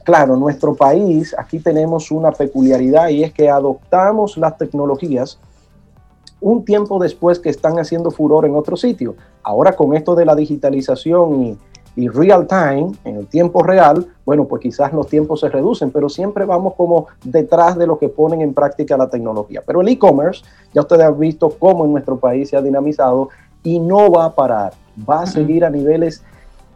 Claro, 0.04 0.36
nuestro 0.36 0.76
país, 0.76 1.36
aquí 1.38 1.60
tenemos 1.60 2.12
una 2.12 2.32
peculiaridad 2.32 3.10
y 3.10 3.24
es 3.24 3.34
que 3.34 3.50
adoptamos 3.50 4.38
las 4.38 4.58
tecnologías 4.58 5.40
un 6.42 6.66
tiempo 6.66 7.00
después 7.00 7.40
que 7.40 7.50
están 7.50 7.80
haciendo 7.80 8.12
furor 8.12 8.46
en 8.46 8.56
otro 8.56 8.76
sitio. 8.76 9.16
Ahora 9.44 9.76
con 9.76 9.96
esto 9.96 10.16
de 10.16 10.26
la 10.26 10.36
digitalización 10.36 11.58
y, 11.96 12.08
real 12.10 12.46
time, 12.46 12.92
en 13.06 13.16
el 13.16 13.28
tiempo 13.28 13.64
real, 13.64 14.06
bueno, 14.26 14.46
pues 14.46 14.62
quizás 14.62 14.92
los 14.92 15.08
tiempos 15.08 15.40
se 15.40 15.50
reducen, 15.50 15.92
pero 15.92 16.10
siempre 16.10 16.44
vamos 16.44 16.74
como 16.76 17.08
detrás 17.24 17.78
de 17.78 17.88
lo 17.88 17.98
que 17.98 18.10
ponen 18.10 18.42
en 18.42 18.54
práctica 18.54 18.98
la 18.98 19.10
tecnología. 19.10 19.64
Pero 19.66 19.82
el 19.82 19.88
e-commerce, 19.88 20.44
ya 20.74 20.82
ustedes 20.82 21.04
han 21.04 21.18
visto 21.18 21.50
cómo 21.50 21.86
en 21.86 21.94
nuestro 21.94 22.18
país 22.18 22.50
se 22.50 22.58
ha 22.58 22.62
dinamizado 22.62 23.30
y 23.64 23.80
no 23.80 24.12
va 24.12 24.26
a 24.26 24.36
parar, 24.36 24.74
va 25.10 25.22
a 25.22 25.26
seguir 25.26 25.64
a 25.64 25.70
niveles 25.70 26.24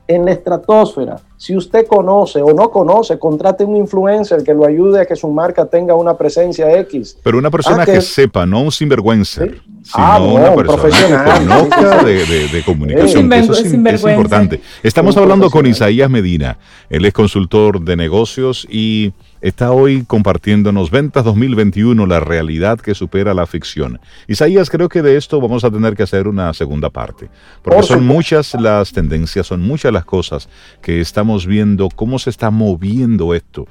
en 0.10 0.26
la 0.26 0.31
estratosfera. 0.31 1.22
Si 1.38 1.56
usted 1.56 1.86
conoce 1.86 2.41
o 2.41 2.52
no 2.52 2.72
conoce, 2.72 3.19
contrate 3.19 3.64
un 3.64 3.76
influencer 3.76 4.44
que 4.44 4.56
lo 4.56 4.65
ayude 4.65 5.02
a 5.02 5.06
que 5.06 5.15
su 5.15 5.30
marca 5.30 5.68
tenga 5.68 5.94
una 5.94 6.18
presencia 6.18 6.76
X. 6.80 7.19
Pero 7.23 7.38
una 7.38 7.52
persona 7.52 7.84
ah, 7.84 7.86
que, 7.86 8.02
sepa, 8.02 8.44
no 8.48 8.64
un 8.64 8.72
sinvergüenza, 8.72 9.45
sino 9.45 9.64
ah, 9.94 10.19
una 10.19 10.56
persona 10.56 10.81
profesional. 10.81 11.69
que 12.03 12.52
de, 12.56 12.64
comunicación. 12.65 13.31
eso 13.31 13.53
es, 13.53 13.72
importante. 13.72 14.61
Estamos 14.81 15.15
hablando 15.15 15.52
con 15.52 15.68
Isaías 15.68 16.10
Medina. 16.10 16.57
Él 16.90 17.06
es 17.06 17.14
consultor 17.14 17.80
de 17.80 17.95
negocios 17.95 18.68
y 18.68 19.14
está 19.41 19.72
hoy 19.72 20.03
compartiéndonos 20.03 20.91
Ventas 20.91 21.24
2021, 21.24 22.06
la 22.06 22.20
realidad 22.20 22.80
que 22.80 22.95
supera 22.95 23.34
la 23.34 23.45
ficción. 23.45 23.99
Isaías, 24.28 24.70
creo 24.70 24.90
que 24.90 25.02
de 25.02 25.18
esto 25.18 25.40
vamos 25.40 25.64
a 25.64 25.72
tener 25.72 25.95
que 25.95 26.03
hacer 26.03 26.28
una 26.28 26.53
segunda 26.53 26.90
parte, 26.90 27.30
porque 27.61 27.84
son 27.84 28.06
muchas 28.06 28.53
las 28.56 28.91
tendencias, 28.91 29.48
son 29.48 29.61
muchas 29.61 29.94
las 29.94 30.06
cosas 30.06 30.49
que 30.82 31.02
estamos 31.02 31.45
viendo, 31.45 31.90
cómo 31.90 32.20
se 32.20 32.30
está 32.30 32.52
moviendo 32.52 33.34
esto. 33.34 33.68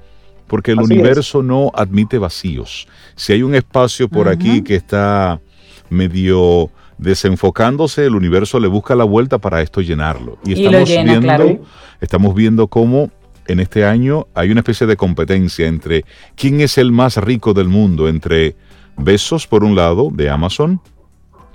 Porque 0.47 0.71
el 0.71 0.81
universo 0.81 1.43
no 1.43 1.71
admite 1.75 2.17
vacíos. 2.17 2.89
Si 3.17 3.35
hay 3.35 3.43
un 3.43 3.55
espacio 3.55 4.09
por 4.09 4.31
aquí 4.31 4.63
que 4.63 4.77
está 4.77 5.43
medio 5.91 6.71
desenfocándose, 6.97 8.07
el 8.07 8.15
universo 8.15 8.59
le 8.59 8.67
busca 8.67 8.95
la 8.95 9.05
vuelta 9.05 9.37
para 9.37 9.61
esto 9.61 9.83
llenarlo. 9.83 10.39
Y 10.47 10.65
estamos 10.65 10.89
viendo, 10.89 11.67
estamos 12.01 12.35
viendo 12.35 12.67
cómo 12.69 13.11
en 13.49 13.61
este 13.61 13.85
año 13.85 14.29
hay 14.35 14.51
una 14.51 14.61
especie 14.61 14.87
de 14.87 14.97
competencia 14.97 15.67
entre 15.67 16.05
quién 16.37 16.61
es 16.61 16.79
el 16.79 16.93
más 16.93 17.17
rico 17.17 17.55
del 17.55 17.69
mundo, 17.69 18.09
entre 18.09 18.55
Besos 18.97 19.47
por 19.47 19.65
un 19.65 19.75
lado 19.75 20.11
de 20.13 20.29
Amazon 20.29 20.81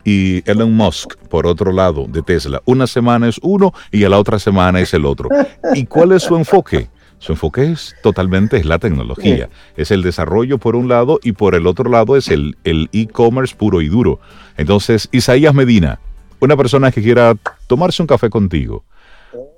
y 0.03 0.49
Elon 0.49 0.74
Musk 0.74 1.15
por 1.30 1.45
otro 1.45 1.72
lado 1.72 2.06
de 2.07 2.22
Tesla. 2.22 2.61
Una 2.65 2.88
semana 2.88 3.28
es 3.30 3.40
uno 3.41 3.74
y 3.91 4.03
a 4.03 4.10
la 4.10 4.20
otra 4.20 4.40
semana 4.40 4.80
es 4.80 4.94
el 4.94 5.06
otro. 5.06 5.30
¿Y 5.74 5.86
cuál 5.86 6.11
es 6.14 6.24
su 6.24 6.36
enfoque? 6.36 6.90
Su 7.20 7.34
enfoque 7.34 7.72
es 7.72 7.95
totalmente 8.02 8.57
es 8.57 8.65
la 8.65 8.80
tecnología. 8.80 9.49
Es 9.78 9.91
el 9.91 10.03
desarrollo 10.03 10.57
por 10.57 10.76
un 10.76 10.90
lado 10.90 11.20
y 11.24 11.34
por 11.34 11.56
el 11.56 11.68
otro 11.68 11.90
lado 11.90 12.18
es 12.18 12.28
el 12.30 12.56
e-commerce 12.64 13.56
puro 13.56 13.82
y 13.82 13.88
duro. 13.88 14.20
Entonces, 14.57 15.07
Isaías 15.11 15.53
Medina, 15.53 15.99
una 16.40 16.57
persona 16.57 16.91
que 16.91 17.02
quiera 17.02 17.36
tomarse 17.68 18.02
un 18.02 18.07
café 18.07 18.30
contigo, 18.30 18.84